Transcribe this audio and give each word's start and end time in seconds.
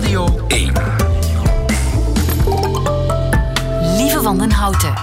Radio 0.00 0.40
1. 0.48 0.72
Lieve 3.96 4.20
Wandenhouten. 4.22 4.94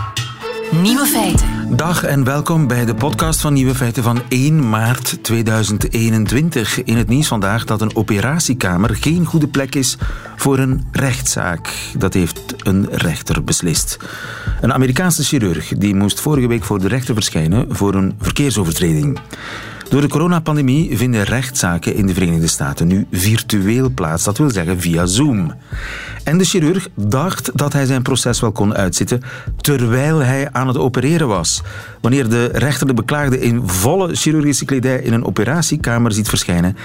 Nieuwe 0.82 1.06
feiten. 1.06 1.76
Dag 1.78 2.04
en 2.04 2.24
welkom 2.24 2.68
bij 2.68 2.86
de 2.86 2.96
podcast 2.96 3.42
van 3.42 3.54
Nieuwe 3.54 3.76
Feiten 3.76 4.04
van 4.04 4.22
1 4.28 4.70
maart 4.70 5.24
2021. 5.24 6.84
In 6.84 6.98
het 6.98 7.08
nieuws 7.08 7.28
vandaag 7.28 7.66
dat 7.66 7.82
een 7.82 7.96
operatiekamer 7.96 8.96
geen 8.96 9.26
goede 9.26 9.48
plek 9.48 9.76
is 9.76 9.98
voor 10.36 10.60
een 10.60 10.88
rechtszaak. 10.92 11.74
Dat 11.98 12.14
heeft 12.14 12.56
een 12.58 12.88
rechter 12.92 13.44
beslist. 13.44 13.98
Een 14.62 14.74
Amerikaanse 14.74 15.24
chirurg 15.24 15.74
die 15.78 15.96
moest 15.96 16.20
vorige 16.20 16.48
week 16.48 16.64
voor 16.64 16.80
de 16.80 16.88
rechter 16.88 17.14
verschijnen 17.14 17.76
voor 17.76 17.94
een 17.94 18.16
verkeersovertreding. 18.20 19.20
Door 19.90 20.02
de 20.02 20.08
coronapandemie 20.08 20.98
vinden 20.98 21.24
rechtszaken 21.24 21.96
in 21.96 22.08
de 22.08 22.14
Verenigde 22.14 22.48
Staten 22.48 22.88
nu 22.88 23.06
virtueel 23.12 23.90
plaats, 23.90 24.24
dat 24.24 24.38
wil 24.38 24.50
zeggen 24.50 24.80
via 24.80 25.06
Zoom. 25.06 25.54
En 26.24 26.38
de 26.38 26.44
chirurg 26.44 26.90
dacht 26.96 27.58
dat 27.58 27.74
hij 27.74 27.86
zijn 27.86 28.02
proces 28.02 28.40
wel 28.40 28.52
kon 28.52 28.76
uitzitten 28.76 29.22
terwijl 29.62 30.18
hij 30.18 30.52
aan 30.52 30.68
het 30.68 30.78
opereren 30.78 31.28
was. 31.28 31.62
Wanneer 32.02 32.30
de 32.30 32.46
rechter 32.46 32.88
de 32.88 32.94
beklaagde 32.94 33.40
in 33.40 33.68
volle 33.68 34.16
chirurgische 34.16 34.66
kledij 34.66 35.00
in 35.00 35.14
een 35.14 35.26
operatiekamer 35.26 36.12
ziet 36.12 36.30
verschijnen, 36.30 36.78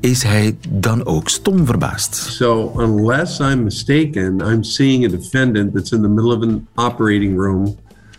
is 0.00 0.22
hij 0.22 0.56
dan 0.68 1.06
ook 1.06 1.28
stom 1.28 1.66
verbaasd. 1.66 2.14
So, 2.14 2.72
unless 2.76 3.38
I'm 3.38 3.62
mistaken, 3.62 4.40
I'm 4.52 4.62
seeing 4.62 5.04
a 5.04 5.08
defendant 5.08 5.74
that's 5.74 5.90
in 5.90 6.02
the 6.02 6.08
middle 6.08 6.36
of 6.36 6.42
an 6.42 6.66
operating 6.74 7.38
room 7.38 7.76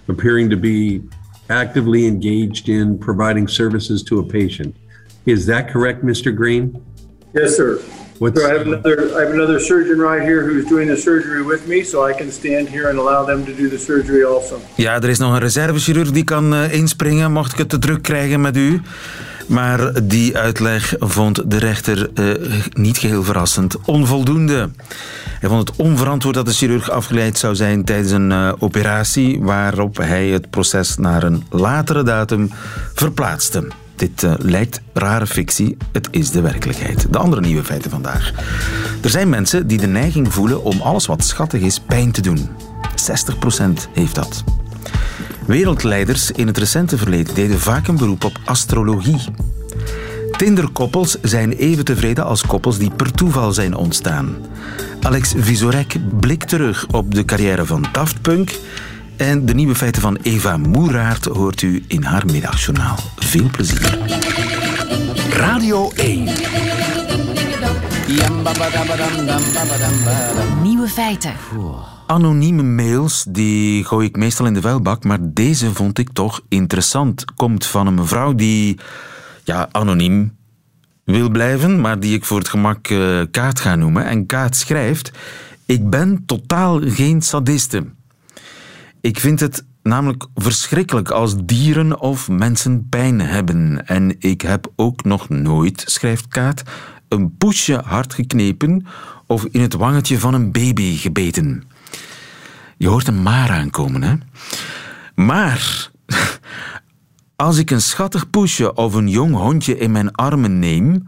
appearing 0.07 0.49
to 0.49 0.57
be 0.57 1.01
actively 1.51 2.07
engaged 2.07 2.69
in 2.69 2.97
providing 2.97 3.47
services 3.47 4.01
to 4.03 4.19
a 4.19 4.23
patient. 4.23 4.75
Is 5.25 5.45
that 5.45 5.69
correct, 5.73 6.03
Mr. 6.03 6.35
Green? 6.35 6.81
Yes, 7.33 7.55
sir. 7.55 7.79
What's- 8.17 8.41
So 8.41 8.47
I 8.47 8.53
have 8.57 8.65
another 8.67 8.95
I 9.17 9.19
have 9.23 9.33
another 9.33 9.59
surgeon 9.59 9.97
right 9.99 10.21
here 10.29 10.41
who's 10.47 10.65
doing 10.67 10.87
the 10.87 10.95
surgery 10.97 11.43
with 11.43 11.67
me, 11.67 11.83
so 11.83 12.07
I 12.09 12.13
can 12.13 12.31
stand 12.31 12.67
here 12.69 12.89
and 12.89 12.97
allow 12.99 13.25
them 13.25 13.45
to 13.45 13.51
do 13.55 13.69
the 13.69 13.77
surgery 13.77 14.23
also. 14.23 14.55
Ja, 14.75 15.01
er 15.01 15.09
is 15.09 15.19
nog 15.19 15.33
een 15.33 15.39
reservechirurg 15.39 16.11
die 16.11 16.23
kan 16.23 16.53
eh, 16.53 16.73
inspringen, 16.73 17.31
mocht 17.31 17.51
ik 17.51 17.57
het 17.57 17.69
te 17.69 17.79
druk 17.79 18.01
krijgen 18.01 18.41
met 18.41 18.57
u. 18.57 18.81
Maar 19.51 20.07
die 20.07 20.37
uitleg 20.37 20.95
vond 20.99 21.51
de 21.51 21.57
rechter 21.57 22.09
eh, 22.13 22.25
niet 22.73 22.97
geheel 22.97 23.23
verrassend 23.23 23.77
onvoldoende. 23.85 24.69
Hij 25.39 25.49
vond 25.49 25.67
het 25.67 25.77
onverantwoord 25.77 26.35
dat 26.35 26.45
de 26.45 26.51
chirurg 26.51 26.89
afgeleid 26.89 27.37
zou 27.37 27.55
zijn 27.55 27.83
tijdens 27.85 28.11
een 28.11 28.31
eh, 28.31 28.53
operatie, 28.59 29.41
waarop 29.41 29.97
hij 29.97 30.27
het 30.27 30.49
proces 30.49 30.97
naar 30.97 31.23
een 31.23 31.43
latere 31.49 32.03
datum 32.03 32.51
verplaatste. 32.93 33.67
Dit 33.95 34.23
eh, 34.23 34.33
lijkt 34.37 34.81
rare 34.93 35.27
fictie, 35.27 35.77
het 35.91 36.07
is 36.11 36.31
de 36.31 36.41
werkelijkheid. 36.41 37.13
De 37.13 37.17
andere 37.17 37.41
nieuwe 37.41 37.63
feiten 37.63 37.91
vandaag. 37.91 38.31
Er 39.01 39.09
zijn 39.09 39.29
mensen 39.29 39.67
die 39.67 39.77
de 39.77 39.87
neiging 39.87 40.33
voelen 40.33 40.63
om 40.63 40.81
alles 40.81 41.05
wat 41.05 41.23
schattig 41.23 41.61
is 41.61 41.79
pijn 41.79 42.11
te 42.11 42.21
doen. 42.21 42.49
60% 42.95 43.91
heeft 43.93 44.15
dat. 44.15 44.43
Wereldleiders 45.45 46.31
in 46.31 46.47
het 46.47 46.57
recente 46.57 46.97
verleden 46.97 47.35
deden 47.35 47.59
vaak 47.59 47.87
een 47.87 47.97
beroep 47.97 48.23
op 48.23 48.39
astrologie. 48.45 49.19
Tinderkoppels 50.37 51.17
zijn 51.21 51.51
even 51.51 51.85
tevreden 51.85 52.25
als 52.25 52.45
koppels 52.45 52.77
die 52.77 52.91
per 52.91 53.11
toeval 53.11 53.51
zijn 53.51 53.75
ontstaan. 53.75 54.35
Alex 55.01 55.33
Visorek 55.37 55.95
blikt 56.19 56.49
terug 56.49 56.87
op 56.91 57.15
de 57.15 57.25
carrière 57.25 57.65
van 57.65 57.85
Daft 57.91 58.21
Punk. 58.21 58.59
En 59.15 59.45
de 59.45 59.53
nieuwe 59.53 59.75
feiten 59.75 60.01
van 60.01 60.17
Eva 60.21 60.57
Moeraert 60.57 61.25
hoort 61.25 61.61
u 61.61 61.83
in 61.87 62.03
haar 62.03 62.25
middagjournaal. 62.25 62.97
Veel 63.15 63.49
plezier. 63.51 63.97
Radio 65.29 65.91
1. 65.95 67.00
Nieuwe 70.61 70.87
feiten. 70.87 71.33
Anonieme 72.07 72.63
mails 72.63 73.25
die 73.29 73.83
gooi 73.83 74.07
ik 74.07 74.15
meestal 74.15 74.45
in 74.45 74.53
de 74.53 74.61
vuilbak, 74.61 75.03
maar 75.03 75.17
deze 75.21 75.73
vond 75.73 75.97
ik 75.97 76.09
toch 76.13 76.41
interessant. 76.49 77.25
Komt 77.35 77.65
van 77.65 77.87
een 77.87 77.93
mevrouw 77.93 78.35
die 78.35 78.79
ja, 79.43 79.69
anoniem 79.71 80.37
wil 81.03 81.29
blijven, 81.29 81.81
maar 81.81 81.99
die 81.99 82.15
ik 82.15 82.25
voor 82.25 82.37
het 82.37 82.49
gemak 82.49 82.87
eh, 82.87 83.21
Kaat 83.31 83.59
ga 83.59 83.75
noemen. 83.75 84.05
En 84.05 84.25
Kaat 84.25 84.55
schrijft: 84.55 85.11
Ik 85.65 85.89
ben 85.89 86.23
totaal 86.25 86.79
geen 86.83 87.21
sadiste. 87.21 87.85
Ik 89.01 89.19
vind 89.19 89.39
het 89.39 89.65
namelijk 89.83 90.27
verschrikkelijk 90.35 91.09
als 91.09 91.35
dieren 91.43 91.99
of 91.99 92.29
mensen 92.29 92.87
pijn 92.89 93.21
hebben. 93.21 93.87
En 93.87 94.15
ik 94.19 94.41
heb 94.41 94.71
ook 94.75 95.03
nog 95.03 95.29
nooit, 95.29 95.83
schrijft 95.85 96.27
Kaat, 96.27 96.63
een 97.11 97.37
poesje 97.37 97.81
hard 97.85 98.13
geknepen 98.13 98.85
of 99.27 99.45
in 99.51 99.61
het 99.61 99.73
wangetje 99.73 100.19
van 100.19 100.33
een 100.33 100.51
baby 100.51 100.95
gebeten. 100.95 101.63
Je 102.77 102.87
hoort 102.87 103.07
een 103.07 103.21
maar 103.21 103.49
aankomen, 103.49 104.03
hè? 104.03 104.13
Maar 105.15 105.89
als 107.35 107.57
ik 107.57 107.71
een 107.71 107.81
schattig 107.81 108.29
poesje 108.29 108.73
of 108.73 108.93
een 108.93 109.09
jong 109.09 109.35
hondje 109.35 109.77
in 109.77 109.91
mijn 109.91 110.11
armen 110.11 110.59
neem, 110.59 111.07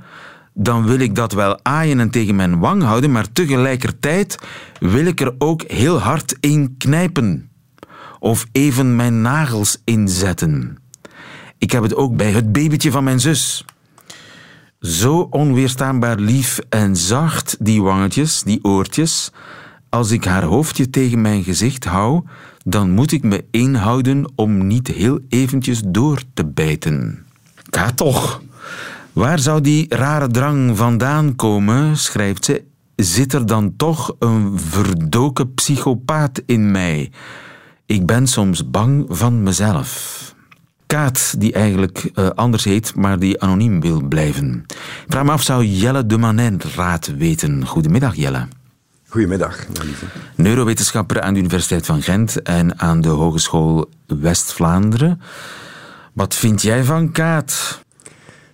dan 0.53 0.85
wil 0.85 0.99
ik 0.99 1.15
dat 1.15 1.31
wel 1.31 1.59
aaien 1.63 1.99
en 1.99 2.09
tegen 2.09 2.35
mijn 2.35 2.59
wang 2.59 2.83
houden, 2.83 3.11
maar 3.11 3.31
tegelijkertijd 3.31 4.37
wil 4.79 5.05
ik 5.05 5.21
er 5.21 5.35
ook 5.37 5.63
heel 5.67 5.99
hard 5.99 6.37
in 6.39 6.75
knijpen. 6.77 7.49
Of 8.19 8.45
even 8.51 8.95
mijn 8.95 9.21
nagels 9.21 9.81
inzetten. 9.83 10.77
Ik 11.57 11.71
heb 11.71 11.83
het 11.83 11.95
ook 11.95 12.15
bij 12.15 12.31
het 12.31 12.51
babytje 12.51 12.91
van 12.91 13.03
mijn 13.03 13.19
zus. 13.19 13.65
Zo 14.83 15.27
onweerstaanbaar 15.29 16.19
lief 16.19 16.59
en 16.69 16.95
zacht, 16.95 17.55
die 17.59 17.81
wangetjes, 17.81 18.43
die 18.43 18.63
oortjes. 18.63 19.31
Als 19.89 20.11
ik 20.11 20.25
haar 20.25 20.43
hoofdje 20.43 20.89
tegen 20.89 21.21
mijn 21.21 21.43
gezicht 21.43 21.85
hou, 21.85 22.23
dan 22.65 22.91
moet 22.91 23.11
ik 23.11 23.23
me 23.23 23.45
inhouden 23.51 24.31
om 24.35 24.67
niet 24.67 24.87
heel 24.87 25.19
eventjes 25.29 25.81
door 25.85 26.21
te 26.33 26.45
bijten. 26.45 27.25
Ga 27.69 27.91
toch. 27.91 28.41
Waar 29.13 29.39
zou 29.39 29.61
die 29.61 29.85
rare 29.89 30.27
drang 30.27 30.77
vandaan 30.77 31.35
komen, 31.35 31.97
schrijft 31.97 32.45
ze, 32.45 32.63
zit 32.95 33.33
er 33.33 33.45
dan 33.45 33.73
toch 33.77 34.15
een 34.19 34.59
verdoken 34.59 35.53
psychopaat 35.53 36.41
in 36.45 36.71
mij. 36.71 37.11
Ik 37.85 38.05
ben 38.05 38.27
soms 38.27 38.69
bang 38.69 39.05
van 39.09 39.43
mezelf. 39.43 40.21
Kaat, 40.93 41.35
die 41.37 41.53
eigenlijk 41.53 42.09
eh, 42.13 42.29
anders 42.29 42.63
heet, 42.63 42.95
maar 42.95 43.19
die 43.19 43.41
anoniem 43.41 43.81
wil 43.81 44.01
blijven. 44.01 44.65
Ik 44.67 45.05
vraag 45.07 45.23
me 45.23 45.31
af, 45.31 45.41
zou 45.41 45.65
Jelle 45.65 46.05
de 46.05 46.17
Manin 46.17 46.61
raad 46.75 47.11
weten? 47.17 47.65
Goedemiddag, 47.67 48.15
Jelle. 48.15 48.47
Goedemiddag, 49.07 49.65
lieve. 49.83 50.05
Neurowetenschapper 50.35 51.21
aan 51.21 51.33
de 51.33 51.39
Universiteit 51.39 51.85
van 51.85 52.01
Gent 52.01 52.41
en 52.41 52.79
aan 52.79 53.01
de 53.01 53.09
Hogeschool 53.09 53.89
West-Vlaanderen. 54.07 55.21
Wat 56.13 56.35
vind 56.35 56.61
jij 56.61 56.83
van 56.83 57.11
Kaat? 57.11 57.81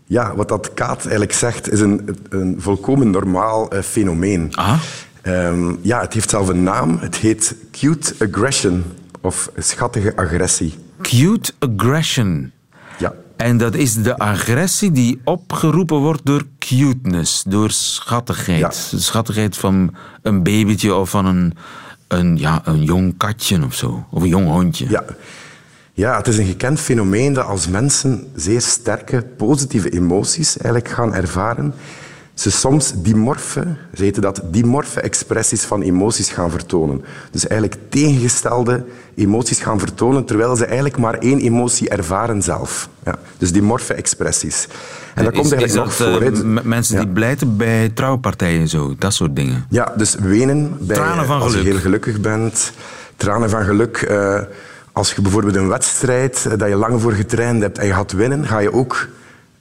Ja, 0.05 0.35
wat 0.35 0.47
dat 0.47 0.73
Kaat 0.73 1.01
eigenlijk 1.01 1.33
zegt, 1.33 1.71
is 1.71 1.79
een, 1.79 2.17
een 2.29 2.55
volkomen 2.59 3.09
normaal 3.09 3.71
eh, 3.71 3.81
fenomeen. 3.81 4.55
Ah, 4.55 4.79
Ehm, 5.21 5.75
ja, 5.81 6.01
het 6.01 6.13
heeft 6.13 6.29
zelf 6.29 6.47
een 6.47 6.63
naam. 6.63 6.97
Het 6.99 7.15
heet 7.15 7.55
cute 7.71 8.13
aggression, 8.19 8.83
of 9.21 9.51
schattige 9.57 10.15
agressie. 10.15 10.73
Cute 11.09 11.51
aggression. 11.59 12.51
Ja, 12.97 13.13
En 13.35 13.57
dat 13.57 13.75
is 13.75 13.93
de 13.93 14.17
agressie 14.17 14.91
die 14.91 15.21
opgeroepen 15.23 15.97
wordt 15.97 16.25
door 16.25 16.43
cuteness, 16.59 17.43
door 17.43 17.71
schattigheid. 17.71 18.59
Ja. 18.59 18.69
De 18.97 18.99
schattigheid 18.99 19.57
van 19.57 19.95
een 20.21 20.43
babytje 20.43 20.95
of 20.95 21.09
van 21.09 21.25
een, 21.25 21.53
een, 22.07 22.37
ja, 22.37 22.61
een 22.63 22.83
jong 22.83 23.17
katje 23.17 23.63
of 23.65 23.73
zo. 23.73 24.05
Of 24.11 24.21
een 24.21 24.27
jong 24.27 24.47
hondje. 24.47 24.89
ja. 24.89 25.03
ja, 25.93 26.17
het 26.17 26.27
is 26.27 26.37
een 26.37 26.45
gekend 26.45 26.79
fenomeen 26.79 27.33
dat 27.33 27.45
als 27.45 27.67
mensen 27.67 28.31
zeer 28.35 28.61
sterke 28.61 29.21
positieve 29.37 29.89
emoties 29.89 30.57
eigenlijk 30.57 30.93
gaan 30.93 31.13
ervaren, 31.13 31.73
ze 32.39 32.51
soms 32.51 32.93
dimorfe, 32.95 33.63
ze 33.93 34.03
heten 34.03 34.21
dat, 34.21 34.41
dimorfe 34.51 35.01
expressies 35.01 35.61
van 35.63 35.81
emoties 35.81 36.29
gaan 36.29 36.51
vertonen. 36.51 37.03
Dus 37.31 37.47
eigenlijk 37.47 37.81
tegengestelde 37.89 38.83
emoties 39.15 39.59
gaan 39.59 39.79
vertonen, 39.79 40.25
terwijl 40.25 40.55
ze 40.55 40.65
eigenlijk 40.65 40.97
maar 40.97 41.13
één 41.17 41.39
emotie 41.39 41.89
ervaren 41.89 42.41
zelf. 42.41 42.89
Ja, 43.05 43.15
dus 43.37 43.51
dimorfe 43.51 43.93
expressies. 43.93 44.67
En 45.15 45.23
dat 45.23 45.33
is, 45.33 45.39
komt 45.39 45.51
eigenlijk 45.53 45.85
nog 45.85 45.93
voor. 45.93 46.45
m- 46.45 46.59
mensen 46.63 46.97
die 46.97 47.07
blijten 47.07 47.57
bij 47.57 47.89
trouwpartijen 47.93 48.67
zo, 48.67 48.95
dat 48.97 49.13
soort 49.13 49.35
dingen? 49.35 49.65
Ja, 49.69 49.93
dus 49.97 50.15
wenen 50.19 50.77
bij, 50.79 50.95
Tranen 50.95 51.25
van 51.25 51.41
als 51.41 51.53
je 51.53 51.59
heel 51.59 51.79
gelukkig 51.79 52.19
bent. 52.21 52.71
Tranen 53.17 53.49
van 53.49 53.63
geluk. 53.63 53.97
eh, 53.97 54.39
als 54.91 55.13
je 55.13 55.21
bijvoorbeeld 55.21 55.55
een 55.55 55.67
wedstrijd 55.67 56.45
eh, 56.45 56.57
dat 56.57 56.69
je 56.69 56.75
lang 56.75 57.01
voor 57.01 57.11
getraind 57.13 57.61
hebt 57.61 57.77
en 57.77 57.85
je 57.87 57.93
gaat 57.93 58.11
winnen, 58.11 58.45
ga 58.47 58.59
je 58.59 58.73
ook 58.73 59.07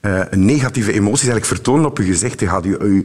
eh, 0.09 0.39
negatieve 0.39 0.93
emoties 0.93 1.29
eigenlijk 1.29 1.47
vertonen 1.47 1.87
op 1.87 1.99
je 1.99 2.05
gezicht. 2.05 2.41
Je 2.41 2.49
gaat 2.49 2.65
je, 2.65 3.05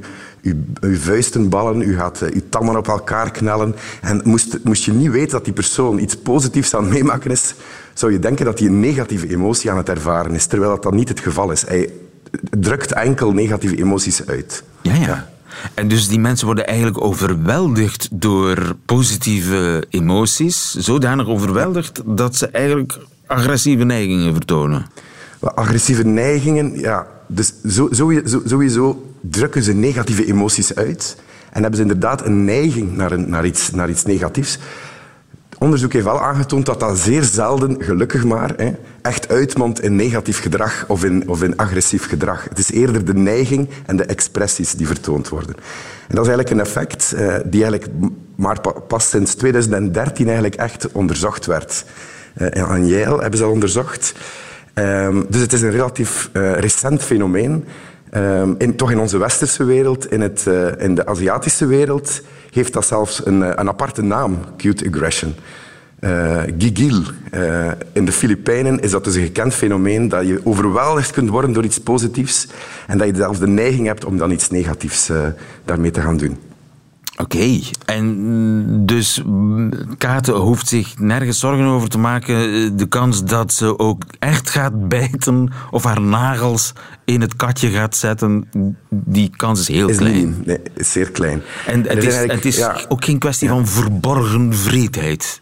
vuisten 0.81 1.49
ballen, 1.49 1.79
je 1.79 1.93
gaat 1.93 2.21
eh, 2.21 2.33
je 2.33 2.49
tanden 2.49 2.77
op 2.77 2.87
elkaar 2.87 3.31
knellen. 3.31 3.75
En 4.01 4.21
moest, 4.23 4.59
moest 4.63 4.83
je 4.83 4.91
niet 4.91 5.11
weten 5.11 5.31
dat 5.31 5.45
die 5.45 5.53
persoon 5.53 5.99
iets 5.99 6.17
positiefs 6.17 6.75
aan 6.75 6.83
het 6.83 6.93
meemaken 6.93 7.31
is, 7.31 7.53
zou 7.93 8.11
je 8.11 8.19
denken 8.19 8.45
dat 8.45 8.59
hij 8.59 8.67
een 8.67 8.79
negatieve 8.79 9.29
emotie 9.29 9.71
aan 9.71 9.77
het 9.77 9.89
ervaren 9.89 10.35
is, 10.35 10.45
terwijl 10.45 10.71
dat, 10.71 10.83
dat 10.83 10.93
niet 10.93 11.09
het 11.09 11.19
geval 11.19 11.51
is. 11.51 11.65
Hij 11.67 11.89
drukt 12.59 12.91
enkel 12.91 13.31
negatieve 13.31 13.77
emoties 13.77 14.25
uit. 14.27 14.63
Ja, 14.81 14.95
ja. 14.95 15.31
En 15.73 15.87
dus 15.87 16.07
die 16.07 16.19
mensen 16.19 16.45
worden 16.45 16.67
eigenlijk 16.67 17.03
overweldigd 17.03 18.07
door 18.11 18.75
positieve 18.85 19.85
emoties. 19.89 20.75
Zodanig 20.75 21.27
overweldigd 21.27 22.01
dat 22.05 22.35
ze 22.35 22.47
eigenlijk 22.47 22.97
agressieve 23.27 23.83
neigingen 23.83 24.33
vertonen. 24.33 24.85
Agressieve 25.43 26.03
neigingen, 26.03 26.79
ja. 26.79 27.07
Dus 27.27 27.53
sowieso, 27.89 28.41
sowieso 28.45 29.13
drukken 29.21 29.63
ze 29.63 29.73
negatieve 29.73 30.25
emoties 30.25 30.75
uit. 30.75 31.17
En 31.51 31.61
hebben 31.61 31.75
ze 31.75 31.81
inderdaad 31.81 32.25
een 32.25 32.45
neiging 32.45 32.95
naar, 32.95 33.11
een, 33.11 33.29
naar, 33.29 33.45
iets, 33.45 33.71
naar 33.71 33.89
iets 33.89 34.05
negatiefs. 34.05 34.59
Onderzoek 35.57 35.93
heeft 35.93 36.05
wel 36.05 36.21
aangetoond 36.21 36.65
dat 36.65 36.79
dat 36.79 36.97
zeer 36.97 37.23
zelden, 37.23 37.83
gelukkig 37.83 38.23
maar, 38.23 38.53
hè, 38.57 38.71
echt 39.01 39.29
uitmondt 39.29 39.81
in 39.81 39.95
negatief 39.95 40.41
gedrag 40.41 40.85
of 40.87 41.03
in, 41.03 41.29
of 41.29 41.43
in 41.43 41.57
agressief 41.57 42.07
gedrag. 42.07 42.43
Het 42.49 42.57
is 42.57 42.71
eerder 42.71 43.05
de 43.05 43.13
neiging 43.13 43.69
en 43.85 43.95
de 43.95 44.05
expressies 44.05 44.73
die 44.73 44.87
vertoond 44.87 45.29
worden. 45.29 45.55
En 46.07 46.15
dat 46.15 46.25
is 46.25 46.31
eigenlijk 46.31 46.49
een 46.49 46.59
effect 46.59 47.13
eh, 47.13 47.35
die 47.45 47.63
eigenlijk 47.63 47.91
maar 48.35 48.61
pas 48.87 49.09
sinds 49.09 49.35
2013 49.35 50.25
eigenlijk 50.25 50.55
echt 50.55 50.91
onderzocht 50.91 51.45
werd. 51.45 51.85
Uh, 52.37 52.69
aan 52.69 52.87
Yale 52.87 53.21
hebben 53.21 53.37
ze 53.37 53.43
dat 53.43 53.53
onderzocht. 53.53 54.13
Um, 54.73 55.25
dus 55.29 55.41
het 55.41 55.53
is 55.53 55.61
een 55.61 55.71
relatief 55.71 56.29
uh, 56.33 56.53
recent 56.53 57.03
fenomeen. 57.03 57.65
Um, 58.13 58.55
in, 58.57 58.75
toch 58.75 58.91
in 58.91 58.99
onze 58.99 59.17
westerse 59.17 59.63
wereld, 59.63 60.11
in, 60.11 60.21
het, 60.21 60.45
uh, 60.47 60.67
in 60.77 60.95
de 60.95 61.05
Aziatische 61.05 61.65
wereld, 61.65 62.21
heeft 62.51 62.73
dat 62.73 62.85
zelfs 62.85 63.25
een, 63.25 63.41
een 63.41 63.67
aparte 63.67 64.01
naam, 64.01 64.37
cute 64.57 64.87
aggression. 64.87 65.35
Gigil. 66.57 67.01
In 67.91 68.05
de 68.05 68.11
Filipijnen 68.11 68.79
is 68.79 68.91
dat 68.91 69.03
dus 69.03 69.15
een 69.15 69.23
gekend 69.23 69.53
fenomeen 69.53 70.09
dat 70.09 70.27
je 70.27 70.41
overweldigd 70.43 71.11
kunt 71.11 71.29
worden 71.29 71.53
door 71.53 71.63
iets 71.63 71.79
positiefs 71.79 72.47
en 72.87 72.97
dat 72.97 73.07
je 73.07 73.15
zelfs 73.15 73.39
de 73.39 73.47
neiging 73.47 73.87
hebt 73.87 74.05
om 74.05 74.17
dan 74.17 74.31
iets 74.31 74.49
negatiefs 74.49 75.11
daarmee 75.65 75.91
te 75.91 76.01
gaan 76.01 76.17
doen. 76.17 76.37
Oké, 77.17 77.59
en 77.85 78.85
dus 78.85 79.21
Kate 79.97 80.31
hoeft 80.31 80.67
zich 80.67 80.99
nergens 80.99 81.39
zorgen 81.39 81.65
over 81.65 81.89
te 81.89 81.97
maken. 81.97 82.77
De 82.77 82.85
kans 82.85 83.23
dat 83.23 83.53
ze 83.53 83.79
ook 83.79 84.03
echt 84.19 84.49
gaat 84.49 84.87
bijten 84.87 85.51
of 85.71 85.83
haar 85.83 86.01
nagels 86.01 86.73
in 87.05 87.21
het 87.21 87.35
katje 87.35 87.69
gaat 87.69 87.95
zetten, 87.95 88.49
die 88.89 89.29
kans 89.35 89.59
is 89.59 89.67
heel 89.67 89.89
is 89.89 89.97
klein. 89.97 90.27
Niet, 90.27 90.45
nee, 90.45 90.59
is 90.73 90.91
zeer 90.91 91.11
klein. 91.11 91.41
En 91.65 91.87
het 91.87 92.03
is, 92.03 92.15
het 92.15 92.45
is 92.45 92.57
ja. 92.57 92.81
ook 92.87 93.05
geen 93.05 93.19
kwestie 93.19 93.47
ja. 93.47 93.53
van 93.53 93.67
verborgen 93.67 94.53
vreedheid 94.53 95.41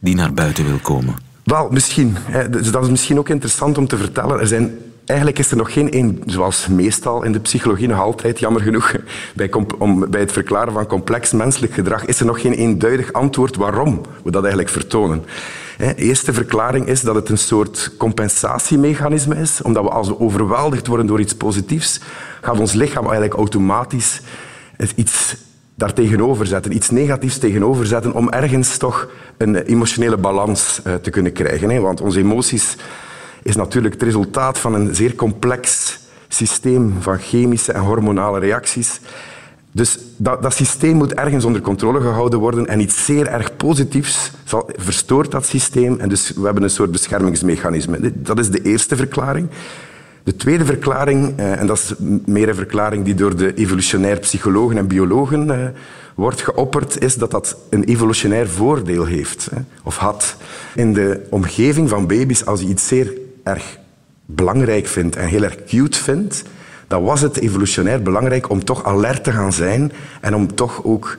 die 0.00 0.14
naar 0.14 0.34
buiten 0.34 0.64
wil 0.64 0.78
komen. 0.82 1.14
Wel, 1.44 1.68
misschien. 1.70 2.16
Dus 2.50 2.70
dat 2.70 2.82
is 2.84 2.90
misschien 2.90 3.18
ook 3.18 3.28
interessant 3.28 3.78
om 3.78 3.86
te 3.86 3.96
vertellen. 3.96 4.40
Er 4.40 4.46
zijn 4.46 4.70
Eigenlijk 5.12 5.40
is 5.40 5.50
er 5.50 5.56
nog 5.56 5.72
geen 5.72 5.90
één, 5.90 6.22
zoals 6.26 6.66
meestal 6.66 7.22
in 7.22 7.32
de 7.32 7.40
psychologie 7.40 7.88
nog 7.88 7.98
altijd, 7.98 8.38
jammer 8.38 8.62
genoeg, 8.62 8.94
bij, 9.34 9.50
om, 9.78 10.10
bij 10.10 10.20
het 10.20 10.32
verklaren 10.32 10.72
van 10.72 10.86
complex 10.86 11.32
menselijk 11.32 11.72
gedrag, 11.72 12.04
is 12.04 12.20
er 12.20 12.26
nog 12.26 12.40
geen 12.40 12.52
eenduidig 12.52 13.12
antwoord 13.12 13.56
waarom 13.56 14.00
we 14.24 14.30
dat 14.30 14.42
eigenlijk 14.42 14.72
vertonen. 14.72 15.24
De 15.78 15.94
eerste 15.94 16.32
verklaring 16.32 16.86
is 16.86 17.00
dat 17.00 17.14
het 17.14 17.28
een 17.28 17.38
soort 17.38 17.90
compensatiemechanisme 17.98 19.36
is, 19.36 19.62
omdat 19.62 19.82
we 19.82 19.90
als 19.90 20.08
we 20.08 20.20
overweldigd 20.20 20.86
worden 20.86 21.06
door 21.06 21.20
iets 21.20 21.34
positiefs, 21.34 22.00
gaat 22.40 22.58
ons 22.58 22.72
lichaam 22.72 23.04
eigenlijk 23.04 23.34
automatisch 23.34 24.20
iets 24.94 25.36
daartegenover 25.74 26.46
zetten, 26.46 26.74
iets 26.74 26.90
negatiefs 26.90 27.38
tegenover 27.38 27.86
zetten, 27.86 28.12
om 28.12 28.30
ergens 28.30 28.76
toch 28.76 29.08
een 29.36 29.56
emotionele 29.56 30.16
balans 30.16 30.80
te 31.02 31.10
kunnen 31.10 31.32
krijgen. 31.32 31.82
Want 31.82 32.00
onze 32.00 32.18
emoties 32.18 32.76
is 33.42 33.56
natuurlijk 33.56 33.94
het 33.94 34.02
resultaat 34.02 34.58
van 34.58 34.74
een 34.74 34.94
zeer 34.94 35.14
complex 35.14 35.98
systeem 36.28 36.94
van 37.00 37.18
chemische 37.18 37.72
en 37.72 37.80
hormonale 37.80 38.38
reacties. 38.38 39.00
Dus 39.74 39.98
dat, 40.16 40.42
dat, 40.42 40.54
systeem 40.54 40.96
moet 40.96 41.14
ergens 41.14 41.44
onder 41.44 41.60
controle 41.60 42.00
gehouden 42.00 42.38
worden 42.38 42.66
en 42.66 42.80
iets 42.80 43.04
zeer 43.04 43.26
erg 43.26 43.56
positiefs 43.56 44.30
zal, 44.44 44.70
verstoort 44.76 45.30
dat 45.30 45.46
systeem 45.46 46.00
en 46.00 46.08
dus 46.08 46.32
we 46.36 46.44
hebben 46.44 46.62
een 46.62 46.70
soort 46.70 46.90
beschermingsmechanisme. 46.90 48.12
Dat 48.14 48.38
is 48.38 48.50
de 48.50 48.62
eerste 48.62 48.96
verklaring. 48.96 49.48
De 50.22 50.36
tweede 50.36 50.64
verklaring, 50.64 51.38
eh, 51.38 51.60
en 51.60 51.66
dat 51.66 51.78
is 51.78 51.94
meer 52.24 52.48
een 52.48 52.54
verklaring 52.54 53.04
die 53.04 53.14
door 53.14 53.36
de 53.36 53.54
evolutionair 53.54 54.18
psychologen 54.18 54.76
en 54.76 54.86
biologen 54.86 55.50
eh, 55.50 55.68
wordt 56.14 56.42
geopperd, 56.42 57.02
is 57.02 57.14
dat 57.14 57.30
dat 57.30 57.56
een 57.70 57.84
evolutionair 57.84 58.48
voordeel 58.48 59.04
heeft, 59.04 59.48
of 59.82 59.96
had. 59.96 60.36
In 60.74 60.92
de 60.92 61.26
omgeving 61.30 61.88
van 61.88 62.06
baby's, 62.06 62.44
als 62.44 62.60
je 62.60 62.66
iets 62.66 62.86
zeer 62.86 63.12
erg 63.42 63.78
belangrijk 64.26 64.86
vindt 64.86 65.16
en 65.16 65.26
heel 65.26 65.42
erg 65.42 65.64
cute 65.64 65.98
vindt, 65.98 66.42
dan 66.86 67.02
was 67.02 67.20
het 67.20 67.36
evolutionair 67.36 68.02
belangrijk 68.02 68.50
om 68.50 68.64
toch 68.64 68.84
alert 68.84 69.24
te 69.24 69.32
gaan 69.32 69.52
zijn 69.52 69.92
en 70.20 70.34
om 70.34 70.54
toch 70.54 70.84
ook 70.84 71.18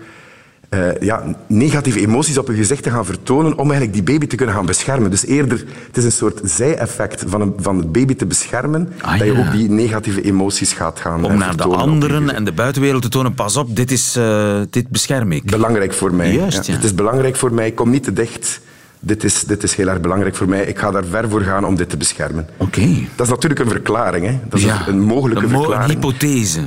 uh, 0.74 1.00
ja, 1.00 1.24
negatieve 1.48 2.00
emoties 2.00 2.38
op 2.38 2.48
je 2.48 2.54
gezicht 2.54 2.84
te 2.84 2.90
gaan 2.90 3.06
vertonen 3.06 3.58
om 3.58 3.72
eigenlijk 3.72 3.94
die 3.94 4.04
baby 4.04 4.28
te 4.28 4.36
kunnen 4.36 4.56
gaan 4.56 4.66
beschermen. 4.66 5.10
Dus 5.10 5.26
eerder, 5.26 5.66
het 5.88 5.98
is 5.98 6.04
een 6.04 6.12
soort 6.12 6.40
zij-effect 6.44 7.24
van, 7.28 7.42
een, 7.42 7.54
van 7.58 7.78
het 7.78 7.92
baby 7.92 8.16
te 8.16 8.26
beschermen, 8.26 8.94
ah, 9.02 9.20
dat 9.20 9.28
je 9.28 9.38
ook 9.38 9.52
die 9.52 9.70
negatieve 9.70 10.22
emoties 10.22 10.74
gaat 10.74 11.00
gaan 11.00 11.26
Om 11.26 11.38
naar 11.38 11.58
de 11.58 11.64
anderen 11.64 12.36
en 12.36 12.44
de 12.44 12.52
buitenwereld 12.52 13.02
te 13.02 13.10
tonen, 13.10 13.34
pas 13.34 13.58
op, 13.58 13.76
dit, 13.76 13.92
is, 13.92 14.18
uh, 14.18 14.62
dit 14.70 14.90
bescherm 14.90 15.32
ik. 15.32 15.44
Belangrijk 15.44 15.94
voor 15.94 16.14
mij. 16.14 16.34
Juist, 16.34 16.66
ja. 16.66 16.74
Het 16.74 16.84
is 16.84 16.96
belangrijk 16.96 17.36
voor 17.36 17.54
mij, 17.54 17.72
kom 17.72 17.90
niet 17.90 18.04
te 18.04 18.14
dicht 18.14 18.62
dit 19.06 19.24
is, 19.24 19.44
dit 19.44 19.64
is 19.64 19.76
heel 19.76 19.88
erg 19.88 20.02
belangrijk 20.02 20.36
voor 20.36 20.50
mij. 20.50 20.66
Ik 20.66 20.80
ga 20.80 20.92
daar 20.92 21.06
ver 21.06 21.30
voor 21.30 21.42
gaan 21.42 21.66
om 21.66 21.76
dit 21.76 21.90
te 21.90 21.98
beschermen. 21.98 22.48
Oké. 22.58 22.88
Dat 23.16 23.26
is 23.26 23.32
natuurlijk 23.32 23.60
een 23.60 23.70
verklaring. 23.70 24.26
Hè? 24.26 24.40
Dat 24.50 24.60
is 24.60 24.66
ja, 24.66 24.88
een 24.88 25.02
mogelijke 25.02 25.44
een 25.44 25.52
mo 25.52 25.60
verklaring. 25.60 25.90
Een 25.90 25.96
hypothese. 25.96 26.62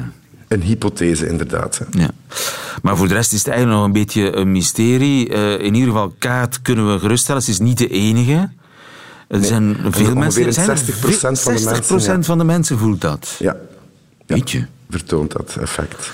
Een 0.48 0.62
hypothese, 0.62 1.28
inderdaad. 1.28 1.80
Ja. 1.90 2.10
Maar 2.82 2.96
voor 2.96 3.08
de 3.08 3.14
rest 3.14 3.32
is 3.32 3.38
het 3.38 3.48
eigenlijk 3.48 3.78
nog 3.78 3.86
een 3.86 3.92
beetje 3.92 4.36
een 4.36 4.52
mysterie. 4.52 5.30
Uh, 5.30 5.52
in 5.52 5.74
ieder 5.74 5.90
geval, 5.90 6.14
Kaat 6.18 6.62
kunnen 6.62 6.92
we 6.92 6.98
geruststellen. 6.98 7.42
Ze 7.42 7.50
is 7.50 7.58
niet 7.58 7.78
de 7.78 7.88
enige. 7.88 8.50
Er 9.28 9.38
nee, 9.38 9.48
zijn 9.48 9.76
veel 9.90 10.14
mensen... 10.14 10.52
Zijn 10.52 10.76
60% 10.76 10.80
van 10.80 11.54
de 11.54 11.64
mensen, 11.64 12.00
60% 12.00 12.04
ja. 12.04 12.22
van 12.22 12.38
de 12.38 12.44
mensen 12.44 12.78
voelt 12.78 13.00
dat. 13.00 13.36
Ja. 13.38 13.56
Weet 14.26 14.50
je? 14.50 14.66
Vertoont 14.90 15.32
dat 15.32 15.56
effect. 15.60 16.10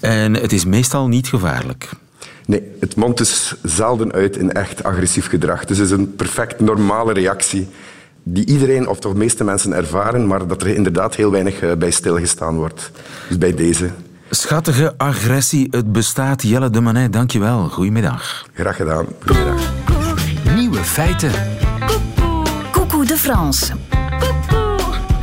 En 0.00 0.34
het 0.34 0.52
is 0.52 0.64
meestal 0.64 1.08
niet 1.08 1.28
gevaarlijk. 1.28 1.90
Nee, 2.52 2.62
het 2.80 2.96
mondt 2.96 3.18
dus 3.18 3.54
zelden 3.62 4.12
uit 4.12 4.36
in 4.36 4.52
echt 4.52 4.82
agressief 4.82 5.28
gedrag. 5.28 5.64
Dus 5.64 5.78
het 5.78 5.86
is 5.86 5.92
een 5.92 6.14
perfect 6.16 6.60
normale 6.60 7.12
reactie 7.12 7.68
die 8.22 8.46
iedereen, 8.46 8.88
of 8.88 8.98
toch 8.98 9.12
de 9.12 9.18
meeste 9.18 9.44
mensen 9.44 9.72
ervaren, 9.72 10.26
maar 10.26 10.46
dat 10.46 10.62
er 10.62 10.68
inderdaad 10.68 11.14
heel 11.14 11.30
weinig 11.30 11.76
bij 11.78 11.90
stilgestaan 11.90 12.56
wordt. 12.56 12.90
Dus 13.28 13.38
bij 13.38 13.54
deze. 13.54 13.90
Schattige 14.30 14.94
agressie, 14.96 15.68
het 15.70 15.92
bestaat. 15.92 16.42
Jelle 16.42 16.70
de 16.70 16.80
Manet, 16.80 17.12
dankjewel. 17.12 17.68
Goedemiddag. 17.68 18.46
Graag 18.54 18.76
gedaan. 18.76 19.06
Goedemiddag. 19.26 19.72
Nieuwe 20.54 20.78
feiten. 20.78 21.32
Coucou 22.72 23.06
de 23.06 23.16
France. 23.16 23.72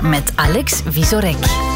Met 0.02 0.32
Alex 0.36 0.82
Visorek. 0.86 1.69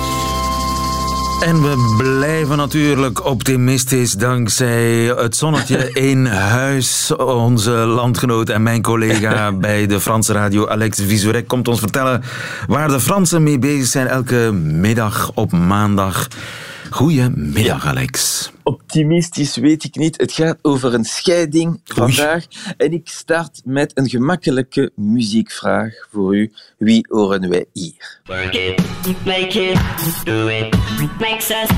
En 1.44 1.62
we 1.62 1.96
blijven 1.98 2.58
natuurlijk 2.58 3.26
optimistisch 3.26 4.12
dankzij 4.12 5.14
het 5.16 5.36
zonnetje 5.36 5.92
in 6.12 6.26
huis. 6.26 7.16
Onze 7.16 7.72
landgenoot 7.72 8.50
en 8.50 8.64
mijn 8.64 8.82
collega 8.82 9.52
bij 9.68 9.88
de 9.88 10.00
Franse 10.00 10.34
radio, 10.34 10.68
Alex 10.68 11.02
Visorek, 11.02 11.48
komt 11.48 11.68
ons 11.68 11.80
vertellen 11.80 12.24
waar 12.68 12.88
de 12.88 13.00
Fransen 13.00 13.44
mee 13.44 13.60
bezig 13.60 13.86
zijn 13.86 14.08
elke 14.08 14.52
middag 14.64 15.32
op 15.34 15.52
maandag. 15.52 16.28
Goedemiddag, 16.94 17.86
Alex. 17.86 18.52
Optimistisch 18.64 19.56
weet 19.56 19.84
ik 19.84 19.96
niet. 19.96 20.18
Het 20.22 20.32
gaat 20.32 20.58
over 20.62 20.94
een 20.94 21.06
scheiding 21.06 21.82
vandaag. 21.84 22.46
En 22.78 22.92
ik 22.92 23.10
start 23.10 23.62
met 23.66 23.92
een 23.94 24.10
gemakkelijke 24.10 24.92
muziekvraag 24.96 25.94
voor 26.12 26.36
u. 26.36 26.52
Wie 26.78 27.06
horen 27.10 27.50
wij 27.50 27.66
hier? 27.74 28.20
Work 28.26 28.54
it, 28.54 28.82
make 29.26 29.72
it, 29.72 29.80
do 30.24 30.48
it, 30.48 30.76
makes 31.20 31.50
us... 31.50 31.70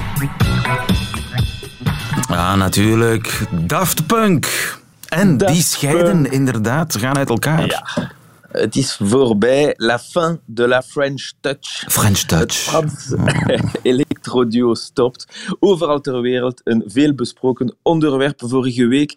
Ja, 2.29 2.55
natuurlijk. 2.55 3.41
Daft 3.51 4.07
Punk. 4.07 4.77
En 5.10 5.38
Daft 5.38 5.53
die 5.53 5.63
scheiden 5.63 6.22
Punk. 6.22 6.34
inderdaad, 6.34 6.95
gaan 6.98 7.17
uit 7.17 7.29
elkaar. 7.29 7.65
Ja. 7.65 8.12
Het 8.55 8.75
is 8.75 8.97
voorbij. 9.01 9.74
La 9.77 10.00
fin 10.00 10.39
de 10.45 10.67
la 10.67 10.81
French 10.81 11.31
Touch. 11.39 11.83
French 11.88 12.19
Touch. 12.19 12.71
Het 12.71 12.91
Frans 12.91 13.15
electroduo 13.81 14.74
stopt. 14.74 15.25
Overal 15.59 16.01
ter 16.01 16.21
wereld 16.21 16.62
een 16.63 16.83
veelbesproken 16.85 17.75
onderwerp 17.81 18.41
vorige 18.45 18.88
week. 18.88 19.15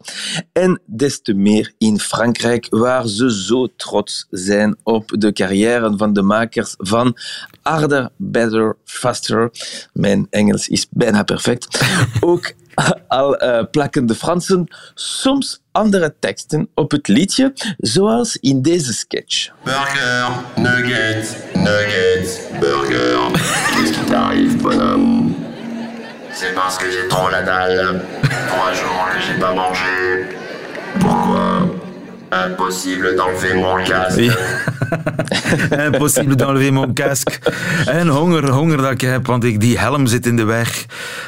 En 0.52 0.80
des 0.86 1.22
te 1.22 1.34
meer 1.34 1.72
in 1.78 1.98
Frankrijk, 2.00 2.66
waar 2.70 3.06
ze 3.08 3.42
zo 3.42 3.66
trots 3.76 4.26
zijn 4.30 4.76
op 4.82 5.12
de 5.18 5.32
carrière 5.32 5.96
van 5.96 6.12
de 6.12 6.22
makers 6.22 6.74
van 6.78 7.16
Harder, 7.62 8.08
Better, 8.16 8.76
Faster. 8.84 9.50
Mijn 9.92 10.26
Engels 10.30 10.68
is 10.68 10.86
bijna 10.90 11.22
perfect. 11.22 11.80
Ook 12.20 12.52
al 13.08 13.42
uh, 13.42 13.62
plakken 13.70 14.06
de 14.06 14.14
Fransen 14.14 14.66
soms 14.94 15.60
andere 15.72 16.14
teksten 16.20 16.68
op 16.74 16.90
het 16.90 17.08
liedje, 17.08 17.52
zoals 17.78 18.36
in 18.36 18.62
deze 18.62 18.92
sketch. 18.92 19.50
Burger, 19.64 20.28
nugget, 20.56 21.36
nugget, 21.54 22.50
burger. 22.60 23.30
Qu'est-ce 23.72 23.92
qui 23.92 24.04
t'arrive, 24.04 24.62
bonhomme 24.62 25.34
C'est 26.32 26.54
parce 26.54 26.76
que 26.78 26.90
j'ai 26.90 27.08
trop 27.08 27.30
la 27.30 27.42
dalle. 27.42 28.04
Trois 28.46 28.72
jours 28.72 29.08
que 29.12 29.20
j'ai 29.20 29.38
pas 29.40 29.54
mangé. 29.54 30.26
Pourquoi 31.00 31.57
Impossible 32.30 33.14
d'enlever 33.16 33.54
mon 33.54 33.82
casque. 33.84 34.20
Impossible 35.86 36.36
d'enlever 36.36 36.70
mon 36.72 36.92
casque. 36.92 37.38
En 37.86 38.08
honger, 38.08 38.50
honger 38.50 38.76
dat 38.76 38.90
ik 38.90 39.00
heb, 39.00 39.26
want 39.26 39.44
ik, 39.44 39.60
die 39.60 39.78
helm 39.78 40.06
zit 40.06 40.26
in 40.26 40.36
de 40.36 40.44
weg. 40.44 40.84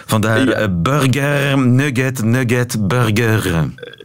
Vandaar 0.06 0.44
Ja. 0.44 0.52
eh, 0.52 0.66
burger, 0.70 1.58
nugget, 1.58 2.24
nugget, 2.24 2.86
burger. 2.88 3.44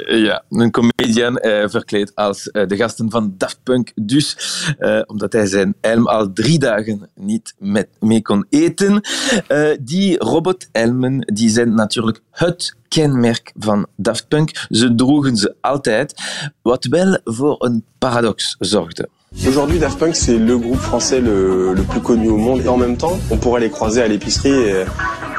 Ja, 0.07 0.43
een 0.49 0.71
comedian 0.71 1.37
eh, 1.37 1.69
verkleed 1.69 2.15
als 2.15 2.51
eh, 2.51 2.67
de 2.67 2.75
gasten 2.75 3.11
van 3.11 3.33
Daft 3.37 3.59
Punk. 3.63 3.91
Dus, 3.95 4.37
eh, 4.77 5.01
omdat 5.05 5.33
hij 5.33 5.45
zijn 5.45 5.75
helm 5.81 6.07
al 6.07 6.33
drie 6.33 6.59
dagen 6.59 7.09
niet 7.15 7.53
met, 7.57 7.87
mee 7.99 8.21
kon 8.21 8.45
eten. 8.49 9.01
Eh, 9.47 9.67
die 9.81 10.17
robothelmen 10.17 11.19
die 11.33 11.49
zijn 11.49 11.73
natuurlijk 11.73 12.21
het 12.31 12.75
kenmerk 12.87 13.51
van 13.57 13.87
Daft 13.95 14.27
Punk. 14.27 14.65
Ze 14.69 14.95
droegen 14.95 15.37
ze 15.37 15.55
altijd, 15.61 16.13
wat 16.61 16.85
wel 16.85 17.17
voor 17.23 17.55
een 17.65 17.83
paradox 17.97 18.55
zorgde. 18.59 19.09
Aujourd'hui, 19.47 19.79
Daft 19.79 19.97
Punk, 19.97 20.15
c'est 20.15 20.37
le 20.37 20.57
groupe 20.57 20.79
français 20.79 21.19
le, 21.21 21.73
le 21.75 21.83
plus 21.83 22.01
connu 22.01 22.29
au 22.29 22.37
monde. 22.37 22.61
Et 22.61 22.67
en 22.67 22.77
même 22.77 22.95
temps, 22.95 23.19
on 23.29 23.37
pourrait 23.37 23.59
les 23.59 23.69
croiser 23.69 24.01
à 24.01 24.07
l'épicerie 24.07 24.69
et, 24.69 24.85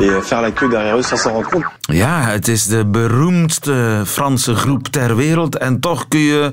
et 0.01 0.23
faire 0.23 0.43
la 0.43 0.51
queue 0.51 0.69
derrière 0.69 0.97
eux 0.97 1.03
sans 1.03 1.17
s'en 1.17 1.33
rendre 1.33 1.51
compte. 1.51 1.65
Ja, 1.81 2.21
het 2.21 2.49
is 2.49 2.67
de 2.67 2.87
beroemdste 2.87 4.03
Franse 4.07 4.55
groep 4.55 4.89
ter 4.89 5.17
wereld. 5.17 5.57
En 5.57 5.81
toch 5.81 6.09
kun 6.09 6.21
je 6.21 6.53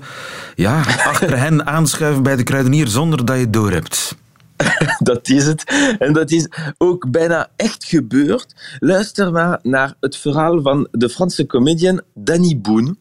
ja, 0.56 0.80
achter 1.06 1.38
hen 1.38 1.66
aanschuiven 1.76 2.24
bij 2.24 2.36
de 2.36 2.44
kruidenier 2.44 2.88
zonder 2.88 3.26
dat 3.26 3.36
je 3.36 3.42
het 3.42 3.54
doorhebt. 3.54 4.16
Dat 5.00 5.30
is 5.30 5.46
het. 5.46 5.64
En 6.00 6.14
dat 6.14 6.32
is 6.32 6.48
ook 6.78 7.12
bijna 7.12 7.50
echt 7.56 7.86
gebeurd. 7.86 8.78
Luister 8.80 9.32
maar 9.32 9.60
naar 9.62 9.94
het 10.00 10.18
verhaal 10.18 10.62
van 10.62 10.88
de 10.92 11.10
Franse 11.10 11.46
comedian 11.46 12.02
Danny 12.14 12.60
Boone, 12.62 12.96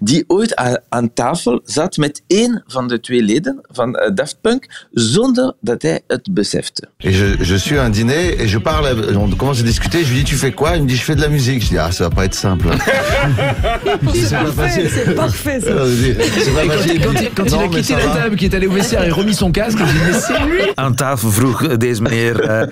die 0.00 0.24
ooit 0.26 0.54
aan 0.88 1.12
tafel 1.14 1.60
zat 1.64 1.96
met 1.96 2.22
één 2.26 2.62
van 2.66 2.88
de 2.88 3.00
twee 3.00 3.22
leden 3.22 3.60
van 3.70 3.94
eh, 3.94 4.10
Daft 4.14 4.36
Punk, 4.40 4.86
zonder 4.92 5.54
dat 5.60 5.82
hij 5.82 6.00
het 6.06 6.28
besefte. 6.34 6.88
Et 6.98 7.14
je, 7.14 7.36
je 7.40 7.58
suis 7.58 7.78
à 7.78 7.84
un 7.84 7.90
dîner 7.92 8.36
et 8.40 8.48
je 8.50 8.58
parle, 8.60 9.16
on 9.16 9.36
commence 9.36 9.60
à 9.60 9.64
discuter, 9.64 10.04
je 10.04 10.12
lui 10.12 10.18
dis 10.22 10.24
tu 10.24 10.36
fais 10.36 10.52
quoi 10.54 10.76
Il 10.76 10.82
me 10.82 10.88
dit 10.88 10.96
je 10.96 11.02
fais 11.04 11.14
de 11.16 11.20
la 11.20 11.28
musique. 11.28 11.62
Je 11.62 11.68
dis 11.68 11.78
ah 11.78 11.90
ça 11.92 12.04
va 12.04 12.10
pas 12.14 12.24
être 12.24 12.34
simple. 12.34 12.68
C'est 14.14 14.36
parfait, 14.36 14.88
c'est 14.88 15.14
parfait 15.14 15.60
ça. 15.60 15.68
Je 15.86 15.94
dis, 15.94 16.14
C'est 16.44 16.50
pas 16.54 16.62
quand, 16.66 16.72
facile. 16.72 16.94
il- 16.94 17.00
quand 17.04 17.20
il, 17.20 17.30
quand 17.34 17.44
il 17.46 17.54
a 17.54 17.68
quitté 17.68 17.94
la 17.96 18.06
table, 18.14 18.36
qui 18.36 18.44
est 18.44 18.54
allé 18.54 18.66
au 18.66 18.72
vestiaire 18.72 19.04
et 19.04 19.10
remis 19.10 19.34
son 19.34 19.50
casque, 19.52 19.78
j'ai 19.78 20.12
dit 20.12 20.18
c'est 20.26 20.38
lui 20.46 20.60
Aan 20.76 20.94
tafel 20.94 21.30
vroeg 21.30 21.76
deze 21.76 22.02
meneer 22.02 22.40
eh, 22.40 22.66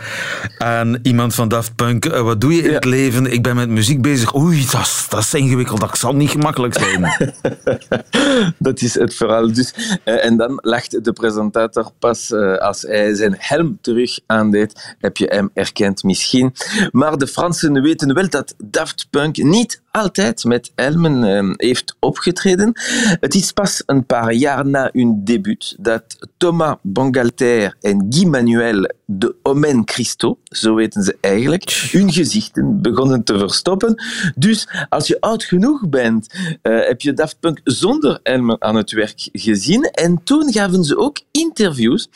aan 0.58 0.98
iemand 1.02 1.34
van 1.34 1.48
Daft 1.48 1.74
Punk: 1.74 2.04
eh, 2.04 2.20
Wat 2.20 2.40
doe 2.40 2.54
je 2.54 2.62
in 2.62 2.74
het 2.74 2.84
leven? 2.84 3.32
Ik 3.32 3.42
ben 3.42 3.56
met 3.56 3.68
muziek 3.68 4.02
bezig. 4.02 4.34
Oei, 4.34 4.66
dat 4.70 4.80
is, 4.80 5.06
dat 5.08 5.20
is 5.20 5.34
ingewikkeld. 5.34 5.80
Dat 5.80 5.98
zal 5.98 6.14
niet 6.14 6.30
gemakkelijk 6.30 6.74
zijn. 6.74 6.79
Dat 8.58 8.80
is 8.80 8.94
het 8.94 9.14
verhaal 9.14 9.52
dus. 9.52 9.74
Eh, 10.04 10.24
en 10.24 10.36
dan 10.36 10.58
lacht 10.62 11.04
de 11.04 11.12
presentator 11.12 11.90
pas 11.98 12.32
eh, 12.32 12.56
als 12.56 12.82
hij 12.82 13.14
zijn 13.14 13.34
helm 13.38 13.78
terug 13.80 14.18
aandeed. 14.26 14.94
Heb 14.98 15.16
je 15.16 15.26
hem 15.26 15.50
erkend 15.54 16.02
misschien. 16.02 16.54
Maar 16.92 17.18
de 17.18 17.26
Fransen 17.26 17.82
weten 17.82 18.14
wel 18.14 18.28
dat 18.28 18.54
Daft 18.58 19.06
Punk 19.10 19.36
niet 19.36 19.82
altijd 19.90 20.44
met 20.44 20.72
helmen 20.74 21.24
eh, 21.24 21.50
heeft 21.56 21.96
opgetreden. 22.00 22.72
Het 23.20 23.34
is 23.34 23.52
pas 23.52 23.82
een 23.86 24.06
paar 24.06 24.32
jaar 24.32 24.66
na 24.66 24.88
hun 24.92 25.24
debuut 25.24 25.76
dat 25.78 26.18
Thomas 26.36 26.76
Bangalter 26.82 27.76
en 27.80 28.06
Guy 28.08 28.26
Manuel 28.26 28.86
de 29.12 29.34
Omen 29.42 29.82
Christo, 29.84 30.38
zo 30.44 30.74
weten 30.74 31.02
ze 31.02 31.16
eigenlijk, 31.20 31.88
hun 31.90 32.12
gezichten 32.12 32.82
begonnen 32.82 33.24
te 33.24 33.38
verstoppen. 33.38 34.02
Dus 34.36 34.68
als 34.88 35.06
je 35.06 35.20
oud 35.20 35.44
genoeg 35.44 35.88
bent, 35.88 36.34
eh, 36.62 36.86
heb 36.86 37.00
je 37.00 37.12
Daft 37.12 37.36
Punk 37.40 37.60
zonder 37.64 38.20
helmen 38.22 38.62
aan 38.62 38.74
het 38.74 38.90
werk 38.90 39.28
gezien. 39.32 39.84
En 39.84 40.20
toen 40.24 40.52
gaven 40.52 40.84
ze 40.84 40.98
ook 40.98 41.20
interviews. 41.30 42.08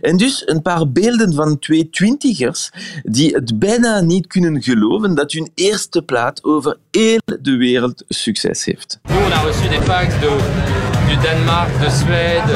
En 0.00 0.16
dus 0.16 0.42
een 0.46 0.62
paar 0.62 0.88
beelden 0.88 1.34
van 1.34 1.58
twee 1.58 1.90
twintigers 1.90 2.70
die 3.02 3.34
het 3.34 3.58
bijna 3.58 4.00
niet 4.00 4.26
kunnen 4.26 4.62
geloven 4.62 5.14
dat 5.14 5.32
hun 5.32 5.50
eerste 5.54 6.02
plaat 6.02 6.44
over 6.44 6.76
heel 6.90 7.20
de 7.40 7.56
wereld 7.56 8.04
succes 8.08 8.64
heeft. 8.64 8.98
Nous, 9.02 9.24
on 9.24 9.32
a 9.32 9.42
reçu 9.44 9.68
des 9.68 9.84
de, 10.20 10.81
du 11.12 11.18
Danemark, 11.26 11.68
de 11.84 11.90
Suède, 11.90 12.50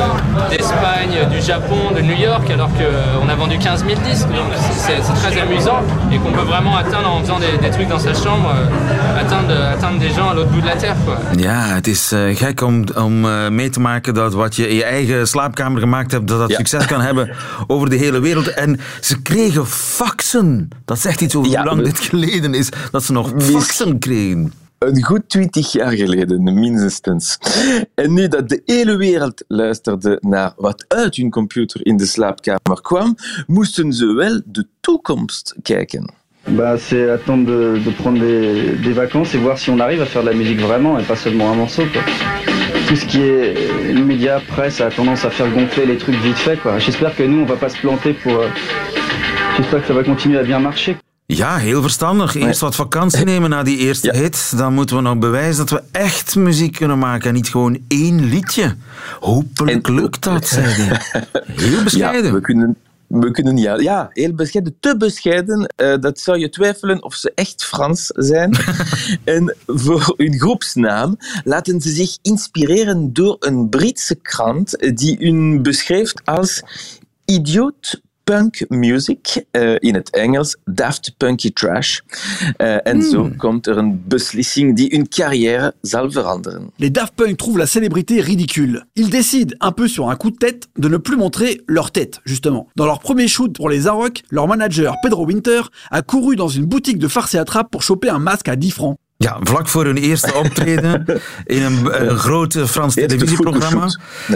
d'Espagne, 0.51 1.17
du 1.31 1.41
Japon, 1.43 1.81
de 1.95 2.01
New 2.01 2.17
York, 2.29 2.49
alors 2.51 2.71
qu'on 2.79 3.29
a 3.29 3.35
vendu 3.35 3.59
15 3.59 3.85
000 3.85 4.01
disques. 4.11 4.29
Donc 4.29 4.51
c'est- 4.85 5.03
très 5.21 5.39
amusant 5.41 5.81
et 6.13 6.19
qu'on 6.19 6.33
peut 6.33 6.47
vraiment 6.53 6.77
atteindre 6.77 7.09
en 7.11 7.21
faisant 7.21 7.39
des, 7.39 7.59
des 7.61 7.71
trucs 7.71 7.89
dans 7.89 7.99
sa 7.99 8.15
chambre, 8.15 8.51
euh, 8.55 9.21
atteindre, 9.21 9.53
atteindre 9.75 9.99
des 9.99 10.11
gens 10.11 10.29
à 10.31 10.35
l'autre 10.35 10.51
bout 10.51 10.61
de 10.63 10.67
la 10.67 10.77
terre. 10.77 10.97
Quoi. 11.05 11.17
Ja, 11.37 11.75
het 11.75 11.87
is 11.87 12.13
eh, 12.13 12.37
gek 12.37 12.61
om, 12.63 12.85
om 12.95 13.25
eh, 13.25 13.49
mee 13.49 13.69
te 13.71 13.81
maken 13.81 14.15
dat 14.15 14.33
wat 14.35 14.57
je 14.57 14.69
in 14.69 14.75
je 14.77 14.85
eigen 14.85 15.29
slaapkamer 15.29 15.81
gemaakt 15.81 16.13
hebt, 16.13 16.29
dat 16.29 16.39
dat 16.39 16.51
Ja. 16.51 16.57
succes 16.57 16.87
kan 16.87 17.01
hebben 17.01 17.31
over 17.73 17.91
de 17.91 17.97
hele 17.97 18.21
wereld. 18.21 18.55
En 18.55 18.81
ze 19.01 19.23
kregen 19.23 19.67
faxen. 19.67 20.69
Dat 20.85 20.99
zegt 20.99 21.21
iets 21.21 21.35
over 21.37 21.51
Ja, 21.51 21.61
hoe 21.63 21.69
lang 21.71 21.83
dit 21.85 22.01
geleden 22.01 22.55
is, 22.55 22.69
dat 22.91 23.05
ze 23.05 23.13
nog 23.13 23.31
faxen 23.39 23.99
kregen. 23.99 24.53
Een 24.79 25.03
goed 25.05 25.29
twintig 25.29 25.73
jaar 25.73 25.93
geleden, 25.93 26.43
minstens. 26.43 27.39
En 27.95 28.13
nu 28.15 28.29
dat 28.29 28.49
de 28.49 28.63
hele 28.65 28.97
wereld 28.97 29.45
luisterde 29.49 30.19
naar 30.21 30.53
wat 30.57 30.85
uit 30.89 31.17
hun 31.17 31.31
computer 31.31 31.87
in 31.87 31.97
de 31.97 32.07
slaapkamer 32.07 32.81
kwam, 32.83 33.15
moesten 33.47 33.93
ze 33.93 34.07
wel 34.15 34.41
de 34.45 34.67
toekomst 34.81 35.55
kijken. 35.63 36.13
Bah, 36.49 36.79
c'est 36.79 37.09
attendre 37.11 37.45
de, 37.75 37.81
de 37.85 37.91
prendre 37.91 38.21
des, 38.21 38.81
des 38.83 38.95
vacances 38.95 39.35
et 39.35 39.41
voir 39.43 39.59
si 39.59 39.71
on 39.71 39.81
arrive 39.81 40.01
à 40.03 40.07
faire 40.07 40.23
de 40.25 40.31
la 40.31 40.37
musique 40.37 40.61
vraiment 40.61 40.99
et 40.99 41.03
pas 41.07 41.17
seulement 41.17 41.51
un 41.51 41.57
morceau. 41.57 41.83
Quoi. 41.93 42.03
Tout 42.87 42.97
ce 42.97 43.05
qui 43.07 43.19
est 43.21 43.55
euh, 43.57 44.05
médias, 44.05 44.41
presse 44.47 44.81
a 44.81 44.91
tendance 44.91 45.25
à 45.25 45.31
faire 45.31 45.51
gonfler 45.53 45.87
les 45.87 45.97
trucs 45.97 46.15
vite 46.23 46.39
fait. 46.39 46.57
quoi. 46.63 46.79
J'espère 46.79 47.17
que 47.17 47.25
nous, 47.25 47.41
on 47.43 47.47
va 47.47 47.57
pas 47.57 47.69
se 47.69 47.79
planter 47.81 48.13
pour. 48.13 48.33
euh, 48.33 48.49
J'espère 49.57 49.81
que 49.81 49.87
ça 49.87 49.95
va 49.95 50.05
continuer 50.05 50.39
à 50.39 50.43
bien 50.45 50.61
marcher. 50.61 50.97
Ja, 51.27 51.57
heel 51.57 51.83
verstandig. 51.83 52.35
Eerst 52.35 52.61
wat 52.61 52.75
vakantie 52.75 53.25
nemen 53.25 53.51
na 53.51 53.63
die 53.63 53.79
eerste 53.79 54.17
hit. 54.17 54.53
Dan 54.59 54.73
moeten 54.75 54.97
we 54.97 55.03
nog 55.03 55.19
bewijzen 55.19 55.67
dat 55.67 55.81
we 55.81 55.99
echt 55.99 56.37
muziek 56.37 56.73
kunnen 56.77 56.99
maken 56.99 57.29
en 57.29 57.35
niet 57.35 57.49
gewoon 57.49 57.79
één 57.89 58.25
liedje. 58.25 58.77
Hopelijk 59.21 59.87
En- 59.89 59.95
lukt 59.95 60.23
dat, 60.23 60.47
zei 60.49 60.67
hij. 60.67 61.01
Heel 61.47 61.71
Ja, 61.77 61.83
bescheiden. 61.83 62.33
we 62.33 62.41
kunnen, 62.41 62.77
we 63.07 63.31
kunnen 63.31 63.57
ja, 63.57 63.75
ja, 63.81 64.09
heel 64.13 64.35
bescheiden. 64.35 64.77
Te 64.81 64.97
bescheiden, 64.97 65.67
eh, 65.77 65.99
dat 66.01 66.21
zou 66.21 66.39
je 66.39 66.49
twijfelen 66.49 67.03
of 67.03 67.15
ze 67.15 67.33
echt 67.35 67.65
Frans 67.65 68.07
zijn. 68.07 68.57
en 69.25 69.57
voor 69.67 70.15
hun 70.17 70.39
groepsnaam 70.39 71.17
laten 71.45 71.81
ze 71.81 71.91
zich 71.91 72.19
inspireren 72.23 73.13
door 73.13 73.37
een 73.41 73.69
Britse 73.69 74.15
krant 74.15 74.77
die 74.95 75.17
hun 75.21 75.63
beschrijft 75.63 76.21
als 76.25 76.63
idiot 77.25 78.01
punk 78.27 78.65
music, 78.69 79.45
in 79.81 79.95
het 79.95 80.11
Engels 80.11 80.57
Daft 80.65 81.15
Punky 81.17 81.53
Trash. 81.53 82.01
En 82.83 83.03
zo 83.03 83.31
komt 83.37 83.67
er 83.67 83.77
een 83.79 84.03
beslissing 84.07 84.77
die 84.77 84.89
hun 84.91 85.09
carrière 85.09 85.75
zal 85.83 86.11
veranderen. 86.11 86.71
Les 86.77 86.93
Daft 86.93 87.15
Punk 87.15 87.37
trouvent 87.37 87.59
la 87.59 87.67
célébrité 87.67 88.21
ridicule. 88.21 88.85
Ils 88.95 89.11
décident, 89.11 89.55
un 89.61 89.73
peu 89.73 89.89
sur 89.89 90.11
un 90.11 90.17
coup 90.17 90.31
de 90.31 90.37
tête, 90.37 90.69
de 90.77 90.89
ne 90.89 90.97
plus 90.97 91.17
montrer 91.17 91.61
leur 91.69 91.91
tête, 91.91 92.21
justement. 92.25 92.69
Dans 92.75 92.87
leur 92.87 92.99
premier 92.99 93.29
shoot 93.29 93.55
pour 93.55 93.69
les 93.69 93.87
Arocs, 93.87 94.23
leur 94.31 94.49
manager 94.49 94.97
Pedro 95.03 95.25
Winter 95.25 95.61
a 95.91 96.03
couru 96.03 96.35
dans 96.35 96.49
une 96.49 96.65
boutique 96.67 96.99
de 96.99 97.09
farce 97.09 97.35
et 97.35 97.39
attrape 97.39 97.71
pour 97.71 97.83
choper 97.83 98.09
un 98.09 98.19
masque 98.19 98.49
à 98.49 98.57
10 98.57 98.71
francs. 98.73 98.97
Ja, 99.19 99.37
vlak 99.41 99.69
voor 99.69 99.85
hun 99.85 99.97
eerste 99.97 100.35
optreden 100.45 101.05
in 101.45 101.63
een, 101.63 102.09
een 102.09 102.19
groot 102.19 102.59
Frans 102.67 102.95
televisieprogramma. 102.95 103.87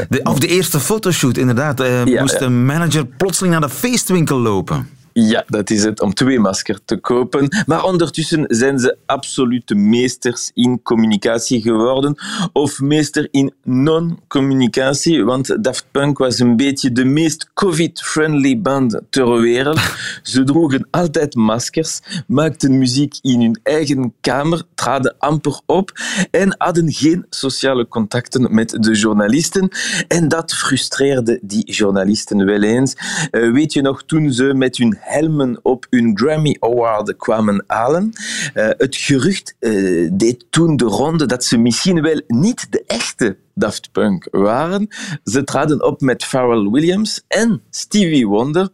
De, 0.09 0.21
of 0.23 0.39
de 0.39 0.47
eerste 0.47 0.81
fotoshoot, 0.81 1.37
inderdaad. 1.37 1.81
eh, 1.81 2.21
moest 2.21 2.39
de 2.39 2.49
manager 2.49 3.07
plotseling 3.07 3.53
naar 3.53 3.69
de 3.69 3.75
feestwinkel 3.75 4.39
lopen. 4.39 4.89
Ja, 5.13 5.45
dat 5.47 5.71
is 5.71 5.85
het, 5.85 6.01
om 6.01 6.15
twee 6.15 6.39
maskers 6.39 6.79
te 6.85 6.97
kopen. 6.97 7.65
Maar 7.67 7.85
ondertussen 7.85 8.45
zijn 8.49 8.79
ze 8.79 8.97
absolute 9.07 9.75
meesters 9.75 10.51
in 10.55 10.83
communicatie 10.83 11.63
geworden. 11.63 12.19
Of 12.53 12.81
meester 12.81 13.29
in 13.31 13.53
non-communicatie, 13.63 15.25
want 15.25 15.65
Daft 15.65 15.87
Punk 15.91 16.19
was 16.19 16.39
een 16.39 16.57
beetje 16.57 16.93
de 16.93 17.05
meest 17.05 17.51
COVID-friendly 17.55 18.61
band 18.61 19.01
ter 19.11 19.41
wereld. 19.41 19.81
Ze 20.23 20.45
droegen 20.45 20.89
altijd 20.91 21.35
maskers, 21.35 22.01
maakten 22.27 22.79
muziek 22.79 23.15
in 23.21 23.41
hun 23.41 23.61
eigen 23.63 24.15
kamer, 24.21 24.63
traden 24.75 25.15
amper 25.19 25.61
op 25.67 25.93
en 26.31 26.55
hadden 26.59 26.93
geen 26.93 27.27
sociale 27.31 27.89
contacten 27.89 28.55
met 28.55 28.71
de 28.71 28.95
journalisten. 28.95 29.69
En 30.09 30.29
dat 30.29 30.55
frustreerde 30.55 31.39
die 31.43 31.73
journalisten 31.73 32.47
wel 32.47 32.63
eens. 32.63 32.97
Eh, 33.31 33.53
weet 33.53 33.73
je 33.73 33.83
nog, 33.83 34.03
toen 34.03 34.33
ze 34.33 34.55
met 34.55 34.77
hun 34.77 34.99
helmen 35.11 35.59
op 35.63 35.87
hun 35.91 36.19
Grammy 36.19 36.57
Award 36.61 37.17
kwamen 37.17 37.65
halen. 37.67 38.13
Uh, 38.55 38.69
het 38.79 38.97
gerucht 38.97 39.55
uh, 39.61 40.11
deed 40.13 40.45
toen 40.51 40.77
de 40.77 40.85
ronde 40.85 41.27
dat 41.27 41.45
ze 41.45 41.59
misschien 41.59 42.03
wel 42.03 42.21
niet 42.27 42.67
de 42.71 42.85
echte 42.87 43.37
Daft 43.55 43.93
Punk 43.93 44.29
waren. 44.31 44.89
Ze 45.25 45.45
traden 45.45 45.85
op 45.87 46.01
met 46.01 46.25
Pharrell 46.25 46.71
Williams 46.71 47.25
en 47.29 47.63
Stevie 47.71 48.27
Wonder. 48.27 48.69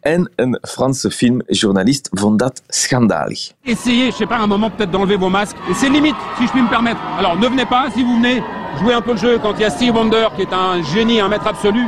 En 0.00 0.30
een 0.36 0.58
Franse 0.62 1.10
filmjournalist 1.10 2.08
vond 2.12 2.38
dat 2.38 2.62
schandalig. 2.68 3.52
Essayez, 3.62 4.06
je 4.06 4.12
sais 4.12 4.28
pas, 4.28 4.40
un 4.40 4.48
moment 4.48 4.70
peut-être 4.76 4.92
d'enlever 4.92 5.18
vos 5.18 5.30
masques. 5.30 5.56
C'est 5.74 5.92
limite, 5.92 6.16
si 6.36 6.46
je 6.46 6.50
puis 6.50 6.62
me 6.62 6.68
permettre. 6.68 7.00
Alors 7.18 7.36
ne 7.36 7.46
venez 7.46 7.66
pas, 7.66 7.90
si 7.94 8.02
vous 8.02 8.14
venez, 8.14 8.42
jouer 8.80 8.94
un 8.94 9.02
peu 9.02 9.12
le 9.12 9.18
jeu 9.18 9.38
quand 9.38 9.54
il 9.54 9.60
y 9.60 9.64
a 9.64 9.70
Stevie 9.70 9.90
Wonder 9.90 10.26
qui 10.34 10.42
est 10.42 10.52
un 10.52 10.82
génie, 10.82 11.20
un 11.20 11.28
maître 11.28 11.46
absolu. 11.46 11.86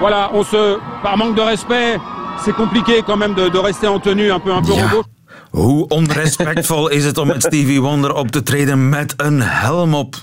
Voilà, 0.00 0.30
on 0.34 0.42
se, 0.42 0.78
par 1.02 1.16
manque 1.16 1.36
de 1.36 1.42
respect, 1.42 1.98
c'est 2.44 2.54
compliqué 2.54 3.02
quand 3.06 3.16
même 3.16 3.34
de, 3.34 3.48
de, 3.48 3.58
rester 3.58 3.86
en 3.86 3.98
tenue 3.98 4.30
un 4.30 4.40
peu, 4.40 4.52
un 4.52 4.62
peu 4.62 4.72
ja. 4.74 4.88
robot. 4.88 5.06
Hoe 5.50 5.88
onrespectvol 5.88 6.88
is 6.88 7.04
het 7.04 7.18
om 7.18 7.26
met 7.26 7.42
Stevie 7.42 7.80
Wonder 7.80 8.14
op 8.14 8.30
te 8.30 8.42
treden 8.42 8.88
met 8.88 9.14
een 9.16 9.42
helm 9.42 9.94
op? 9.94 10.16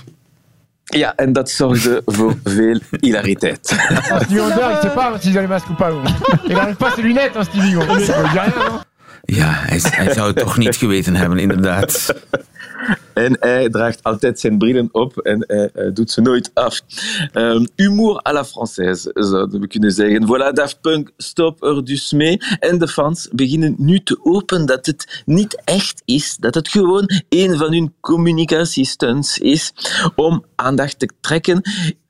Ja, 0.84 1.12
en 1.16 1.32
dat 1.32 1.50
zorgde 1.50 2.02
voor 2.06 2.34
veel 2.44 2.80
hilariteit. 3.00 3.66
Stevie 4.02 4.38
Wonder, 4.38 4.70
il 4.70 4.76
sait 4.80 4.94
pas 4.94 5.20
s'il 5.20 5.38
a 5.38 5.40
les 5.40 5.48
masques 5.48 5.70
ou 5.70 5.76
pas. 5.76 5.92
Il 6.44 6.54
n'arrive 6.54 6.76
pas 6.76 6.92
ses 6.94 7.02
lunettes, 7.02 7.36
hein, 7.36 7.44
Stevie 7.44 7.74
Wonder. 7.74 8.84
Ja, 9.24 9.50
hij, 9.52 10.12
zou 10.12 10.26
het 10.26 10.36
toch 10.36 10.56
niet 10.56 10.76
geweten 10.76 11.14
hebben, 11.14 11.38
inderdaad. 11.38 12.14
En 13.14 13.36
hij 13.40 13.68
draagt 13.68 14.02
altijd 14.02 14.40
zijn 14.40 14.58
brillen 14.58 14.88
op 14.92 15.18
en 15.18 15.44
hij, 15.46 15.70
hij 15.72 15.92
doet 15.92 16.10
ze 16.10 16.20
nooit 16.20 16.50
af. 16.54 16.80
Um, 17.32 17.68
humor 17.76 18.20
à 18.26 18.32
la 18.32 18.44
française, 18.44 19.10
zouden 19.12 19.60
we 19.60 19.66
kunnen 19.66 19.90
zeggen. 19.90 20.26
Voilà, 20.26 20.52
Daft 20.52 20.80
Punk, 20.80 21.10
stop 21.16 21.62
er 21.62 21.84
dus 21.84 22.12
mee. 22.12 22.38
En 22.58 22.78
de 22.78 22.88
fans 22.88 23.28
beginnen 23.32 23.74
nu 23.78 24.00
te 24.00 24.18
open 24.22 24.66
dat 24.66 24.86
het 24.86 25.22
niet 25.24 25.62
echt 25.64 26.02
is. 26.04 26.36
Dat 26.36 26.54
het 26.54 26.68
gewoon 26.68 27.10
een 27.28 27.56
van 27.56 27.72
hun 27.72 27.94
communicatiestunts 28.00 29.38
is 29.38 29.72
om 30.14 30.44
aandacht 30.54 30.98
te 30.98 31.08
trekken. 31.20 31.62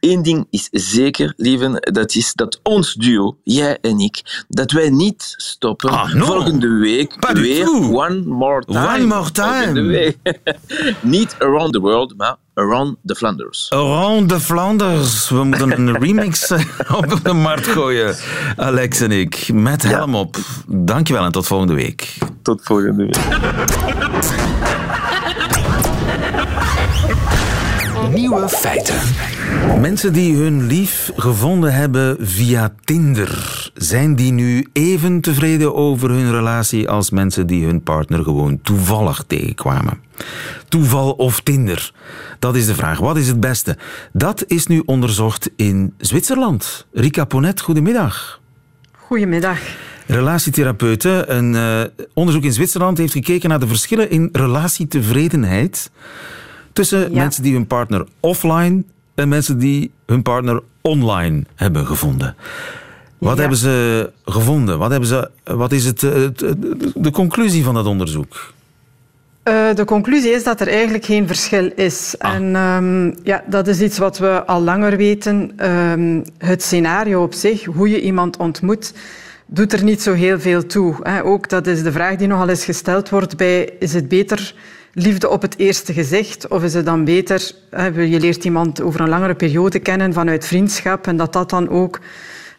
Eén 0.05 0.23
ding 0.23 0.47
is 0.51 0.69
zeker, 0.71 1.33
lieven, 1.37 1.73
dat 1.81 2.15
is 2.15 2.33
dat 2.33 2.61
ons 2.63 2.95
duo, 2.95 3.37
jij 3.43 3.79
en 3.81 3.99
ik, 3.99 4.45
dat 4.49 4.71
wij 4.71 4.91
niet 4.91 5.35
stoppen. 5.37 5.91
Ah, 5.91 6.13
no. 6.13 6.25
Volgende 6.25 6.69
week 6.69 7.17
Pas 7.21 7.41
weer. 7.41 7.69
One 7.69 8.23
More 8.25 8.65
Time. 8.65 8.95
One 8.95 9.05
more 9.07 9.31
time. 9.31 10.15
Niet 11.01 11.37
Around 11.39 11.73
the 11.73 11.81
World, 11.81 12.15
maar 12.17 12.37
Around 12.55 12.97
the 13.05 13.15
Flanders. 13.15 13.71
Around 13.71 14.29
the 14.29 14.41
Flanders. 14.41 15.29
We 15.29 15.45
moeten 15.45 15.71
een 15.71 15.97
remix 16.05 16.51
eh, 16.51 16.61
op 16.95 17.21
de 17.23 17.33
markt 17.33 17.67
gooien, 17.67 18.17
Alex 18.57 19.01
en 19.01 19.11
ik. 19.11 19.49
Met 19.53 19.83
helm 19.83 20.15
op. 20.15 20.37
Dankjewel 20.67 21.25
en 21.25 21.33
tot 21.33 21.47
volgende 21.47 21.75
week. 21.75 22.19
Tot 22.43 22.61
volgende 22.63 23.05
week. 23.05 23.17
Nieuwe 28.13 28.49
feiten. 28.49 29.01
Mensen 29.81 30.13
die 30.13 30.37
hun 30.37 30.67
lief 30.67 31.13
gevonden 31.17 31.75
hebben 31.75 32.17
via 32.21 32.73
Tinder, 32.85 33.71
zijn 33.75 34.17
die 34.17 34.33
nu 34.33 34.67
even 34.73 35.21
tevreden 35.21 35.75
over 35.75 36.11
hun 36.11 36.31
relatie 36.31 36.89
als 36.89 37.11
mensen 37.11 37.47
die 37.47 37.65
hun 37.65 37.83
partner 37.83 38.25
gewoon 38.25 38.61
toevallig 38.63 39.25
tegenkwamen? 39.27 40.01
Toeval 40.69 41.13
of 41.13 41.41
Tinder? 41.41 41.93
Dat 42.39 42.57
is 42.57 42.67
de 42.67 42.75
vraag. 42.75 42.99
Wat 42.99 43.17
is 43.17 43.29
het 43.29 43.41
beste? 43.41 43.77
Dat 44.13 44.45
is 44.47 44.67
nu 44.67 44.83
onderzocht 44.87 45.51
in 45.57 45.95
Zwitserland. 45.99 46.87
Rika 46.93 47.25
Ponet, 47.25 47.61
goedemiddag. 47.61 48.41
Goedemiddag. 48.93 49.59
Relatietherapeute. 50.07 51.25
Een 51.29 51.55
uh, 51.55 51.81
onderzoek 52.15 52.43
in 52.43 52.53
Zwitserland 52.53 52.99
heeft 52.99 53.13
gekeken 53.13 53.49
naar 53.49 53.61
de 53.61 53.67
verschillen 53.67 54.11
in 54.11 54.29
relatietevredenheid 54.33 55.91
tussen 56.75 57.13
ja. 57.13 57.23
mensen 57.23 57.43
die 57.43 57.53
hun 57.53 57.67
partner 57.67 58.07
offline 58.21 58.83
en 59.15 59.29
mensen 59.29 59.59
die 59.59 59.91
hun 60.07 60.23
partner 60.23 60.63
online 60.81 61.45
hebben 61.55 61.87
gevonden. 61.87 62.37
Wat 63.19 63.35
ja. 63.35 63.41
hebben 63.41 63.59
ze 63.59 64.11
gevonden? 64.25 64.79
Wat, 64.79 64.91
hebben 64.91 65.09
ze, 65.09 65.31
wat 65.45 65.73
is 65.73 65.85
het, 65.85 66.01
het, 66.01 66.45
de 66.95 67.11
conclusie 67.11 67.65
van 67.65 67.75
dat 67.75 67.87
onderzoek? 67.87 68.53
Uh, 69.45 69.75
de 69.75 69.85
conclusie 69.85 70.31
is 70.31 70.45
dat 70.45 70.61
er 70.61 70.69
eigenlijk 70.69 71.05
geen 71.05 71.27
verschil 71.27 71.71
is. 71.75 72.15
Ah. 72.19 72.35
En 72.35 72.57
um, 72.57 73.15
ja, 73.23 73.45
dat 73.47 73.67
is 73.67 73.81
iets 73.81 73.99
wat 73.99 74.19
we 74.19 74.45
al 74.45 74.63
langer 74.63 74.97
weten. 74.97 75.53
Um, 75.71 76.23
het 76.39 76.63
scenario 76.63 77.23
op 77.23 77.35
zich, 77.35 77.65
hoe 77.65 77.89
je 77.89 78.01
iemand 78.01 78.37
ontmoet, 78.37 78.93
doet 79.47 79.73
er 79.73 79.85
niet 79.85 80.03
zo 80.03 80.13
heel 80.13 80.41
veel 80.41 80.67
toe. 80.67 80.95
Hè. 81.03 81.25
Ook 81.25 81.49
dat 81.49 81.67
is 81.67 81.83
de 81.83 81.93
vraag 81.93 82.17
die 82.17 82.27
nogal 82.27 82.49
eens 82.49 82.65
gesteld 82.65 83.09
wordt 83.09 83.37
bij, 83.37 83.71
is 83.79 83.95
het 83.95 84.09
beter 84.09 84.55
liefde 84.95 85.29
op 85.29 85.43
het 85.43 85.59
eerste 85.59 85.93
gezicht? 85.93 86.49
Of 86.49 86.63
is 86.63 86.75
het 86.75 86.85
dan 86.85 87.05
beter, 87.05 87.53
je 87.95 88.21
leert 88.21 88.45
iemand 88.45 88.83
over 88.83 89.01
een 89.01 89.09
langere 89.09 89.35
periode 89.35 89.79
kennen 89.79 90.13
vanuit 90.13 90.47
vriendschap 90.47 91.07
en 91.07 91.17
dat 91.17 91.33
dat 91.33 91.51
dan 91.51 91.69
ook 91.69 92.01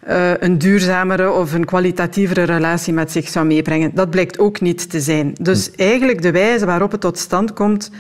uh, 0.08 0.32
een 0.40 0.58
duurzamere 0.58 1.32
of 1.32 1.54
een 1.54 1.66
kwalitatievere 1.66 2.44
relatie 2.44 2.94
met 2.94 3.12
zich 3.12 3.28
zou 3.30 3.46
meebrengen? 3.46 3.92
Dat 3.94 4.10
blijkt 4.10 4.40
ook 4.40 4.62
niet 4.62 4.90
te 4.90 5.00
zijn. 5.00 5.36
Dus 5.42 5.72
eigenlijk 5.72 6.22
de 6.22 6.32
wijze 6.32 6.66
waarop 6.66 6.92
het 6.92 7.02
tot 7.02 7.18
stand 7.18 7.54
komt, 7.54 7.92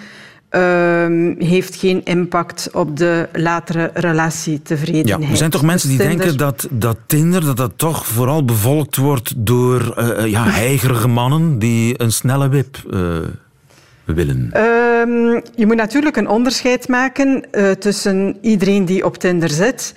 uh, 0.52 1.08
heeft 1.38 1.76
geen 1.76 2.04
impact 2.04 2.70
op 2.74 2.98
de 2.98 3.30
latere 3.34 3.92
relatietevredenheid. 3.94 5.24
Ja, 5.24 5.30
er 5.30 5.38
zijn 5.38 5.50
toch 5.50 5.64
mensen 5.64 5.90
die 5.90 5.98
Tinder... 5.98 6.18
denken 6.18 6.38
dat, 6.38 6.68
dat 6.72 6.98
Tinder 7.08 7.46
dat 7.46 7.58
dat 7.58 7.72
toch 7.76 8.06
vooral 8.06 8.46
bevolkt 8.46 8.98
wordt 8.98 9.34
door 9.38 9.96
uh, 9.98 10.26
ja, 10.26 10.44
heigerige 10.50 11.08
mannen 11.08 11.60
die 11.60 12.02
een 12.02 12.12
snelle 12.12 12.50
wip 12.50 12.78
willen? 14.14 14.52
Um, 14.56 15.42
je 15.56 15.66
moet 15.66 15.76
natuurlijk 15.76 16.18
een 16.18 16.28
onderscheid 16.28 16.88
maken 16.88 17.44
uh, 17.52 17.72
tussen 17.72 18.38
iedereen 18.42 18.86
die 18.86 19.06
op 19.06 19.18
Tinder 19.18 19.50
zit 19.50 19.94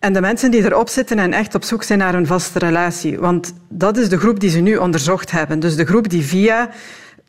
en 0.00 0.12
de 0.12 0.20
mensen 0.20 0.50
die 0.50 0.64
erop 0.64 0.88
zitten 0.88 1.18
en 1.18 1.32
echt 1.32 1.54
op 1.54 1.64
zoek 1.64 1.82
zijn 1.82 1.98
naar 1.98 2.14
een 2.14 2.26
vaste 2.26 2.58
relatie. 2.58 3.18
Want 3.18 3.54
dat 3.68 3.96
is 3.96 4.08
de 4.08 4.18
groep 4.18 4.40
die 4.40 4.50
ze 4.50 4.60
nu 4.60 4.76
onderzocht 4.76 5.30
hebben. 5.30 5.60
Dus 5.60 5.76
de 5.76 5.84
groep 5.84 6.08
die 6.08 6.22
via 6.22 6.70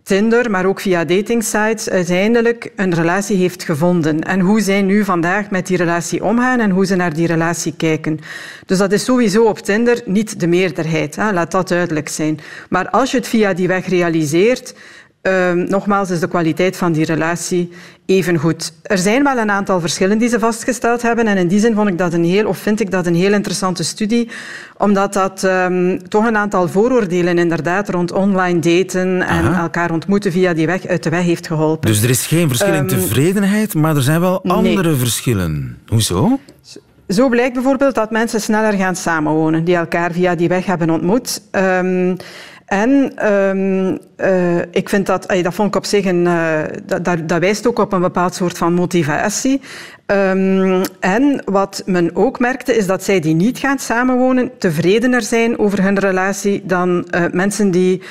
Tinder, 0.04 0.52
maar 0.52 0.66
ook 0.66 0.80
via 0.80 1.06
datingsites 1.06 1.90
uiteindelijk 1.90 2.72
een 2.76 2.94
relatie 2.94 3.38
heeft 3.38 3.64
gevonden. 3.64 4.22
En 4.22 4.40
hoe 4.40 4.62
zij 4.62 4.82
nu 4.82 5.04
vandaag 5.04 5.50
met 5.50 5.68
die 5.68 5.78
relatie 5.78 6.24
omgaan 6.24 6.60
en 6.60 6.70
hoe 6.70 6.86
ze 6.86 6.96
naar 6.96 7.14
die 7.14 7.28
relatie 7.28 7.74
kijken. 7.78 8.20
Dus 8.66 8.78
dat 8.78 8.92
is 8.92 9.04
sowieso 9.04 9.44
op 9.44 9.60
Tinder 9.60 10.02
niet 10.06 10.40
de 10.40 10.48
meerderheid. 10.48 11.16
Hè? 11.16 11.32
Laat 11.32 11.52
dat 11.52 11.68
duidelijk 11.68 12.10
zijn. 12.10 12.40
Maar 12.70 12.90
als 12.90 13.12
je 13.12 13.18
het 13.18 13.28
via 13.28 13.54
die 13.54 13.68
weg 13.68 13.88
realiseert, 13.88 14.74
Uh, 15.28 15.52
nogmaals 15.52 16.10
is 16.10 16.20
de 16.20 16.28
kwaliteit 16.28 16.78
van 16.78 16.92
die 16.92 17.06
relatie 17.06 17.72
even 18.06 18.38
goed. 18.38 18.74
Er 18.84 18.98
zijn 18.98 19.24
wel 19.24 19.38
een 19.38 19.52
aantal 19.52 19.80
verschillen 19.80 20.18
die 20.18 20.30
ze 20.30 20.40
vastgesteld 20.40 21.02
hebben 21.02 21.28
en 21.28 21.38
in 21.38 21.48
die 21.48 21.60
zin 21.60 21.76
vond 21.76 21.88
ik 21.88 21.98
dat 21.98 22.14
een 22.14 22.24
heel, 22.24 22.48
of 22.48 22.58
vind 22.58 22.80
ik 22.80 22.92
dat 22.92 23.06
een 23.06 23.16
heel 23.16 23.34
interessante 23.34 23.84
studie, 23.84 24.30
omdat 24.78 25.14
dat 25.14 25.44
um, 25.44 26.10
toch 26.10 26.26
een 26.26 26.38
aantal 26.38 26.68
vooroordelen 26.68 27.38
inderdaad 27.38 27.90
rond 27.90 28.12
online 28.12 28.60
daten 28.60 29.22
en 29.22 29.46
Aha. 29.46 29.62
elkaar 29.62 29.92
ontmoeten 29.92 30.32
via 30.32 30.54
die 30.54 30.66
weg 30.66 30.88
uit 30.88 31.04
de 31.04 31.10
weg 31.10 31.24
heeft 31.24 31.48
geholpen. 31.48 31.90
Dus 31.90 32.04
er 32.04 32.10
is 32.10 32.28
geen 32.28 32.48
verschil 32.48 32.74
in 32.74 32.88
tevredenheid, 32.88 33.74
maar 33.74 33.96
er 33.96 34.02
zijn 34.02 34.20
wel 34.20 34.44
andere 34.44 34.90
nee. 34.90 35.00
verschillen. 35.00 35.78
Hoezo? 35.88 36.40
Zo 37.08 37.30
blijkt 37.30 37.54
bijvoorbeeld 37.54 37.96
dat 37.96 38.12
mensen 38.12 38.42
sneller 38.42 38.74
gaan 38.74 38.96
samenwonen 38.96 39.64
die 39.64 39.76
elkaar 39.76 40.12
via 40.12 40.36
die 40.36 40.48
weg 40.48 40.66
hebben 40.66 40.90
ontmoet. 40.90 41.42
Um, 41.52 42.18
en 42.72 43.14
um, 43.32 43.98
uh, 44.18 44.58
ik 44.72 44.90
vind 44.90 45.06
dat, 45.06 45.34
dat 45.42 45.54
vond 45.54 45.68
ik 45.68 45.76
op 45.76 45.86
zich 45.86 46.06
een, 46.06 46.26
uh, 46.26 46.62
dat, 46.86 47.06
dat 47.30 47.40
wijst 47.40 47.68
ook 47.68 47.80
op 47.80 47.94
een 47.94 48.02
bepaald 48.02 48.36
soort 48.36 48.58
van 48.58 48.74
motivatie. 48.74 49.62
Um, 50.06 50.82
en 51.00 51.42
wat 51.46 51.84
men 51.86 52.16
ook 52.16 52.40
merkte 52.40 52.76
is 52.76 52.88
dat 52.88 53.04
zij 53.04 53.20
die 53.20 53.36
niet 53.36 53.58
gaan 53.58 53.80
samenwonen 53.80 54.52
tevredener 54.58 55.22
zijn 55.22 55.60
over 55.60 55.84
hun 55.84 56.00
relatie 56.00 56.62
dan 56.66 57.08
uh, 57.16 57.24
mensen 57.32 57.72
die 57.72 58.02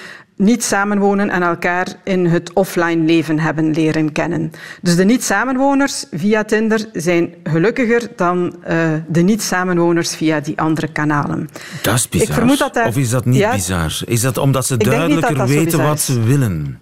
niet 0.41 0.65
samenwonen 0.65 1.31
en 1.31 1.43
elkaar 1.43 1.87
in 2.05 2.27
het 2.27 2.53
offline 2.53 3.05
leven 3.05 3.39
hebben 3.39 3.75
leren 3.75 4.13
kennen. 4.13 4.53
Dus 4.83 4.97
de 4.97 5.05
niet-samenwoners 5.05 6.05
via 6.11 6.45
Tinder 6.45 6.89
zijn 6.93 7.35
gelukkiger 7.45 8.09
dan 8.17 8.57
uh, 8.69 8.77
de 9.09 9.21
niet-samenwoners 9.21 10.15
via 10.15 10.41
die 10.41 10.61
andere 10.61 10.93
kanalen. 10.93 11.49
Dat 11.83 11.95
is 11.95 12.09
bizar. 12.09 12.29
Ik 12.29 12.35
vermoed 12.35 12.59
dat 12.59 12.75
daar... 12.75 12.87
Of 12.87 12.97
is 12.97 13.11
dat 13.11 13.25
niet 13.25 13.39
ja, 13.39 13.55
bizar? 13.55 14.01
Is 14.07 14.21
dat 14.21 14.39
omdat 14.39 14.67
ze 14.67 14.77
duidelijker 14.77 15.29
dat 15.29 15.49
dat 15.49 15.57
weten 15.57 15.83
wat 15.83 16.01
ze 16.01 16.21
willen? 16.21 16.81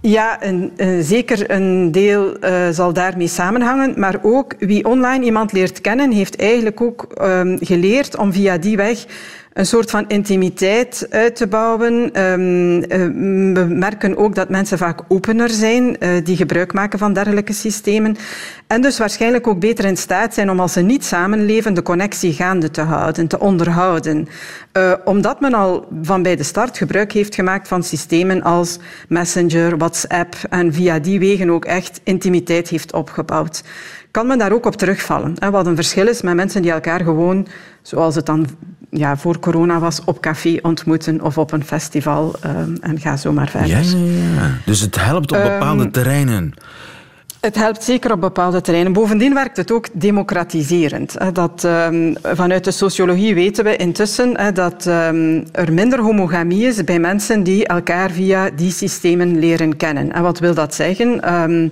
Ja, 0.00 0.44
een, 0.44 0.72
een, 0.76 1.02
zeker 1.02 1.50
een 1.50 1.92
deel 1.92 2.44
uh, 2.44 2.68
zal 2.70 2.92
daarmee 2.92 3.28
samenhangen. 3.28 3.94
Maar 3.96 4.18
ook 4.22 4.54
wie 4.58 4.84
online 4.84 5.24
iemand 5.24 5.52
leert 5.52 5.80
kennen, 5.80 6.12
heeft 6.12 6.36
eigenlijk 6.36 6.80
ook 6.80 7.06
um, 7.22 7.58
geleerd 7.60 8.16
om 8.16 8.32
via 8.32 8.58
die 8.58 8.76
weg 8.76 9.04
een 9.58 9.66
soort 9.66 9.90
van 9.90 10.04
intimiteit 10.08 11.06
uit 11.10 11.36
te 11.36 11.46
bouwen. 11.46 12.12
Ehm, 12.12 12.82
eh, 12.82 12.98
we 13.54 13.66
merken 13.68 14.16
ook 14.16 14.34
dat 14.34 14.48
mensen 14.48 14.78
vaak 14.78 15.00
opener 15.08 15.50
zijn 15.50 15.98
eh, 15.98 16.10
die 16.24 16.36
gebruik 16.36 16.72
maken 16.72 16.98
van 16.98 17.12
dergelijke 17.12 17.52
systemen. 17.52 18.16
En 18.66 18.80
dus 18.80 18.98
waarschijnlijk 18.98 19.46
ook 19.46 19.60
beter 19.60 19.84
in 19.84 19.96
staat 19.96 20.34
zijn 20.34 20.50
om 20.50 20.60
als 20.60 20.72
ze 20.72 20.80
niet 20.80 21.04
samenleven 21.04 21.74
de 21.74 21.82
connectie 21.82 22.32
gaande 22.32 22.70
te 22.70 22.80
houden, 22.80 23.28
te 23.28 23.38
onderhouden. 23.38 24.28
Uh, 24.72 24.92
omdat 25.04 25.40
men 25.40 25.54
al 25.54 25.88
van 26.02 26.22
bij 26.22 26.36
de 26.36 26.42
start 26.42 26.78
gebruik 26.78 27.12
heeft 27.12 27.34
gemaakt 27.34 27.68
van 27.68 27.82
systemen 27.82 28.42
als 28.42 28.78
Messenger, 29.08 29.78
WhatsApp 29.78 30.34
en 30.50 30.72
via 30.72 30.98
die 30.98 31.18
wegen 31.18 31.50
ook 31.50 31.64
echt 31.64 32.00
intimiteit 32.04 32.68
heeft 32.68 32.92
opgebouwd. 32.92 33.62
Kan 34.10 34.26
men 34.26 34.38
daar 34.38 34.52
ook 34.52 34.66
op 34.66 34.76
terugvallen? 34.76 35.50
Wat 35.50 35.66
een 35.66 35.74
verschil 35.74 36.08
is 36.08 36.22
met 36.22 36.34
mensen 36.34 36.62
die 36.62 36.70
elkaar 36.70 37.00
gewoon, 37.00 37.46
zoals 37.82 38.14
het 38.14 38.26
dan 38.26 38.46
ja, 38.90 39.16
voor 39.16 39.38
corona 39.38 39.78
was, 39.78 40.04
op 40.04 40.20
café 40.20 40.58
ontmoeten 40.62 41.20
of 41.20 41.38
op 41.38 41.52
een 41.52 41.64
festival 41.64 42.34
um, 42.46 42.76
en 42.80 43.00
ga 43.00 43.16
zo 43.16 43.32
maar 43.32 43.48
verder. 43.48 43.68
Ja, 43.68 43.78
ja, 43.78 44.32
ja. 44.34 44.50
Dus 44.64 44.80
het 44.80 45.04
helpt 45.04 45.32
op 45.32 45.42
bepaalde 45.42 45.84
um, 45.84 45.90
terreinen. 45.90 46.54
Het 47.40 47.56
helpt 47.56 47.84
zeker 47.84 48.12
op 48.12 48.20
bepaalde 48.20 48.60
terreinen. 48.60 48.92
Bovendien 48.92 49.34
werkt 49.34 49.56
het 49.56 49.72
ook 49.72 49.86
democratiserend. 49.92 51.16
Dat, 51.32 51.64
um, 51.64 52.14
vanuit 52.22 52.64
de 52.64 52.70
sociologie 52.70 53.34
weten 53.34 53.64
we 53.64 53.76
intussen 53.76 54.54
dat 54.54 54.86
um, 54.86 55.44
er 55.52 55.72
minder 55.72 56.00
homogamie 56.00 56.66
is 56.66 56.84
bij 56.84 56.98
mensen 56.98 57.42
die 57.42 57.66
elkaar 57.66 58.10
via 58.10 58.50
die 58.50 58.70
systemen 58.70 59.38
leren 59.38 59.76
kennen. 59.76 60.12
En 60.12 60.22
wat 60.22 60.38
wil 60.38 60.54
dat 60.54 60.74
zeggen? 60.74 61.34
Um, 61.34 61.70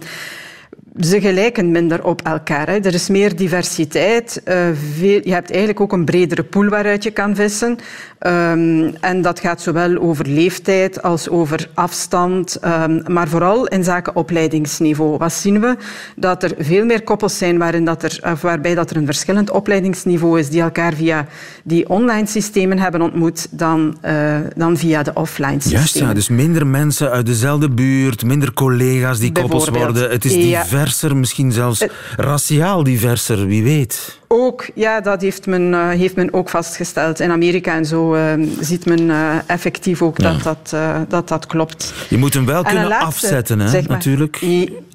ze 1.01 1.21
gelijken 1.21 1.71
minder 1.71 2.05
op 2.05 2.23
elkaar. 2.23 2.67
Hè. 2.67 2.79
Er 2.79 2.95
is 2.95 3.09
meer 3.09 3.37
diversiteit. 3.37 4.43
Uh, 4.45 4.55
veel, 4.99 5.21
je 5.25 5.33
hebt 5.33 5.51
eigenlijk 5.51 5.81
ook 5.81 5.93
een 5.93 6.05
bredere 6.05 6.43
pool 6.43 6.69
waaruit 6.69 7.03
je 7.03 7.11
kan 7.11 7.35
vissen. 7.35 7.79
Um, 8.27 8.95
en 9.01 9.23
dat 9.23 9.41
gaat 9.41 9.61
zowel 9.61 9.99
over 9.99 10.27
leeftijd 10.27 11.03
als 11.03 11.29
over 11.29 11.69
afstand, 11.75 12.59
um, 12.65 13.03
maar 13.07 13.29
vooral 13.29 13.67
in 13.67 13.85
zaken 13.85 14.17
opleidingsniveau. 14.17 15.17
Wat 15.17 15.33
zien 15.33 15.61
we? 15.61 15.77
Dat 16.17 16.43
er 16.43 16.55
veel 16.59 16.85
meer 16.85 17.03
koppels 17.03 17.39
zijn 17.39 17.59
waarin 17.59 17.85
dat 17.85 18.03
er, 18.03 18.21
of 18.33 18.41
waarbij 18.41 18.75
dat 18.75 18.91
er 18.91 18.97
een 18.97 19.05
verschillend 19.05 19.51
opleidingsniveau 19.51 20.39
is, 20.39 20.49
die 20.49 20.61
elkaar 20.61 20.95
via 20.95 21.27
die 21.65 21.89
online 21.89 22.27
systemen 22.27 22.79
hebben 22.79 23.03
ontmoet 23.03 23.49
dan, 23.51 23.99
uh, 24.05 24.37
dan 24.57 24.77
via 24.77 25.03
de 25.03 25.15
offline 25.15 25.53
systemen. 25.53 25.79
Juist, 25.79 25.99
ja, 25.99 26.15
dus 26.15 26.29
minder 26.29 26.67
mensen 26.67 27.11
uit 27.11 27.27
dezelfde 27.27 27.71
buurt, 27.71 28.25
minder 28.25 28.53
collega's 28.53 29.19
die 29.19 29.33
koppels 29.33 29.69
worden. 29.69 30.11
Het 30.11 30.25
is 30.25 30.33
diverser, 30.33 30.79
ja. 30.79 30.86
Misschien 31.15 31.53
zelfs 31.53 31.83
uh, 31.83 31.89
raciaal 32.17 32.83
diverser, 32.83 33.47
wie 33.47 33.63
weet. 33.63 34.19
Ook, 34.29 34.69
ja, 34.75 35.01
dat 35.01 35.21
heeft 35.21 35.47
men, 35.47 35.63
uh, 35.63 35.89
heeft 35.89 36.17
men 36.17 36.33
ook 36.33 36.49
vastgesteld. 36.49 37.21
In 37.21 37.31
Amerika 37.31 37.75
en 37.75 37.85
zo 37.85 38.15
uh, 38.15 38.33
ziet 38.61 38.87
men 38.87 39.11
effectief 39.47 40.03
ook 40.03 40.19
ja. 40.19 40.33
dat, 40.33 40.71
dat, 40.71 41.11
dat 41.11 41.29
dat 41.29 41.47
klopt. 41.47 41.95
Je 42.09 42.19
moet 42.19 42.35
hem 42.35 42.47
wel 42.47 42.63
en 42.63 42.71
kunnen 42.71 42.89
laatste, 42.89 43.07
afzetten, 43.07 43.61
hè, 43.61 43.73
maar, 43.73 43.83
natuurlijk. 43.89 44.41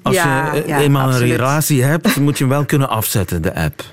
Als 0.02 0.14
ja, 0.14 0.54
je 0.54 0.74
eenmaal 0.74 1.12
een 1.12 1.18
relatie 1.18 1.82
hebt, 1.82 2.16
moet 2.16 2.38
je 2.38 2.44
hem 2.44 2.52
wel 2.52 2.64
kunnen 2.64 2.88
afzetten, 2.88 3.42
de 3.42 3.54
app. 3.54 3.84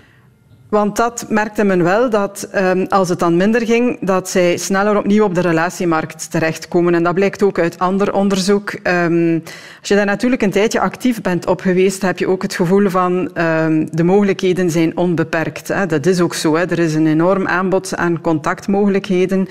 Want 0.70 0.96
dat 0.96 1.26
merkte 1.30 1.64
men 1.64 1.84
wel, 1.84 2.10
dat 2.10 2.50
um, 2.56 2.86
als 2.90 3.10
het 3.10 3.20
dan 3.20 3.38
minder 3.38 3.66
ging, 3.66 3.98
dat 4.02 4.30
zij 4.30 4.58
sneller 4.58 4.98
opnieuw 4.98 5.24
op 5.24 5.36
de 5.36 5.42
relatiemarkt 5.42 6.32
terechtkomen. 6.32 6.94
En 6.94 7.04
dat 7.04 7.14
blijkt 7.14 7.44
ook 7.44 7.60
uit 7.60 7.80
ander 7.80 8.14
onderzoek. 8.14 8.74
Um, 8.84 9.44
als 9.80 9.90
je 9.90 9.96
daar 9.96 10.06
natuurlijk 10.06 10.42
een 10.42 10.52
tijdje 10.52 10.80
actief 10.80 11.22
bent 11.22 11.48
op 11.48 11.62
geweest, 11.62 12.02
heb 12.02 12.20
je 12.20 12.28
ook 12.28 12.42
het 12.42 12.56
gevoel 12.56 12.90
van 12.90 13.14
um, 13.38 13.96
de 13.96 14.04
mogelijkheden 14.04 14.70
zijn 14.70 14.98
onbeperkt. 14.98 15.68
Dat 15.88 16.06
is 16.06 16.22
ook 16.22 16.34
zo. 16.34 16.56
Er 16.56 16.80
is 16.80 16.94
een 16.94 17.08
enorm 17.08 17.48
aanbod 17.48 17.96
aan 17.96 18.22
contactmogelijkheden. 18.22 19.48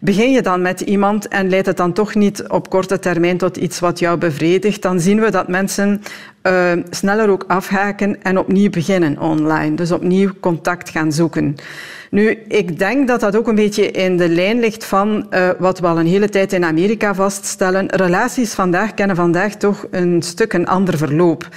Begin 0.00 0.30
je 0.30 0.42
dan 0.42 0.62
met 0.62 0.80
iemand 0.80 1.28
en 1.28 1.48
leidt 1.48 1.66
het 1.66 1.76
dan 1.76 1.92
toch 1.92 2.14
niet 2.14 2.48
op 2.48 2.70
korte 2.70 2.98
termijn 2.98 3.38
tot 3.38 3.56
iets 3.56 3.80
wat 3.80 3.98
jou 3.98 4.18
bevredigt, 4.18 4.82
dan 4.82 5.00
zien 5.00 5.20
we 5.20 5.30
dat 5.30 5.48
mensen 5.48 6.02
uh, 6.42 6.72
sneller 6.90 7.30
ook 7.30 7.44
afhaken 7.46 8.22
en 8.22 8.38
opnieuw 8.38 8.70
beginnen 8.70 9.18
online. 9.18 9.74
Dus 9.74 9.92
opnieuw 9.92 10.30
contact 10.40 10.88
gaan 10.88 11.12
zoeken. 11.12 11.56
Nu, 12.10 12.30
ik 12.48 12.78
denk 12.78 13.08
dat 13.08 13.20
dat 13.20 13.36
ook 13.36 13.48
een 13.48 13.54
beetje 13.54 13.90
in 13.90 14.16
de 14.16 14.28
lijn 14.28 14.60
ligt 14.60 14.84
van 14.84 15.26
uh, 15.30 15.48
wat 15.58 15.78
we 15.78 15.86
al 15.86 15.98
een 15.98 16.06
hele 16.06 16.28
tijd 16.28 16.52
in 16.52 16.64
Amerika 16.64 17.14
vaststellen. 17.14 17.88
Relaties 17.88 18.54
vandaag 18.54 18.94
kennen 18.94 19.16
vandaag 19.16 19.54
toch 19.54 19.86
een 19.90 20.22
stuk 20.22 20.52
een 20.52 20.66
ander 20.66 20.98
verloop. 20.98 21.48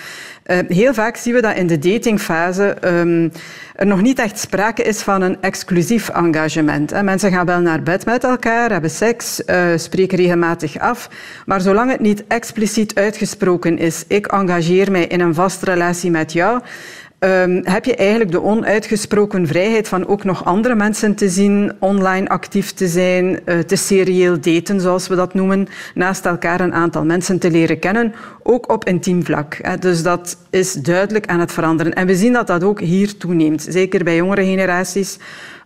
Uh, 0.47 0.57
heel 0.67 0.93
vaak 0.93 1.15
zien 1.15 1.33
we 1.33 1.41
dat 1.41 1.55
in 1.55 1.67
de 1.67 1.79
datingfase 1.79 2.77
um, 2.85 3.31
er 3.75 3.85
nog 3.85 4.01
niet 4.01 4.19
echt 4.19 4.39
sprake 4.39 4.83
is 4.83 5.01
van 5.01 5.21
een 5.21 5.37
exclusief 5.41 6.09
engagement. 6.09 7.03
Mensen 7.03 7.31
gaan 7.31 7.45
wel 7.45 7.59
naar 7.59 7.83
bed 7.83 8.05
met 8.05 8.23
elkaar, 8.23 8.71
hebben 8.71 8.89
seks, 8.89 9.41
uh, 9.45 9.65
spreken 9.75 10.17
regelmatig 10.17 10.79
af. 10.79 11.09
Maar 11.45 11.61
zolang 11.61 11.91
het 11.91 11.99
niet 11.99 12.23
expliciet 12.27 12.95
uitgesproken 12.95 13.77
is, 13.77 14.03
ik 14.07 14.27
engageer 14.27 14.91
mij 14.91 15.05
in 15.05 15.19
een 15.19 15.33
vaste 15.33 15.65
relatie 15.65 16.11
met 16.11 16.33
jou, 16.33 16.61
Um, 17.23 17.61
heb 17.63 17.85
je 17.85 17.95
eigenlijk 17.95 18.31
de 18.31 18.41
onuitgesproken 18.41 19.47
vrijheid 19.47 19.87
van 19.87 20.07
ook 20.07 20.23
nog 20.23 20.45
andere 20.45 20.75
mensen 20.75 21.15
te 21.15 21.29
zien, 21.29 21.71
online 21.79 22.29
actief 22.29 22.71
te 22.71 22.87
zijn, 22.87 23.39
uh, 23.45 23.59
te 23.59 23.75
serieel 23.75 24.39
daten, 24.39 24.81
zoals 24.81 25.07
we 25.07 25.15
dat 25.15 25.33
noemen, 25.33 25.67
naast 25.93 26.25
elkaar 26.25 26.59
een 26.59 26.73
aantal 26.73 27.05
mensen 27.05 27.39
te 27.39 27.51
leren 27.51 27.79
kennen, 27.79 28.13
ook 28.43 28.71
op 28.71 28.85
intiem 28.85 29.25
vlak. 29.25 29.59
Hè. 29.61 29.77
Dus 29.77 30.03
dat 30.03 30.37
is 30.49 30.73
duidelijk 30.73 31.27
aan 31.27 31.39
het 31.39 31.51
veranderen. 31.51 31.93
En 31.93 32.07
we 32.07 32.15
zien 32.15 32.33
dat 32.33 32.47
dat 32.47 32.63
ook 32.63 32.79
hier 32.79 33.17
toeneemt, 33.17 33.65
zeker 33.69 34.03
bij 34.03 34.15
jongere 34.15 34.45
generaties. 34.45 35.17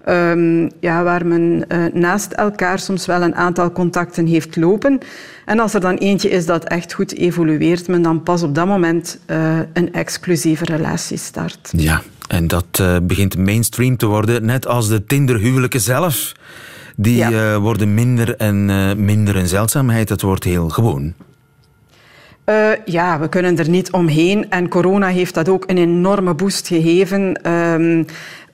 Um, 0.10 0.70
ja, 0.80 1.04
waar 1.04 1.26
men 1.26 1.66
uh, 1.68 1.86
naast 1.94 2.32
elkaar 2.32 2.80
soms 2.80 3.06
wel 3.06 3.22
een 3.22 3.36
aantal 3.36 3.72
contacten 3.72 4.26
heeft 4.26 4.56
lopen. 4.56 5.00
En 5.46 5.60
als 5.60 5.74
er 5.74 5.80
dan 5.80 5.96
eentje 5.96 6.30
is 6.30 6.46
dat 6.46 6.64
echt 6.64 6.94
goed 6.94 7.16
evolueert, 7.16 7.88
men 7.88 8.02
dan 8.02 8.24
pas 8.24 8.44
op 8.44 8.56
dat 8.56 8.68
moment 8.68 9.20
uh, 9.28 9.60
een 9.74 9.94
exclusieve 9.94 10.66
relatie 10.66 11.18
start. 11.18 11.70
Ja, 11.72 12.02
en 12.28 12.48
dat 12.48 12.66
uh, 12.82 12.98
begint 13.04 13.38
mainstream 13.38 13.98
te 13.98 14.06
worden, 14.06 14.46
net 14.46 14.68
als 14.68 14.88
de 14.88 15.06
Tinder-huwelijken 15.06 15.82
zelf. 15.82 16.32
Die 16.96 17.18
ja. 17.18 17.60
worden 17.60 17.94
minder 17.94 18.36
en 18.36 18.66
minder 19.06 19.36
een 19.36 19.48
zeldzaamheid, 19.48 20.08
dat 20.08 20.22
wordt 20.22 20.44
heel 20.44 20.70
gewoon. 20.70 21.14
Uh, 22.46 22.70
ja, 22.86 23.20
we 23.20 23.30
kunnen 23.30 23.58
er 23.58 23.70
niet 23.70 23.92
omheen. 23.92 24.50
En 24.50 24.68
corona 24.68 25.08
heeft 25.08 25.34
dat 25.34 25.50
ook 25.50 25.64
een 25.68 25.78
enorme 25.78 26.34
boost 26.34 26.68
gegeven. 26.68 27.52
Um, 27.52 28.06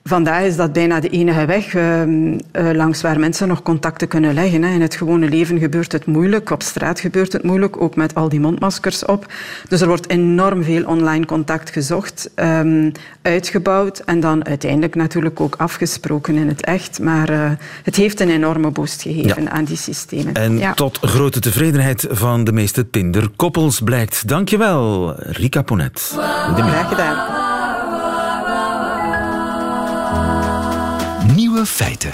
Vandaag 0.08 0.42
is 0.42 0.56
dat 0.56 0.72
bijna 0.72 1.00
de 1.00 1.08
enige 1.08 1.44
weg 1.44 1.74
uh, 1.74 2.02
uh, 2.02 2.36
langs 2.52 3.00
waar 3.00 3.18
mensen 3.18 3.48
nog 3.48 3.62
contacten 3.62 4.08
kunnen 4.08 4.34
leggen. 4.34 4.62
Hè. 4.62 4.74
In 4.74 4.80
het 4.80 4.94
gewone 4.94 5.28
leven 5.28 5.58
gebeurt 5.58 5.92
het 5.92 6.06
moeilijk, 6.06 6.50
op 6.50 6.62
straat 6.62 7.00
gebeurt 7.00 7.32
het 7.32 7.42
moeilijk, 7.42 7.82
ook 7.82 7.96
met 7.96 8.14
al 8.14 8.28
die 8.28 8.40
mondmaskers 8.40 9.04
op. 9.04 9.32
Dus 9.68 9.80
er 9.80 9.86
wordt 9.86 10.10
enorm 10.10 10.64
veel 10.64 10.84
online 10.84 11.26
contact 11.26 11.70
gezocht, 11.70 12.30
um, 12.36 12.92
uitgebouwd 13.22 13.98
en 13.98 14.20
dan 14.20 14.46
uiteindelijk 14.46 14.94
natuurlijk 14.94 15.40
ook 15.40 15.54
afgesproken 15.56 16.34
in 16.34 16.48
het 16.48 16.64
echt. 16.64 17.00
Maar 17.00 17.30
uh, 17.30 17.50
het 17.82 17.96
heeft 17.96 18.20
een 18.20 18.30
enorme 18.30 18.70
boost 18.70 19.02
gegeven 19.02 19.42
ja. 19.42 19.50
aan 19.50 19.64
die 19.64 19.76
systemen. 19.76 20.34
En 20.34 20.58
ja. 20.58 20.74
tot 20.74 20.98
grote 21.02 21.40
tevredenheid 21.40 22.06
van 22.10 22.44
de 22.44 22.52
meeste 22.52 22.90
Tinder-koppels 22.90 23.80
blijkt. 23.80 24.28
Dankjewel, 24.28 25.14
Rika 25.18 25.62
Ponet. 25.62 26.12
Graag 26.54 26.88
gedaan. 26.88 27.53
Nieuwe 31.54 31.68
feiten. 31.68 32.10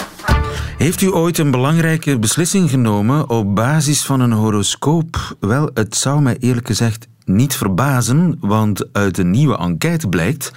Heeft 0.78 1.00
u 1.00 1.12
ooit 1.12 1.38
een 1.38 1.50
belangrijke 1.50 2.18
beslissing 2.18 2.70
genomen 2.70 3.28
op 3.28 3.54
basis 3.54 4.02
van 4.02 4.20
een 4.20 4.32
horoscoop? 4.32 5.36
Wel, 5.38 5.70
het 5.74 5.96
zou 5.96 6.22
mij 6.22 6.36
eerlijk 6.40 6.66
gezegd 6.66 7.08
niet 7.24 7.54
verbazen, 7.54 8.36
want 8.40 8.84
uit 8.92 9.18
een 9.18 9.30
nieuwe 9.30 9.56
enquête 9.56 10.08
blijkt 10.08 10.52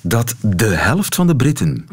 dat 0.00 0.34
de 0.40 0.66
helft 0.66 1.14
van 1.14 1.26
de 1.26 1.36
Britten 1.36 1.88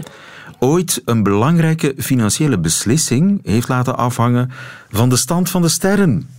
ooit 0.60 1.02
een 1.06 1.24
belangrijke 1.24 1.93
financiële 1.98 2.60
beslissing 2.60 3.39
heeft 3.43 3.67
laten 3.67 3.98
afhangen 3.98 4.52
van 4.89 5.10
de 5.10 5.17
stand 5.17 5.50
van 5.50 5.62
de 5.62 5.69
sterren. 5.69 6.30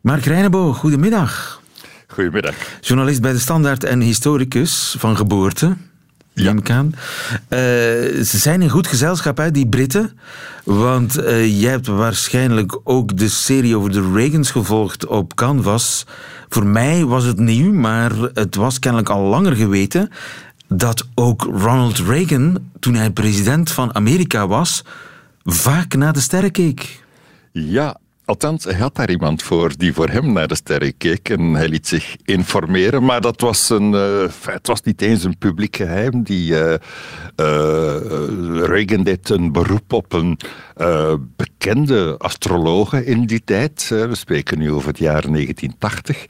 Mark 0.00 0.24
Reinebo, 0.24 0.72
goedemiddag. 0.72 1.60
Goedemiddag. 2.06 2.54
Journalist 2.80 3.20
bij 3.20 3.32
de 3.32 3.38
Standaard 3.38 3.84
en 3.84 4.00
historicus 4.00 4.94
van 4.98 5.16
geboorte. 5.16 5.76
Ja. 6.42 6.82
Uh, 6.82 6.88
ze 8.24 8.38
zijn 8.38 8.62
in 8.62 8.68
goed 8.68 8.86
gezelschap, 8.86 9.36
hè, 9.36 9.50
die 9.50 9.68
Britten. 9.68 10.18
Want 10.64 11.18
uh, 11.18 11.60
jij 11.60 11.70
hebt 11.70 11.86
waarschijnlijk 11.86 12.78
ook 12.84 13.16
de 13.16 13.28
serie 13.28 13.76
over 13.76 13.92
de 13.92 14.10
Reagans 14.14 14.50
gevolgd 14.50 15.06
op 15.06 15.34
Canvas. 15.34 16.06
Voor 16.48 16.66
mij 16.66 17.04
was 17.04 17.24
het 17.24 17.38
nieuw, 17.38 17.72
maar 17.72 18.12
het 18.34 18.54
was 18.54 18.78
kennelijk 18.78 19.10
al 19.10 19.22
langer 19.22 19.56
geweten 19.56 20.10
dat 20.68 21.06
ook 21.14 21.42
Ronald 21.42 21.98
Reagan, 21.98 22.58
toen 22.80 22.94
hij 22.94 23.10
president 23.10 23.72
van 23.72 23.94
Amerika 23.94 24.46
was, 24.46 24.84
vaak 25.44 25.94
naar 25.94 26.12
de 26.12 26.20
sterren 26.20 26.50
keek. 26.50 27.02
Ja, 27.52 27.98
Althans, 28.30 28.64
hij 28.64 28.74
had 28.74 28.96
daar 28.96 29.10
iemand 29.10 29.42
voor 29.42 29.72
die 29.76 29.94
voor 29.94 30.08
hem 30.08 30.32
naar 30.32 30.48
de 30.48 30.54
sterren 30.54 30.96
keek 30.96 31.28
en 31.28 31.54
hij 31.54 31.68
liet 31.68 31.86
zich 31.86 32.16
informeren. 32.24 33.04
Maar 33.04 33.20
dat 33.20 33.40
was, 33.40 33.70
een, 33.70 33.92
uh, 33.92 34.24
het 34.44 34.66
was 34.66 34.82
niet 34.82 35.02
eens 35.02 35.24
een 35.24 35.38
publiek 35.38 35.76
geheim. 35.76 36.22
Die, 36.22 36.52
uh, 36.52 36.74
Reagan 38.66 39.02
deed 39.02 39.28
een 39.28 39.52
beroep 39.52 39.92
op 39.92 40.12
een 40.12 40.38
bekende 41.36 42.14
astrologe 42.18 43.04
in 43.04 43.26
die 43.26 43.42
tijd. 43.44 43.86
we 43.88 44.14
spreken 44.14 44.58
nu 44.58 44.72
over 44.72 44.88
het 44.88 44.98
jaar 44.98 45.22
1980. 45.30 46.26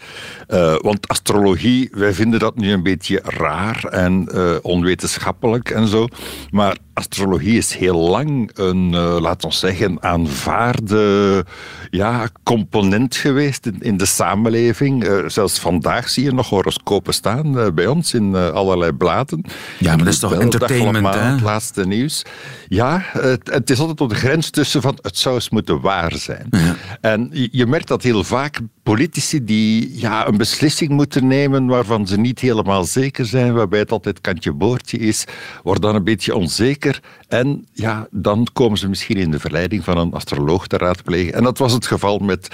want 0.83 1.09
astrologie, 1.09 1.89
wij 1.93 2.13
vinden 2.13 2.39
dat 2.39 2.57
nu 2.57 2.73
een 2.73 2.83
beetje 2.83 3.21
raar 3.25 3.85
en 3.85 4.29
onwetenschappelijk 4.63 5.71
en 5.71 5.87
zo. 5.87 6.07
Maar 6.51 6.77
astrologie 6.93 7.57
is 7.57 7.75
heel 7.75 7.99
lang 8.09 8.51
een, 8.55 8.97
laten 8.97 9.49
we 9.49 9.55
zeggen, 9.55 10.03
aanvaarde 10.03 11.45
ja, 11.91 12.29
component 12.43 13.17
geweest 13.17 13.67
in, 13.67 13.77
in 13.81 13.97
de 13.97 14.07
samenleving. 14.07 15.05
Uh, 15.05 15.29
zelfs 15.29 15.59
vandaag 15.59 16.09
zie 16.09 16.25
je 16.25 16.33
nog 16.33 16.49
horoscopen 16.49 17.15
staan 17.15 17.59
uh, 17.59 17.67
bij 17.75 17.87
ons 17.87 18.15
in 18.15 18.35
allerlei 18.35 18.93
bladen. 18.93 19.45
Ja, 19.79 19.89
maar 19.89 20.05
dat 20.05 20.15
is 20.15 20.19
toch 20.19 20.35
entertainment, 20.35 21.15
hè? 21.15 21.21
Het 21.21 21.41
laatste 21.41 21.87
nieuws. 21.87 22.23
Ja, 22.69 23.03
het, 23.03 23.51
het, 23.53 23.71
is 23.71 23.79
altijd 23.79 24.01
op 24.01 24.09
de 24.09 24.15
grens 24.15 24.51
tussen 24.51 24.83
van 24.83 24.99
het 25.03 25.19
zou 25.19 25.35
eens 25.35 25.51
moeten 25.51 25.81
waar 25.81 26.13
zijn. 26.17 26.47
Ja. 26.51 26.77
En 27.01 27.29
je, 27.33 27.49
je 27.53 27.67
merkt 27.67 27.89
dat 27.89 28.03
heel 28.03 28.25
vaak 28.25 28.61
politici 28.91 29.45
die 29.45 29.99
ja, 29.99 30.27
een 30.27 30.37
beslissing 30.37 30.91
moeten 30.91 31.27
nemen 31.27 31.67
waarvan 31.67 32.07
ze 32.07 32.19
niet 32.19 32.41
helemaal 32.41 32.85
zeker 32.85 33.27
zijn, 33.27 33.55
waarbij 33.55 33.79
het 33.79 33.93
altijd 33.93 34.21
kantje 34.21 34.53
boordje 34.53 34.99
is, 34.99 35.25
worden 35.63 35.83
dan 35.83 35.95
een 35.95 36.05
beetje 36.05 36.37
onzeker. 36.37 37.01
En 37.29 37.67
ja, 37.73 38.07
dan 38.11 38.47
komen 38.53 38.79
ze 38.79 38.89
misschien 38.89 39.17
in 39.17 39.31
de 39.31 39.39
verleiding 39.39 39.85
van 39.85 39.99
een 39.99 40.13
astroloog 40.13 40.67
te 40.67 40.77
raadplegen. 40.77 41.35
En 41.35 41.43
dat 41.43 41.59
was 41.59 41.73
het 41.73 41.87
geval 41.87 42.19
met 42.19 42.49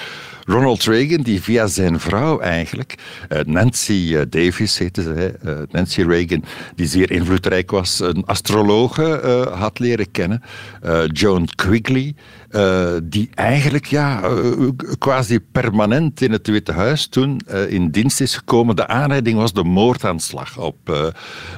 Ronald 0.46 0.84
Reagan, 0.84 1.22
die 1.22 1.42
via 1.42 1.66
zijn 1.66 2.00
vrouw 2.00 2.40
eigenlijk, 2.40 2.94
uh, 3.28 3.40
Nancy 3.44 3.92
uh, 3.92 4.20
Davis 4.28 4.78
heette 4.78 5.02
ze, 5.02 5.34
uh, 5.44 5.52
Nancy 5.70 6.02
Reagan, 6.02 6.44
die 6.74 6.86
zeer 6.86 7.10
invloedrijk 7.10 7.70
was, 7.70 8.00
een 8.00 8.24
astrologe 8.24 9.20
had 9.54 9.78
leren 9.78 10.10
kennen, 10.10 10.42
Joan 11.06 11.48
Quigley, 11.54 12.14
die 13.02 13.30
eigenlijk 13.34 13.86
ja, 13.86 14.30
quasi 14.98 15.40
permanent 15.40 16.20
in 16.20 16.32
het 16.32 16.46
Witte 16.46 16.72
Huis 16.72 17.06
toen 17.06 17.40
in 17.68 17.90
dienst 17.90 18.20
is 18.20 18.36
gekomen. 18.36 18.76
De 18.76 18.86
aanleiding 18.86 19.38
was 19.38 19.52
de 19.52 19.64
moordaanslag 19.64 20.58
op 20.58 20.78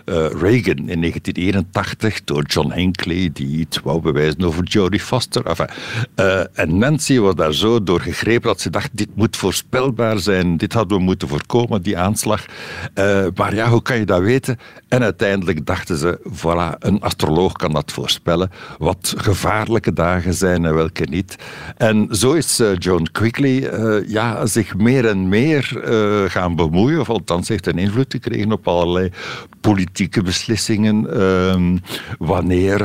Reagan 0.05 0.89
in 0.89 1.01
1981 1.01 2.25
door 2.25 2.43
John 2.43 2.73
Hinckley, 2.73 3.31
die 3.33 3.59
iets 3.59 3.81
wou 3.81 4.01
bewijzen 4.01 4.45
over 4.45 4.65
Jodie 4.65 5.01
Foster. 5.01 5.47
Enfin, 5.47 5.69
en 6.55 6.79
Nancy 6.79 7.19
was 7.19 7.35
daar 7.35 7.55
zo 7.55 7.83
door 7.83 8.01
gegrepen 8.01 8.49
dat 8.49 8.61
ze 8.61 8.71
dacht, 8.79 8.97
dit 8.97 9.09
moet 9.15 9.37
voorspelbaar 9.37 10.19
zijn, 10.19 10.57
dit 10.57 10.73
hadden 10.73 10.99
we 10.99 11.05
moeten 11.05 11.29
voorkomen, 11.29 11.83
die 11.83 11.99
aanslag. 11.99 12.45
Uh, 12.95 13.27
maar 13.35 13.55
ja, 13.55 13.69
hoe 13.69 13.83
kan 13.83 13.99
je 13.99 14.05
dat 14.05 14.21
weten? 14.21 14.59
En 14.89 15.03
uiteindelijk 15.03 15.67
dachten 15.67 15.97
ze, 15.97 16.19
voilà, 16.25 16.79
een 16.79 17.01
astroloog 17.01 17.53
kan 17.53 17.73
dat 17.73 17.93
voorspellen, 17.93 18.51
wat 18.79 19.15
gevaarlijke 19.17 19.93
dagen 19.93 20.35
zijn 20.35 20.65
en 20.65 20.75
welke 20.75 21.05
niet. 21.11 21.37
En 21.77 22.09
zo 22.11 22.33
is 22.33 22.61
uh, 22.61 22.69
Joan 22.79 23.09
Quigley 23.13 23.81
uh, 23.81 24.09
ja, 24.09 24.47
zich 24.47 24.77
meer 24.77 25.07
en 25.07 25.29
meer 25.29 25.83
gaan 26.29 26.57
bemoeien, 26.57 27.01
of 27.01 27.11
althans 27.11 27.49
heeft 27.49 27.67
een 27.67 27.79
invloed 27.79 28.13
gekregen 28.13 28.53
op 28.53 28.69
allerlei 28.69 29.11
politieke 29.61 30.23
beslissingen. 30.23 31.13
Ehm, 31.21 31.77
wanneer 32.19 32.77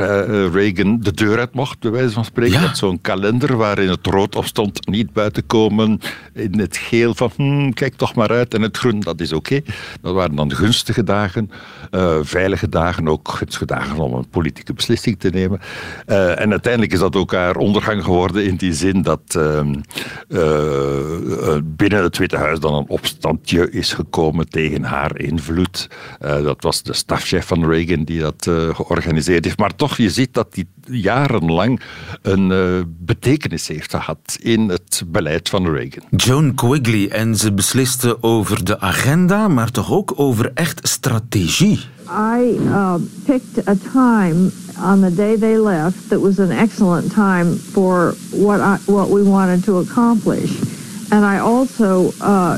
Reagan 0.52 1.00
de 1.00 1.12
deur 1.12 1.40
uit 1.40 1.54
mocht, 1.54 1.80
bij 1.80 1.92
wijze 1.92 2.14
van 2.14 2.26
spreken, 2.26 2.62
met 2.62 2.78
zo'n 2.78 3.02
kalender 3.02 3.58
waarin 3.58 3.90
het 3.90 4.08
rood 4.08 4.36
op 4.36 4.46
stond, 4.46 4.88
niet 4.88 5.14
buiten 5.14 5.46
komen 5.46 5.83
in 6.34 6.60
het 6.60 6.78
geel 6.78 7.14
van 7.16 7.32
hmm, 7.36 7.74
kijk 7.74 7.96
toch 7.96 8.16
maar 8.16 8.30
uit 8.30 8.54
en 8.54 8.62
het 8.62 8.78
groen, 8.78 9.00
dat 9.00 9.22
is 9.22 9.34
oké. 9.34 9.62
Dat 10.02 10.14
waren 10.14 10.36
dan 10.36 10.56
gunstige 10.56 11.04
dagen, 11.04 11.52
uh, 11.92 12.18
veilige 12.22 12.70
dagen, 12.70 13.08
ook 13.08 13.30
gunstige 13.30 13.66
dagen 13.66 13.98
om 13.98 14.14
een 14.14 14.30
politieke 14.30 14.74
beslissing 14.74 15.20
te 15.20 15.30
nemen. 15.30 15.60
Uh, 16.08 16.40
en 16.40 16.52
uiteindelijk 16.52 16.94
is 16.94 17.00
dat 17.00 17.16
ook 17.16 17.32
haar 17.32 17.56
ondergang 17.56 18.04
geworden 18.04 18.46
in 18.46 18.56
die 18.56 18.74
zin 18.74 19.02
dat 19.02 19.38
uh, 19.38 19.62
binnen 21.64 22.04
het 22.04 22.18
Witte 22.18 22.38
Huis 22.38 22.60
dan 22.60 22.74
een 22.74 22.90
opstandje 22.90 23.72
is 23.72 23.94
gekomen 23.94 24.50
tegen 24.50 24.84
haar 24.84 25.20
invloed. 25.20 25.90
dat 26.20 26.64
was 26.64 26.84
de 26.84 26.94
stafchef 26.94 27.46
van 27.46 27.66
Reagan 27.70 28.04
die 28.04 28.20
dat 28.20 28.50
georganiseerd 28.74 29.46
heeft. 29.46 29.58
Maar 29.58 29.76
toch, 29.76 29.98
je 29.98 30.10
ziet 30.10 30.34
dat 30.34 30.54
die 30.54 30.68
jarenlang 30.86 31.82
een 32.22 32.52
betekenis 33.00 33.68
heeft 33.68 33.92
gehad 33.92 34.38
in 34.42 34.70
het 34.70 35.04
beleid 35.08 35.50
van 35.50 35.73
Reagan. 35.74 36.04
Joan 36.10 36.56
Quigley 36.56 37.10
en 37.10 37.36
ze 37.36 37.54
besliste 37.54 38.24
over 38.24 38.64
de 38.64 38.80
agenda, 38.80 39.48
maar 39.48 39.72
toch 39.72 39.92
ook 39.92 40.14
over 40.16 40.52
echt 40.54 40.80
strategie. 40.88 41.80
I 42.10 42.60
uh, 42.60 42.96
picked 43.26 43.68
a 43.68 43.76
time 43.92 44.52
on 44.80 45.02
the 45.02 45.14
day 45.16 45.38
they 45.38 45.58
left 45.58 46.10
that 46.10 46.22
was 46.22 46.40
an 46.40 46.52
excellent 46.52 47.14
time 47.14 47.56
for 47.56 48.16
what 48.30 48.60
I, 48.60 48.78
what 48.86 49.10
we 49.10 49.24
wanted 49.24 49.64
to 49.64 49.80
accomplish, 49.80 50.52
and 51.10 51.26
I 51.26 51.40
also 51.40 52.12
uh, 52.22 52.58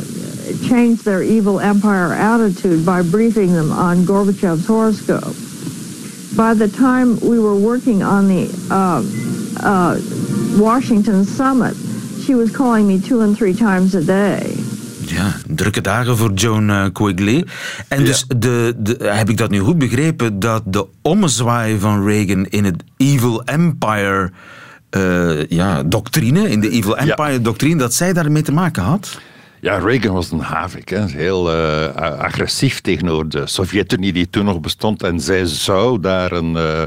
changed 0.68 1.04
their 1.04 1.24
evil 1.24 1.60
empire 1.60 2.14
attitude 2.14 2.86
by 2.86 3.02
briefing 3.02 3.54
them 3.54 3.72
on 3.72 4.06
Gorbachev's 4.06 4.66
horoscope. 4.66 5.36
By 6.36 6.54
the 6.54 6.68
time 6.68 7.20
we 7.20 7.40
were 7.40 7.56
working 7.56 8.04
on 8.04 8.28
the 8.28 8.50
uh, 8.70 9.04
uh 9.64 9.96
Washington 10.58 11.26
summit, 11.26 11.76
she 12.26 12.36
was 12.36 12.52
calling 12.52 12.88
me 12.88 13.00
two 13.00 13.22
and 13.22 13.38
three 13.38 13.54
times 13.54 13.96
a 13.96 14.00
day. 14.00 14.56
Ja, 15.06 15.36
drukke 15.48 15.82
dagen 15.82 16.18
voor 16.18 16.32
Joan 16.34 16.70
uh, 16.70 16.86
Quigley. 16.94 17.46
En 17.88 18.06
dus 18.06 18.26
de, 18.38 18.74
de, 18.78 18.98
heb 19.00 19.30
ik 19.30 19.38
dat 19.38 19.50
nu 19.50 19.60
goed 19.60 19.78
begrepen, 19.78 20.40
dat 20.40 20.62
de 20.66 20.88
ommezwaai 21.02 21.80
van 21.80 22.06
Reagan 22.08 22.46
in 22.46 22.64
het 22.64 22.84
Evil 22.98 23.44
Empire 23.44 24.32
uh, 24.98 25.46
ja, 25.48 25.84
doctrine, 25.84 26.50
in 26.50 26.60
de 26.60 26.70
Evil 26.70 26.98
Empire 26.98 27.42
doctrine, 27.42 27.78
dat 27.78 27.94
zij 27.94 28.14
daarmee 28.14 28.42
te 28.42 28.52
maken 28.52 28.84
had? 28.84 29.20
Ja, 29.66 29.78
Reagan 29.78 30.14
was 30.14 30.32
een 30.32 30.40
havik. 30.40 30.90
Heel 30.90 31.56
uh, 31.56 31.96
agressief 32.20 32.82
tegenover 32.82 33.30
de 33.30 33.48
Sovjet-Unie 33.48 34.14
die 34.14 34.30
toen 34.30 34.46
nog 34.46 34.60
bestond. 34.60 35.04
En 35.04 35.20
zij 35.20 35.46
zou 35.46 36.00
daar 36.00 36.32
een 36.32 36.56
uh, 36.56 36.84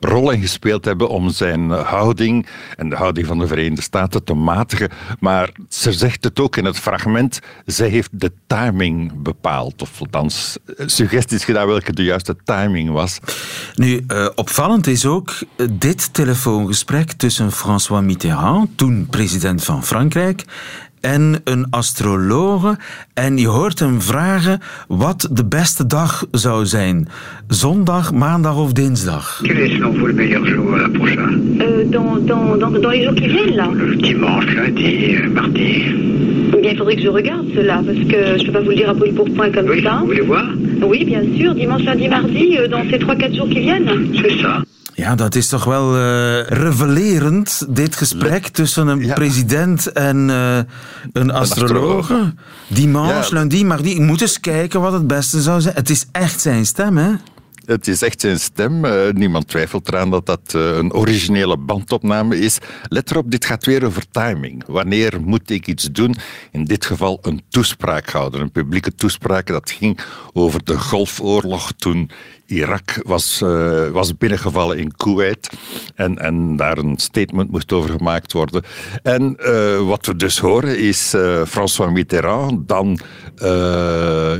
rol 0.00 0.30
in 0.30 0.40
gespeeld 0.40 0.84
hebben 0.84 1.08
om 1.08 1.30
zijn 1.30 1.70
houding 1.70 2.46
en 2.76 2.88
de 2.88 2.96
houding 2.96 3.26
van 3.26 3.38
de 3.38 3.46
Verenigde 3.46 3.82
Staten 3.82 4.24
te 4.24 4.34
matigen. 4.34 4.88
Maar 5.20 5.50
ze 5.68 5.92
zegt 5.92 6.24
het 6.24 6.40
ook 6.40 6.56
in 6.56 6.64
het 6.64 6.78
fragment. 6.78 7.40
Zij 7.66 7.88
heeft 7.88 8.10
de 8.12 8.32
timing 8.46 9.22
bepaald. 9.22 9.82
Of 9.82 10.00
althans, 10.00 10.58
suggesties 10.76 11.44
gedaan 11.44 11.66
welke 11.66 11.92
de 11.92 12.04
juiste 12.04 12.36
timing 12.44 12.90
was. 12.90 13.18
Nu, 13.74 14.06
opvallend 14.34 14.86
is 14.86 15.06
ook 15.06 15.32
dit 15.70 16.14
telefoongesprek 16.14 17.12
tussen 17.12 17.52
François 17.52 18.04
Mitterrand, 18.04 18.76
toen 18.76 19.06
president 19.10 19.64
van 19.64 19.84
Frankrijk, 19.84 20.44
en 21.00 21.40
een 21.44 21.66
astrologe. 21.70 22.78
En 23.14 23.38
je 23.38 23.46
hoort 23.46 23.78
hem 23.78 24.00
vragen 24.00 24.60
wat 24.88 25.28
de 25.30 25.44
beste 25.44 25.86
dag 25.86 26.26
zou 26.30 26.66
zijn. 26.66 27.08
Zondag, 27.48 28.12
maandag 28.12 28.56
of 28.56 28.72
dinsdag. 28.72 29.40
Quel 29.42 29.56
est 29.56 29.72
selon 29.72 29.98
vous 29.98 30.06
le 30.06 30.14
meilleur 30.14 30.46
jour 30.46 30.74
euh, 30.74 30.88
pour 30.92 31.08
ça 31.08 31.28
euh, 31.60 31.84
dans, 31.90 32.26
dans, 32.26 32.56
dans, 32.58 32.80
dans, 32.80 32.90
les 32.90 33.04
jours 33.04 33.14
qui 33.14 33.28
viennent, 33.28 33.54
là 33.54 33.68
dimanche, 33.96 34.54
lundi, 34.54 35.16
euh, 35.16 35.30
mardi. 35.30 35.84
Eh 36.56 36.60
bien, 36.60 36.72
il 36.72 36.76
faudrait 36.76 36.96
que 36.96 37.02
je 37.02 37.08
regarde 37.08 37.46
cela, 37.54 37.82
parce 37.84 37.98
que 37.98 38.38
je 38.38 38.42
ne 38.42 38.46
peux 38.46 38.52
pas 38.52 38.60
vous 38.60 38.70
le 38.70 38.76
dire 38.76 38.90
à 38.90 38.94
brûle 38.94 39.14
pour 39.14 39.28
point 39.30 39.50
comme 39.50 39.68
oui, 39.68 39.82
ça. 39.82 39.98
Vous 40.00 40.06
voulez 40.06 40.20
voir 40.20 40.46
Oui, 40.82 41.04
bien 41.04 41.22
sûr, 41.36 41.54
dimanche, 41.54 41.84
lundi, 41.84 42.08
mardi, 42.08 42.56
euh, 42.58 42.68
dans 42.68 42.82
ces 42.90 42.98
3-4 42.98 43.36
jours 43.36 43.48
qui 43.48 43.60
viennent. 43.60 43.88
C'est 44.20 44.42
ça. 44.42 44.58
Ja, 44.94 45.14
dat 45.14 45.34
is 45.34 45.48
toch 45.48 45.64
wel 45.64 45.96
uh, 45.96 46.42
revelerend, 46.42 47.66
dit 47.68 47.96
gesprek 47.96 48.46
tussen 48.46 48.86
een 48.86 49.04
ja. 49.04 49.14
president 49.14 49.92
en 49.92 50.28
uh, 50.28 50.58
een 51.12 51.30
astrologe. 51.30 52.34
Dimanche, 52.66 53.34
ja. 53.34 53.40
lundi, 53.40 53.64
maar 53.64 53.82
die 53.82 54.00
moet 54.00 54.20
eens 54.20 54.40
kijken 54.40 54.80
wat 54.80 54.92
het 54.92 55.06
beste 55.06 55.42
zou 55.42 55.60
zijn. 55.60 55.74
Het 55.74 55.90
is 55.90 56.06
echt 56.12 56.40
zijn 56.40 56.66
stem, 56.66 56.96
hè? 56.96 57.12
Het 57.64 57.88
is 57.88 58.02
echt 58.02 58.20
zijn 58.20 58.40
stem. 58.40 58.84
Uh, 58.84 58.92
niemand 59.12 59.48
twijfelt 59.48 59.88
eraan 59.88 60.10
dat 60.10 60.26
dat 60.26 60.52
uh, 60.56 60.76
een 60.76 60.92
originele 60.92 61.56
bandopname 61.56 62.38
is. 62.38 62.58
Let 62.82 63.10
erop, 63.10 63.30
dit 63.30 63.44
gaat 63.44 63.64
weer 63.64 63.84
over 63.84 64.04
timing. 64.10 64.64
Wanneer 64.66 65.20
moet 65.20 65.50
ik 65.50 65.66
iets 65.66 65.84
doen? 65.84 66.16
In 66.52 66.64
dit 66.64 66.86
geval 66.86 67.18
een 67.22 67.42
toespraak 67.48 68.10
houden, 68.10 68.40
een 68.40 68.50
publieke 68.50 68.94
toespraak. 68.94 69.46
Dat 69.46 69.70
ging 69.70 70.00
over 70.32 70.64
de 70.64 70.78
Golfoorlog 70.78 71.72
toen 71.72 72.10
Irak 72.50 73.00
was, 73.02 73.40
uh, 73.42 73.88
was 73.88 74.16
binnengevallen 74.16 74.78
in 74.78 74.96
Kuwait 74.96 75.50
en, 75.94 76.18
en 76.18 76.56
daar 76.56 76.78
een 76.78 76.96
statement 76.96 77.50
moest 77.50 77.72
over 77.72 77.90
gemaakt 77.90 78.32
worden. 78.32 78.62
En 79.02 79.36
uh, 79.40 79.80
wat 79.86 80.06
we 80.06 80.16
dus 80.16 80.38
horen 80.38 80.78
is 80.78 81.14
uh, 81.14 81.44
François 81.46 81.92
Mitterrand 81.92 82.68
dan 82.68 82.98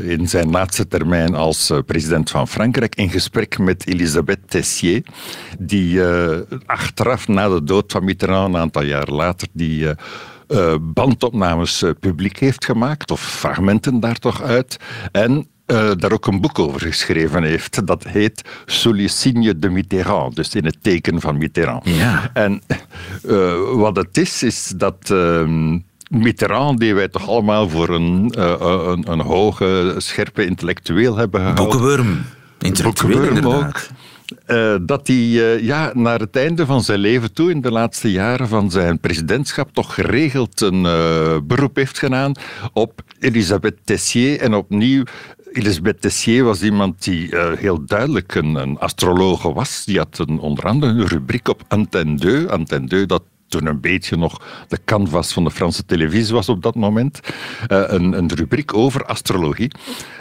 in 0.02 0.28
zijn 0.28 0.50
laatste 0.50 0.88
termijn 0.88 1.34
als 1.34 1.72
president 1.86 2.30
van 2.30 2.48
Frankrijk 2.48 2.94
in 2.94 3.10
gesprek 3.10 3.58
met 3.58 3.86
Elisabeth 3.86 4.38
Tessier, 4.46 5.02
die 5.58 6.02
achteraf 6.66 7.28
na 7.28 7.48
de 7.48 7.64
dood 7.64 7.92
van 7.92 8.04
Mitterrand, 8.04 8.54
een 8.54 8.60
aantal 8.60 8.82
jaar 8.82 9.08
later, 9.08 9.48
die 9.52 9.88
eh, 10.50 10.74
bandopnames 10.80 11.82
eh, 11.82 11.90
publiek 12.00 12.38
heeft 12.38 12.64
gemaakt, 12.64 13.10
of 13.10 13.20
fragmenten 13.20 14.00
daar 14.00 14.18
toch 14.18 14.42
uit. 14.42 14.76
En 15.12 15.48
eh, 15.70 15.90
daar 15.96 16.12
ook 16.12 16.26
een 16.26 16.40
boek 16.40 16.59
over 16.59 16.80
geschreven 16.80 17.42
heeft. 17.42 17.87
Dat 17.87 18.04
heet 18.04 18.42
Sous 18.66 18.96
les 18.96 19.20
signes 19.20 19.54
de 19.56 19.68
Mitterrand, 19.70 20.37
dus 20.37 20.54
in 20.54 20.64
het 20.64 20.76
teken 20.83 21.20
van 21.20 21.38
Mitterrand. 21.38 21.88
Ja. 21.88 22.30
En 22.33 22.62
eh, 23.28 23.52
wat 23.74 23.96
het 23.96 24.16
is, 24.16 24.42
is 24.42 24.72
dat. 24.76 24.96
ehm, 25.11 25.78
Mitterrand, 26.09 26.80
die 26.80 26.94
wij 26.94 27.09
toch 27.09 27.28
allemaal 27.28 27.68
voor 27.68 27.88
een, 27.88 28.30
eh, 28.30 28.54
een, 28.59 29.11
een 29.12 29.20
hoge, 29.20 29.94
scherpe 29.96 30.44
intellectueel 30.46 31.16
hebben 31.16 31.40
gehouden. 31.40 31.64
Boekenwurm. 31.64 32.24
Intellectueel 32.59 33.18
Boekenwurm 33.18 33.46
ook. 33.46 34.87
dat 34.87 35.06
hij 35.06 35.16
ja, 35.62 35.90
naar 35.94 36.20
het 36.20 36.37
einde 36.37 36.66
van 36.66 36.83
zijn 36.83 36.98
leven 36.98 37.33
toe, 37.33 37.50
in 37.50 37.61
de 37.61 37.70
laatste 37.70 38.11
jaren 38.11 38.48
van 38.48 38.70
zijn 38.70 38.98
presidentschap, 38.98 39.72
toch 39.72 39.94
geregeld 39.94 40.61
een 40.61 40.83
beroep 41.46 41.76
heeft 41.76 41.98
gedaan 41.98 42.33
op 42.72 43.02
Elisabeth 43.20 43.76
Tessier. 43.85 44.40
En 44.40 44.54
opnieuw, 44.54 45.02
Elisabeth 45.52 46.00
Tessier 46.00 46.44
was 46.44 46.62
iemand 46.62 47.04
die 47.04 47.36
eh, 47.36 47.58
heel 47.58 47.84
duidelijk 47.84 48.34
een, 48.34 48.54
een 48.54 48.78
astrologe 48.78 49.52
was. 49.52 49.84
Die 49.84 49.98
had 49.98 50.18
een, 50.18 50.38
onder 50.38 50.64
andere 50.64 50.92
een 50.92 51.06
rubriek 51.06 51.48
op 51.48 51.62
Antenne 51.68 52.18
2. 52.18 52.48
Antenne 52.48 52.86
2, 52.86 53.06
dat 53.06 53.22
toen 53.50 53.66
een 53.66 53.80
beetje 53.80 54.16
nog 54.16 54.40
de 54.68 54.78
canvas 54.84 55.32
van 55.32 55.44
de 55.44 55.50
Franse 55.50 55.84
televisie 55.84 56.34
was 56.34 56.48
op 56.48 56.62
dat 56.62 56.74
moment. 56.74 57.20
Eh, 57.66 57.82
een, 57.86 58.12
een 58.12 58.30
rubriek 58.34 58.74
over 58.74 59.04
astrologie. 59.04 59.70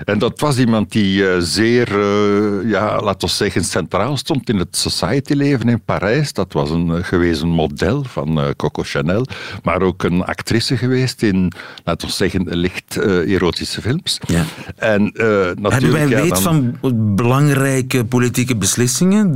En 0.06 0.20
dat 0.20 0.39
was 0.39 0.58
iemand 0.58 0.92
die 0.92 1.30
eh, 1.30 1.36
zeer, 1.39 1.88
eh, 2.00 2.70
ja, 2.70 3.02
laten 3.02 3.28
we 3.28 3.34
zeggen, 3.34 3.63
centraal 3.63 4.18
stond 4.18 4.50
in 4.50 4.58
het 4.58 4.78
society-leven 4.78 5.70
in 5.70 5.82
Parijs. 5.82 6.34
Dat 6.34 6.54
was 6.54 6.70
een 6.70 7.04
gewezen 7.04 7.48
model 7.48 8.04
van 8.04 8.54
Coco 8.58 8.82
Chanel. 8.84 9.26
Maar 9.63 9.82
ook 9.82 10.04
een 10.04 10.24
actrice 10.24 10.78
geweest 10.78 11.24
in, 11.24 11.52
laten 11.84 12.08
we 12.08 12.13
zeggen, 12.13 12.58
licht 12.58 12.98
erotische 12.98 13.82
films. 13.82 14.20
Ja. 14.28 14.44
En, 14.76 15.02
natuurlijk, 15.04 15.72
Hebben 15.72 15.92
wij 15.92 16.08
ja, 16.08 16.22
weet 16.22 16.44
dan- 16.44 16.78
van 16.82 17.15
belangrijke 17.15 18.06
politieke 18.06 18.56
beslissingen 18.56 19.28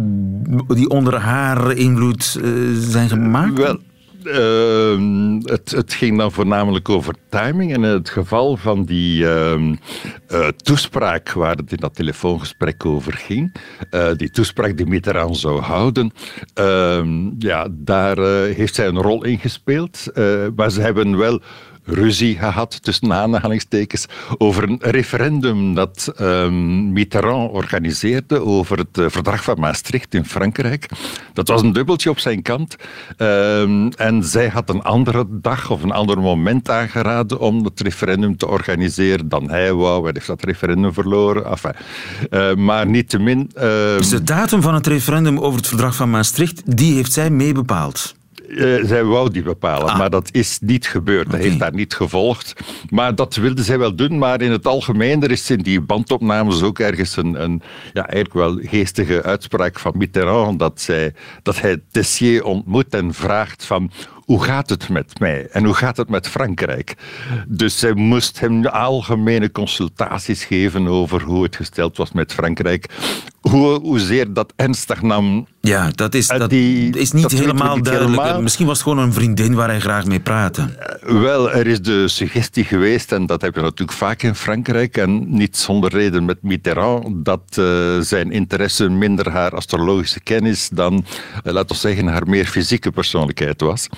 die 0.68 0.90
onder 0.90 1.20
haar 1.20 1.72
invloed 1.72 2.40
zijn 2.80 3.10
gemaakt? 3.10 3.58
Wel, 3.58 3.80
ehm, 4.24 5.36
het, 5.54 5.72
het 5.72 5.94
ging 5.94 6.18
dan 6.18 6.32
voornamelijk 6.32 6.90
over 6.90 7.16
timing. 7.30 7.74
En 7.74 7.84
in 7.84 7.90
het 7.90 8.10
geval 8.10 8.58
van 8.58 8.84
die 8.86 9.28
ehm, 9.28 9.76
eh, 10.28 10.48
toespraak 10.48 11.32
waar 11.32 11.56
het 11.56 11.72
in 11.72 11.78
dat 11.78 11.96
telefoongesprek 11.96 12.86
over 12.86 13.14
ging, 13.14 13.56
eh, 13.90 14.10
die 14.16 14.32
toespraak 14.32 14.78
die 14.78 14.86
Mitterrand 14.86 15.38
zou 15.38 15.62
houden, 15.62 16.12
ehm, 16.54 17.32
ja, 17.40 17.68
daar 17.72 18.18
eh, 18.18 18.56
heeft 18.56 18.76
zij 18.76 18.88
een 18.88 19.02
rol 19.02 19.24
in 19.24 19.40
gespeeld. 19.40 20.12
Maar 20.56 20.72
ze 20.72 20.82
hebben 20.82 21.18
wel 21.18 21.42
ruzie 21.86 22.38
gehad, 22.38 22.84
tussen 22.84 23.14
aanhalingstekens, 23.14 24.06
over 24.38 24.64
een 24.64 24.80
referendum 24.82 25.74
dat 25.74 26.14
ehm, 26.18 26.92
Mitterrand 26.92 27.52
organiseerde 27.52 28.46
over 28.46 28.78
het 28.78 28.98
eh, 28.98 29.06
verdrag 29.08 29.44
van 29.44 29.60
Maastricht 29.60 30.14
in 30.14 30.26
Frankrijk. 30.26 30.90
Dat 31.34 31.48
was 31.48 31.62
een 31.62 31.74
dubbeltje 31.74 32.10
op 32.10 32.20
zijn 32.20 32.42
kant. 32.42 32.76
Ehm, 33.18 33.88
en 33.88 34.24
zij 34.24 34.48
had 34.48 34.70
een 34.70 34.82
andere 34.82 35.26
dag 35.30 35.72
of 35.72 35.84
een 35.84 35.92
ander 35.92 36.20
moment 36.20 36.70
aangeraden 36.70 37.40
om 37.40 37.64
het 37.64 37.82
referendum 37.82 38.38
te 38.38 38.48
organiseren 38.48 39.30
dan 39.30 39.50
hij 39.50 39.74
wou. 39.74 40.04
Hij 40.04 40.12
heeft 40.14 40.28
dat 40.28 40.44
referendum 40.44 40.94
verloren. 40.94 41.46
Enfin, 41.46 41.74
eh, 42.30 42.54
maar 42.56 42.88
niettemin... 42.88 43.52
ehm, 43.54 43.98
Dus 43.98 44.10
de 44.10 44.24
datum 44.24 44.62
van 44.62 44.74
het 44.74 44.88
referendum 44.88 45.40
over 45.40 45.58
het 45.58 45.68
verdrag 45.68 45.96
van 45.96 46.10
Maastricht, 46.10 46.78
die 46.78 46.94
heeft 46.96 47.14
zij 47.14 47.30
mee 47.30 47.54
bepaald. 47.54 48.16
Eh, 48.58 48.86
zij 48.86 49.04
wou 49.04 49.32
die 49.32 49.44
bepalen, 49.44 49.98
maar 49.98 50.10
dat 50.10 50.30
is 50.32 50.58
niet 50.62 50.88
gebeurd. 50.88 51.32
Dat 51.32 51.40
heeft 51.40 51.60
daar 51.60 51.74
niet 51.74 51.94
gevolgd. 51.94 52.54
Maar 52.90 53.16
dat 53.16 53.36
wilde 53.36 53.64
zij 53.64 53.80
wel 53.80 53.96
doen. 53.96 54.18
Maar 54.18 54.42
in 54.42 54.52
het 54.52 54.68
algemeen, 54.68 55.24
er 55.24 55.32
is 55.32 55.50
in 55.50 55.62
die 55.62 55.82
bandopnames 55.82 56.62
ook 56.62 56.80
ergens 56.80 57.18
een, 57.18 57.44
een 57.44 57.62
ja, 57.94 58.08
eigenlijk 58.08 58.34
wel 58.34 58.60
geestige 58.70 59.24
uitspraak 59.24 59.80
van 59.80 59.94
Mitterrand 59.98 60.60
dat, 60.60 60.82
zij, 60.82 61.14
dat 61.42 61.62
hij 61.62 61.82
Tessier 61.92 62.44
ontmoet 62.44 62.94
en 62.94 63.14
vraagt 63.14 63.66
van 63.66 63.92
hoe 64.26 64.44
gaat 64.44 64.70
het 64.70 64.90
met 64.90 65.20
mij 65.20 65.48
en 65.52 65.66
hoe 65.66 65.74
gaat 65.74 65.98
het 65.98 66.10
met 66.10 66.28
Frankrijk? 66.28 66.96
Dus 67.48 67.80
zij 67.80 67.94
moest 67.94 68.40
hem 68.40 68.66
algemene 68.66 69.52
consultaties 69.52 70.44
geven 70.44 70.88
over 70.88 71.22
hoe 71.22 71.44
het 71.44 71.56
gesteld 71.56 71.98
was 71.98 72.12
met 72.12 72.34
Frankrijk. 72.34 72.90
Hoe, 73.42 73.80
hoezeer 73.82 74.34
dat 74.34 74.54
ernstig 74.56 75.02
nam. 75.02 75.48
Ja, 75.62 75.90
dat 75.96 76.14
is, 76.14 76.28
dat 76.28 76.52
is 76.52 77.12
niet 77.12 77.32
helemaal 77.32 77.82
duidelijk. 77.82 78.40
Misschien 78.42 78.66
was 78.66 78.78
het 78.78 78.88
gewoon 78.88 79.04
een 79.04 79.14
vriendin 79.14 79.54
waar 79.54 79.68
hij 79.68 79.80
graag 79.80 80.06
mee 80.06 80.20
praatte. 80.20 80.70
Wel, 81.02 81.52
er 81.52 81.68
is 81.68 81.82
de 81.82 82.08
suggestie 82.08 82.64
geweest, 82.64 83.12
en 83.12 83.26
dat 83.26 83.42
heb 83.42 83.56
je 83.56 83.62
natuurlijk 83.62 83.98
vaak 83.98 84.22
in 84.22 84.36
Frankrijk, 84.36 84.98
en 84.98 85.36
niet 85.38 85.58
zonder 85.58 85.92
reden 85.92 86.26
met 86.26 86.42
Mitterrand, 86.42 87.26
dat 87.26 87.42
eh, 87.50 88.00
zijn 88.00 88.32
interesse 88.32 88.90
minder 88.90 89.30
haar 89.30 89.52
astrologische 89.52 90.20
kennis 90.20 90.70
dan, 90.70 91.06
eh, 91.44 91.54
laten 91.54 91.76
we 91.76 91.82
zeggen, 91.82 92.08
haar 92.08 92.28
meer 92.28 92.46
fysieke 92.46 92.92
persoonlijkheid 92.92 93.62
was. 93.62 93.90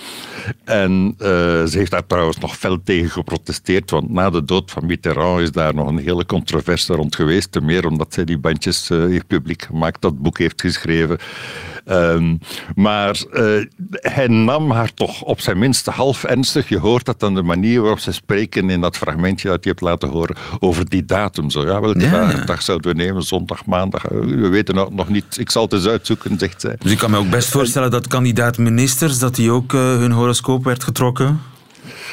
En 0.64 1.16
eh, 1.18 1.28
ze 1.64 1.78
heeft 1.78 1.92
daar 1.92 2.08
trouwens 2.08 2.38
nog 2.38 2.58
fel 2.58 2.84
tegen 2.84 3.10
geprotesteerd, 3.10 3.92
want 3.92 4.10
na 4.10 4.30
de 4.30 4.46
dood 4.46 4.72
van 4.72 4.86
Mitterrand 4.86 5.42
is 5.42 5.52
daar 5.52 5.76
nog 5.76 5.88
een 5.88 5.98
hele 5.98 6.26
controverse 6.26 6.94
rond 6.94 7.16
geweest, 7.16 7.52
te 7.52 7.62
meer 7.62 7.88
omdat 7.88 8.14
zij 8.14 8.26
die 8.26 8.38
bandjes 8.38 8.90
heeft 8.90 9.28
publiek 9.28 9.62
gemaakt, 9.62 10.02
dat 10.02 10.20
boek 10.20 10.38
heeft 10.38 10.62
geschreven. 10.62 11.18
Ehm, 11.86 12.36
maar 12.76 13.22
eh, 13.32 13.44
hij 13.92 14.28
nam 14.28 14.72
haar 14.72 14.94
toch 14.94 15.22
op 15.22 15.40
zijn 15.40 15.58
minst 15.60 15.86
half 15.86 16.24
ernstig. 16.24 16.70
Je 16.70 16.78
hoort 16.80 17.06
dat 17.06 17.24
aan 17.24 17.36
de 17.36 17.44
manier 17.44 17.82
waarop 17.82 18.00
ze 18.00 18.12
spreken 18.12 18.70
in 18.70 18.82
dat 18.82 18.98
fragmentje 18.98 19.48
dat 19.50 19.64
je 19.64 19.70
hebt 19.70 19.82
laten 19.82 20.10
horen 20.10 20.36
over 20.60 20.90
die 20.90 21.06
datum. 21.06 21.50
Zo, 21.50 21.66
ja, 21.66 21.82
welke 21.82 22.00
Ja, 22.00 22.44
dag, 22.46 22.62
zouden 22.62 22.96
we 22.96 23.04
nemen? 23.04 23.24
Zondag, 23.24 23.66
maandag? 23.66 24.06
Eh, 24.06 24.18
We 24.20 24.48
weten 24.48 24.76
het 24.76 24.94
nog 24.94 25.10
niet. 25.10 25.38
Ik 25.40 25.50
zal 25.52 25.64
het 25.64 25.74
eens 25.74 25.88
uitzoeken, 25.88 26.40
zegt 26.40 26.62
zij. 26.62 26.76
Dus 26.80 26.92
ik 26.92 26.98
kan 26.98 27.12
me 27.12 27.18
ook 27.18 27.30
best 27.30 27.50
voorstellen 27.50 27.92
dat 27.92 28.08
kandidaat-ministers, 28.08 29.20
dat 29.20 29.36
die 29.36 29.52
ook 29.52 29.74
eh, 29.74 29.80
hun 29.80 30.12
horoscoop 30.12 30.64
werd 30.64 30.84
getrokken. 30.84 31.42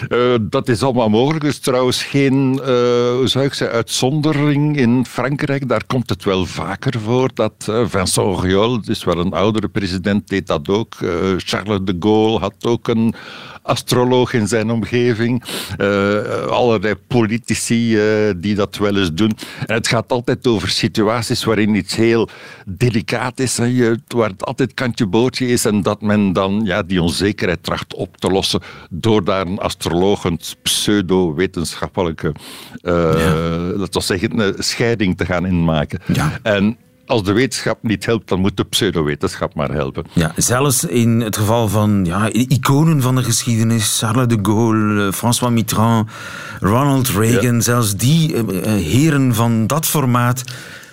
Eh, 0.09 0.35
dat 0.41 0.69
is 0.69 0.83
allemaal 0.83 1.09
mogelijk. 1.09 1.45
Er 1.45 1.51
is 1.51 1.59
trouwens 1.59 2.03
geen, 2.03 2.61
eh, 2.61 2.67
zou 3.25 3.45
ik 3.45 3.55
zeggen, 3.55 3.77
uitzondering 3.77 4.77
in 4.77 5.07
Frankrijk. 5.07 5.69
Daar 5.69 5.85
komt 5.87 6.09
het 6.09 6.25
wel 6.25 6.47
vaker 6.47 7.01
voor. 7.01 7.31
Dat 7.35 7.53
eh, 7.59 7.85
Vincent 7.87 8.27
Auriol, 8.27 8.81
is 8.85 9.05
wel 9.05 9.19
een 9.19 9.33
oudere 9.33 9.69
president, 9.69 10.29
deed 10.29 10.47
dat 10.47 10.69
ook. 10.69 10.95
Charles 11.37 11.79
de 11.83 11.97
Gaulle 12.01 12.39
had 12.39 12.55
ook 12.67 12.89
een 12.89 13.15
astroloog 13.63 14.33
in 14.33 14.49
zijn 14.49 14.71
omgeving. 14.71 15.45
Eh, 15.77 16.47
allerlei 16.47 16.95
politici 16.95 17.99
eh, 17.99 18.35
die 18.37 18.55
dat 18.55 18.77
wel 18.77 18.97
eens 18.97 19.13
doen. 19.13 19.37
En 19.67 19.75
het 19.75 19.89
gaat 19.89 20.13
altijd 20.13 20.47
over 20.47 20.69
situaties 20.69 21.45
waarin 21.45 21.75
iets 21.75 21.97
heel 21.97 22.29
delicaat 22.67 23.41
is. 23.41 23.57
Hè, 23.57 23.65
je, 23.65 24.01
waar 24.07 24.29
het 24.29 24.45
altijd 24.45 24.75
kantje 24.75 25.07
bootje 25.07 25.47
is. 25.47 25.65
En 25.65 25.83
dat 25.83 26.03
men 26.03 26.33
dan 26.33 26.61
ja, 26.65 26.83
die 26.83 27.03
onzekerheid 27.03 27.63
tracht 27.63 27.95
op 27.95 28.17
te 28.17 28.29
lossen 28.29 28.61
door 28.91 29.25
daar 29.25 29.47
een 29.47 29.59
astroloog, 29.59 30.25
een 30.25 30.41
pseudo-wetenschappelijke 30.63 32.35
eh, 32.83 32.95
laten 33.75 33.93
we 33.93 34.01
zeggen, 34.01 34.41
een 34.41 34.55
scheiding 34.59 35.17
te 35.17 35.25
gaan 35.25 35.47
inmaken. 35.47 36.01
En 36.43 36.77
als 37.07 37.23
de 37.25 37.33
wetenschap 37.33 37.79
niet 37.83 38.07
helpt, 38.07 38.29
dan 38.29 38.41
moet 38.41 38.57
de 38.57 38.65
pseudowetenschap 38.65 39.55
maar 39.55 39.71
helpen. 39.73 40.05
Ja, 40.13 40.33
zelfs 40.37 40.85
in 40.85 41.21
het 41.21 41.37
geval 41.37 41.69
van 41.69 42.05
ja, 42.05 42.29
iconen 42.33 43.03
van 43.03 43.15
de 43.17 43.23
geschiedenis, 43.23 43.99
Charles 43.99 44.27
de 44.27 44.39
Gaulle, 44.43 45.07
eh, 45.07 45.13
François 45.13 45.53
Mitterrand, 45.53 46.11
Ronald 46.61 47.09
Reagan, 47.09 47.63
zelfs 47.63 47.97
die 47.97 48.35
eh, 48.35 48.41
eh, 48.41 48.85
heren 48.85 49.35
van 49.35 49.67
dat 49.67 49.87
formaat, 49.87 50.45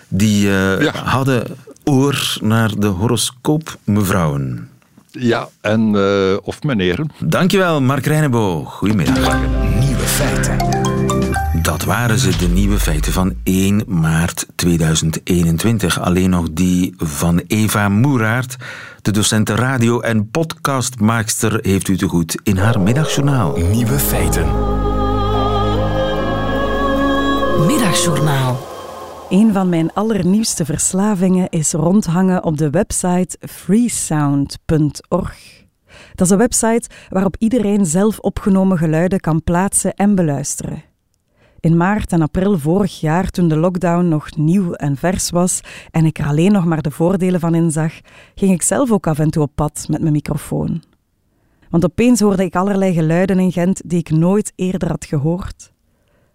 die 0.07 0.57
eh, 0.57 0.93
hadden 0.93 1.43
oor 1.83 2.37
naar 2.41 2.71
de 2.77 2.87
horoscoop 2.87 3.77
mevrouwen. 3.83 4.69
Ja, 5.11 5.49
en 5.61 5.95
eh, 5.95 6.37
of 6.41 6.63
meneren. 6.63 7.11
Dankjewel, 7.19 7.81
Mark 7.81 8.05
Reinebo. 8.05 8.63
Goedemiddag. 8.63 9.37
Nieuwe 9.79 9.99
feiten. 9.99 10.78
Dat 11.79 11.87
waren 11.87 12.19
ze, 12.19 12.37
de 12.37 12.47
nieuwe 12.47 12.79
feiten 12.79 13.11
van 13.11 13.33
1 13.43 13.83
maart 13.87 14.45
2021. 14.55 15.99
Alleen 15.99 16.29
nog 16.29 16.47
die 16.51 16.93
van 16.97 17.41
Eva 17.47 17.89
Moeraert, 17.89 18.55
de 19.01 19.11
docent 19.11 19.49
radio- 19.49 19.99
en 19.99 20.29
podcastmaakster, 20.29 21.59
heeft 21.61 21.87
u 21.87 21.97
te 21.97 22.07
goed 22.07 22.37
in 22.43 22.57
haar 22.57 22.79
middagjournaal. 22.79 23.57
Nieuwe 23.57 23.99
feiten. 23.99 24.45
Middagjournaal. 27.65 28.67
Een 29.29 29.53
van 29.53 29.69
mijn 29.69 29.93
allernieuwste 29.93 30.65
verslavingen 30.65 31.49
is 31.49 31.71
rondhangen 31.71 32.43
op 32.43 32.57
de 32.57 32.69
website 32.69 33.37
freesound.org. 33.49 35.37
Dat 36.15 36.27
is 36.27 36.29
een 36.29 36.37
website 36.37 36.89
waarop 37.09 37.35
iedereen 37.37 37.85
zelf 37.85 38.19
opgenomen 38.19 38.77
geluiden 38.77 39.19
kan 39.19 39.43
plaatsen 39.43 39.93
en 39.93 40.15
beluisteren. 40.15 40.88
In 41.59 41.77
maart 41.77 42.11
en 42.11 42.21
april 42.21 42.59
vorig 42.59 42.99
jaar, 42.99 43.29
toen 43.29 43.47
de 43.47 43.57
lockdown 43.57 44.07
nog 44.07 44.35
nieuw 44.35 44.73
en 44.73 44.95
vers 44.95 45.29
was 45.29 45.61
en 45.91 46.05
ik 46.05 46.19
er 46.19 46.25
alleen 46.25 46.51
nog 46.51 46.65
maar 46.65 46.81
de 46.81 46.91
voordelen 46.91 47.39
van 47.39 47.55
inzag, 47.55 47.93
ging 48.35 48.51
ik 48.51 48.61
zelf 48.61 48.91
ook 48.91 49.07
af 49.07 49.19
en 49.19 49.29
toe 49.29 49.43
op 49.43 49.51
pad 49.55 49.85
met 49.89 50.01
mijn 50.01 50.13
microfoon. 50.13 50.83
Want 51.69 51.85
opeens 51.85 52.19
hoorde 52.19 52.43
ik 52.43 52.55
allerlei 52.55 52.93
geluiden 52.93 53.39
in 53.39 53.51
Gent 53.51 53.81
die 53.85 53.99
ik 53.99 54.09
nooit 54.09 54.53
eerder 54.55 54.89
had 54.89 55.05
gehoord. 55.05 55.73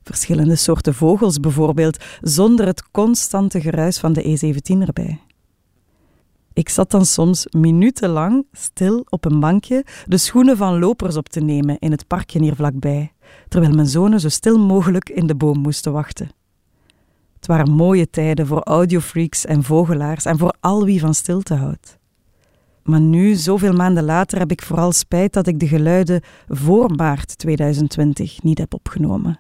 Verschillende 0.03 0.57
soorten 0.57 0.95
vogels 0.95 1.41
bijvoorbeeld, 1.41 2.05
zonder 2.21 2.67
het 2.67 2.91
constante 2.91 3.61
geruis 3.61 3.99
van 3.99 4.13
de 4.13 4.23
E17 4.23 4.87
erbij. 4.87 5.21
Ik 6.53 6.69
zat 6.69 6.91
dan 6.91 7.07
soms 7.07 7.47
minutenlang 7.51 8.47
stil 8.53 9.07
op 9.09 9.25
een 9.25 9.41
bankje 9.41 9.85
de 10.07 10.19
schoenen 10.19 10.57
van 10.57 10.79
lopers 10.79 11.17
op 11.17 11.29
te 11.29 11.41
nemen 11.41 11.79
in 11.79 11.91
het 11.91 12.07
parkje 12.07 12.41
hier 12.41 12.55
vlakbij, 12.55 13.13
terwijl 13.49 13.75
mijn 13.75 13.87
zonen 13.87 14.21
zo 14.21 14.29
stil 14.29 14.59
mogelijk 14.59 15.09
in 15.09 15.27
de 15.27 15.35
boom 15.35 15.59
moesten 15.59 15.93
wachten. 15.93 16.31
Het 17.35 17.47
waren 17.47 17.71
mooie 17.71 18.11
tijden 18.11 18.47
voor 18.47 18.63
audiofreaks 18.63 19.45
en 19.45 19.63
vogelaars 19.63 20.25
en 20.25 20.39
voor 20.39 20.55
al 20.61 20.85
wie 20.85 21.01
van 21.01 21.15
stilte 21.15 21.55
houdt. 21.55 21.99
Maar 22.83 23.01
nu, 23.01 23.35
zoveel 23.35 23.73
maanden 23.73 24.05
later, 24.05 24.39
heb 24.39 24.51
ik 24.51 24.63
vooral 24.63 24.93
spijt 24.93 25.33
dat 25.33 25.47
ik 25.47 25.61
de 25.61 25.69
geluiden 25.69 26.21
voor 26.49 26.91
maart 26.91 27.39
2020 27.39 28.43
niet 28.43 28.59
heb 28.59 28.75
opgenomen. 28.75 29.39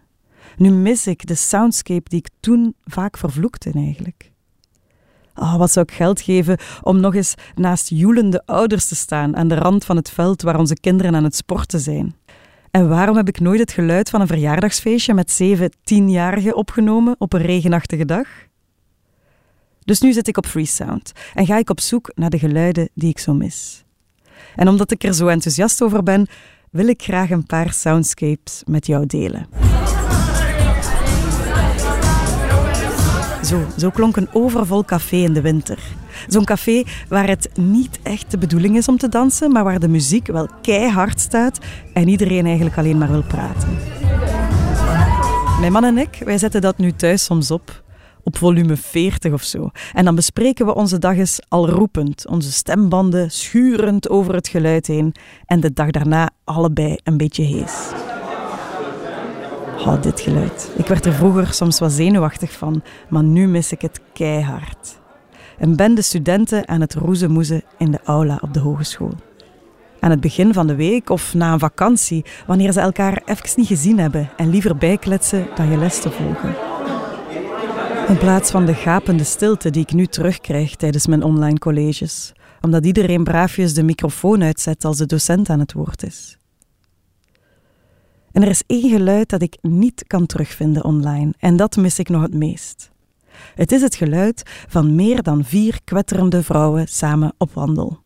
Nu 0.56 0.70
mis 0.70 1.06
ik 1.06 1.26
de 1.26 1.34
soundscape 1.34 2.08
die 2.08 2.18
ik 2.18 2.28
toen 2.40 2.74
vaak 2.84 3.16
vervloekte 3.16 3.70
eigenlijk. 3.72 4.32
Oh, 5.34 5.56
wat 5.56 5.70
zou 5.70 5.86
ik 5.88 5.94
geld 5.94 6.20
geven 6.20 6.58
om 6.82 7.00
nog 7.00 7.14
eens 7.14 7.34
naast 7.54 7.88
joelende 7.88 8.42
ouders 8.46 8.86
te 8.86 8.94
staan 8.94 9.36
aan 9.36 9.48
de 9.48 9.54
rand 9.54 9.84
van 9.84 9.96
het 9.96 10.10
veld 10.10 10.42
waar 10.42 10.58
onze 10.58 10.74
kinderen 10.74 11.14
aan 11.14 11.24
het 11.24 11.36
sporten 11.36 11.80
zijn. 11.80 12.14
En 12.74 12.88
waarom 12.88 13.16
heb 13.16 13.28
ik 13.28 13.40
nooit 13.40 13.60
het 13.60 13.72
geluid 13.72 14.10
van 14.10 14.20
een 14.20 14.26
verjaardagsfeestje 14.26 15.14
met 15.14 15.30
zeven, 15.30 15.70
tienjarigen 15.84 16.56
opgenomen 16.56 17.14
op 17.18 17.32
een 17.32 17.42
regenachtige 17.42 18.04
dag? 18.04 18.26
Dus 19.84 20.00
nu 20.00 20.12
zit 20.12 20.28
ik 20.28 20.36
op 20.36 20.46
Freesound 20.46 21.12
en 21.34 21.46
ga 21.46 21.58
ik 21.58 21.70
op 21.70 21.80
zoek 21.80 22.12
naar 22.14 22.30
de 22.30 22.38
geluiden 22.38 22.88
die 22.94 23.08
ik 23.08 23.18
zo 23.18 23.34
mis. 23.34 23.84
En 24.56 24.68
omdat 24.68 24.90
ik 24.90 25.04
er 25.04 25.14
zo 25.14 25.26
enthousiast 25.26 25.82
over 25.82 26.02
ben, 26.02 26.26
wil 26.70 26.88
ik 26.88 27.02
graag 27.02 27.30
een 27.30 27.46
paar 27.46 27.72
soundscapes 27.72 28.62
met 28.66 28.86
jou 28.86 29.06
delen. 29.06 29.73
Zo, 33.44 33.66
zo 33.76 33.90
klonk 33.90 34.16
een 34.16 34.28
overvol 34.32 34.84
café 34.84 35.16
in 35.16 35.32
de 35.32 35.40
winter. 35.40 35.78
Zo'n 36.28 36.44
café 36.44 36.82
waar 37.08 37.28
het 37.28 37.50
niet 37.54 37.98
echt 38.02 38.30
de 38.30 38.38
bedoeling 38.38 38.76
is 38.76 38.88
om 38.88 38.96
te 38.96 39.08
dansen, 39.08 39.52
maar 39.52 39.64
waar 39.64 39.78
de 39.78 39.88
muziek 39.88 40.26
wel 40.26 40.48
keihard 40.62 41.20
staat 41.20 41.58
en 41.92 42.08
iedereen 42.08 42.46
eigenlijk 42.46 42.78
alleen 42.78 42.98
maar 42.98 43.10
wil 43.10 43.22
praten. 43.22 43.78
Mijn 45.60 45.72
man 45.72 45.84
en 45.84 45.98
ik, 45.98 46.22
wij 46.24 46.38
zetten 46.38 46.60
dat 46.60 46.78
nu 46.78 46.92
thuis 46.92 47.24
soms 47.24 47.50
op, 47.50 47.82
op 48.22 48.36
volume 48.36 48.76
40 48.76 49.32
of 49.32 49.42
zo. 49.42 49.70
En 49.92 50.04
dan 50.04 50.14
bespreken 50.14 50.66
we 50.66 50.74
onze 50.74 50.98
dag 50.98 51.16
eens 51.16 51.40
al 51.48 51.68
roepend, 51.68 52.28
onze 52.28 52.52
stembanden 52.52 53.30
schurend 53.30 54.08
over 54.08 54.34
het 54.34 54.48
geluid 54.48 54.86
heen 54.86 55.14
en 55.46 55.60
de 55.60 55.72
dag 55.72 55.90
daarna 55.90 56.30
allebei 56.44 56.96
een 57.02 57.16
beetje 57.16 57.42
hees. 57.42 57.72
Oh, 59.78 60.02
dit 60.02 60.20
geluid. 60.20 60.70
Ik 60.76 60.86
werd 60.86 61.06
er 61.06 61.12
vroeger 61.12 61.52
soms 61.52 61.78
wat 61.78 61.92
zenuwachtig 61.92 62.52
van, 62.52 62.82
maar 63.08 63.22
nu 63.22 63.46
mis 63.46 63.72
ik 63.72 63.82
het 63.82 64.00
keihard. 64.12 64.98
Een 65.58 65.76
bende 65.76 66.02
studenten 66.02 66.68
aan 66.68 66.80
het 66.80 66.94
roezemoezen 66.94 67.62
in 67.78 67.90
de 67.90 68.00
aula 68.04 68.38
op 68.42 68.54
de 68.54 68.60
hogeschool. 68.60 69.12
Aan 70.00 70.10
het 70.10 70.20
begin 70.20 70.52
van 70.52 70.66
de 70.66 70.74
week 70.74 71.10
of 71.10 71.34
na 71.34 71.52
een 71.52 71.58
vakantie, 71.58 72.24
wanneer 72.46 72.72
ze 72.72 72.80
elkaar 72.80 73.22
even 73.24 73.48
niet 73.56 73.66
gezien 73.66 73.98
hebben 73.98 74.30
en 74.36 74.50
liever 74.50 74.76
bijkletsen 74.76 75.46
dan 75.54 75.70
je 75.70 75.76
les 75.76 76.00
te 76.00 76.10
volgen. 76.10 76.54
In 78.08 78.18
plaats 78.18 78.50
van 78.50 78.66
de 78.66 78.74
gapende 78.74 79.24
stilte 79.24 79.70
die 79.70 79.82
ik 79.82 79.92
nu 79.92 80.06
terugkrijg 80.06 80.76
tijdens 80.76 81.06
mijn 81.06 81.22
online 81.22 81.58
colleges, 81.58 82.32
omdat 82.60 82.86
iedereen 82.86 83.24
braafjes 83.24 83.74
de 83.74 83.82
microfoon 83.82 84.42
uitzet 84.42 84.84
als 84.84 84.96
de 84.96 85.06
docent 85.06 85.48
aan 85.48 85.58
het 85.58 85.72
woord 85.72 86.02
is. 86.02 86.38
En 88.34 88.42
er 88.42 88.48
is 88.48 88.62
één 88.66 88.90
geluid 88.90 89.28
dat 89.28 89.42
ik 89.42 89.58
niet 89.62 90.04
kan 90.06 90.26
terugvinden 90.26 90.84
online 90.84 91.34
en 91.38 91.56
dat 91.56 91.76
mis 91.76 91.98
ik 91.98 92.08
nog 92.08 92.22
het 92.22 92.34
meest. 92.34 92.90
Het 93.54 93.72
is 93.72 93.82
het 93.82 93.94
geluid 93.94 94.42
van 94.68 94.94
meer 94.94 95.22
dan 95.22 95.44
vier 95.44 95.80
kwetterende 95.84 96.42
vrouwen 96.42 96.88
samen 96.88 97.34
op 97.38 97.52
wandel. 97.52 97.98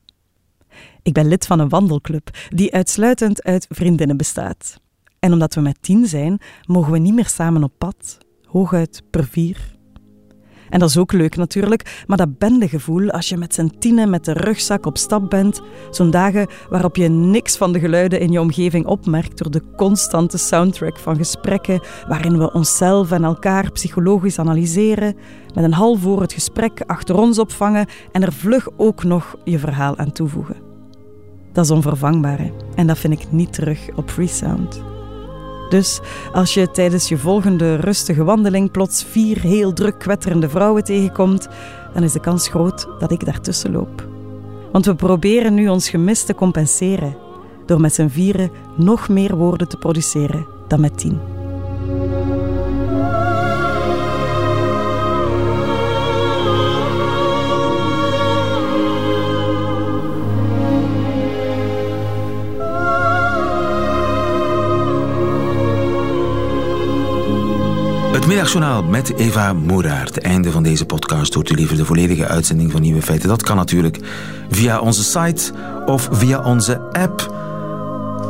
Ik 1.02 1.12
ben 1.12 1.28
lid 1.28 1.46
van 1.46 1.58
een 1.58 1.68
wandelclub 1.68 2.30
die 2.48 2.74
uitsluitend 2.74 3.42
uit 3.42 3.66
vriendinnen 3.68 4.16
bestaat. 4.16 4.80
En 5.18 5.32
omdat 5.32 5.54
we 5.54 5.60
met 5.60 5.82
tien 5.82 6.06
zijn, 6.06 6.40
mogen 6.66 6.92
we 6.92 6.98
niet 6.98 7.14
meer 7.14 7.28
samen 7.28 7.62
op 7.62 7.72
pad, 7.78 8.18
hooguit 8.44 9.02
per 9.10 9.24
vier. 9.24 9.77
En 10.70 10.78
dat 10.78 10.88
is 10.88 10.98
ook 10.98 11.12
leuk 11.12 11.36
natuurlijk, 11.36 12.04
maar 12.06 12.16
dat 12.16 12.38
bendegevoel 12.38 13.10
als 13.10 13.28
je 13.28 13.36
met 13.36 13.54
z'n 13.54 13.72
tienen 13.78 14.10
met 14.10 14.24
de 14.24 14.32
rugzak 14.32 14.86
op 14.86 14.98
stap 14.98 15.30
bent, 15.30 15.60
zo'n 15.90 16.10
dagen 16.10 16.46
waarop 16.70 16.96
je 16.96 17.08
niks 17.08 17.56
van 17.56 17.72
de 17.72 17.78
geluiden 17.78 18.20
in 18.20 18.32
je 18.32 18.40
omgeving 18.40 18.86
opmerkt 18.86 19.38
door 19.38 19.50
de 19.50 19.62
constante 19.76 20.38
soundtrack 20.38 20.98
van 20.98 21.16
gesprekken 21.16 21.80
waarin 22.08 22.38
we 22.38 22.52
onszelf 22.52 23.10
en 23.10 23.24
elkaar 23.24 23.72
psychologisch 23.72 24.38
analyseren, 24.38 25.16
met 25.54 25.64
een 25.64 25.72
half 25.72 26.00
voor 26.00 26.20
het 26.20 26.32
gesprek 26.32 26.82
achter 26.86 27.16
ons 27.18 27.38
opvangen 27.38 27.86
en 28.12 28.22
er 28.22 28.32
vlug 28.32 28.68
ook 28.76 29.04
nog 29.04 29.36
je 29.44 29.58
verhaal 29.58 29.96
aan 29.96 30.12
toevoegen. 30.12 30.56
Dat 31.52 31.64
is 31.64 31.70
onvervangbaar 31.70 32.50
en 32.74 32.86
dat 32.86 32.98
vind 32.98 33.20
ik 33.20 33.32
niet 33.32 33.52
terug 33.52 33.88
op 33.96 34.10
Freesound. 34.10 34.97
Dus 35.68 36.00
als 36.32 36.54
je 36.54 36.70
tijdens 36.70 37.08
je 37.08 37.18
volgende 37.18 37.74
rustige 37.74 38.24
wandeling 38.24 38.70
plots 38.70 39.04
vier 39.04 39.40
heel 39.40 39.72
druk 39.72 39.98
kwetterende 39.98 40.48
vrouwen 40.48 40.84
tegenkomt, 40.84 41.48
dan 41.94 42.02
is 42.02 42.12
de 42.12 42.20
kans 42.20 42.48
groot 42.48 42.86
dat 42.98 43.10
ik 43.10 43.24
daartussen 43.24 43.72
loop. 43.72 44.06
Want 44.72 44.86
we 44.86 44.94
proberen 44.94 45.54
nu 45.54 45.68
ons 45.68 45.88
gemis 45.88 46.24
te 46.24 46.34
compenseren 46.34 47.16
door 47.66 47.80
met 47.80 47.94
z'n 47.94 48.08
vieren 48.08 48.50
nog 48.76 49.08
meer 49.08 49.36
woorden 49.36 49.68
te 49.68 49.76
produceren 49.76 50.46
dan 50.68 50.80
met 50.80 50.98
tien. 50.98 51.37
Middagjournaal 68.28 68.82
met 68.82 69.14
Eva 69.16 69.52
Moeraert. 69.52 70.18
Einde 70.18 70.50
van 70.50 70.62
deze 70.62 70.86
podcast. 70.86 71.34
Hoort 71.34 71.50
u 71.50 71.54
liever 71.54 71.76
de 71.76 71.84
volledige 71.84 72.26
uitzending 72.26 72.72
van 72.72 72.80
Nieuwe 72.80 73.02
Feiten? 73.02 73.28
Dat 73.28 73.42
kan 73.42 73.56
natuurlijk 73.56 73.98
via 74.50 74.80
onze 74.80 75.04
site 75.04 75.52
of 75.86 76.08
via 76.12 76.42
onze 76.42 76.80
app. 76.92 77.34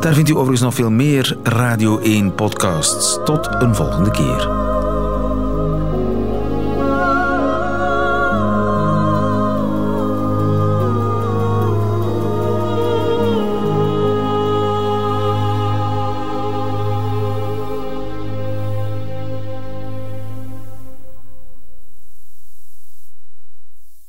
Daar 0.01 0.15
vindt 0.15 0.31
u 0.31 0.33
overigens 0.33 0.61
nog 0.61 0.75
veel 0.75 0.91
meer 0.91 1.37
Radio 1.43 1.99
1 1.99 2.35
podcasts. 2.35 3.19
Tot 3.25 3.49
een 3.59 3.75
volgende 3.75 4.11
keer. 4.11 4.58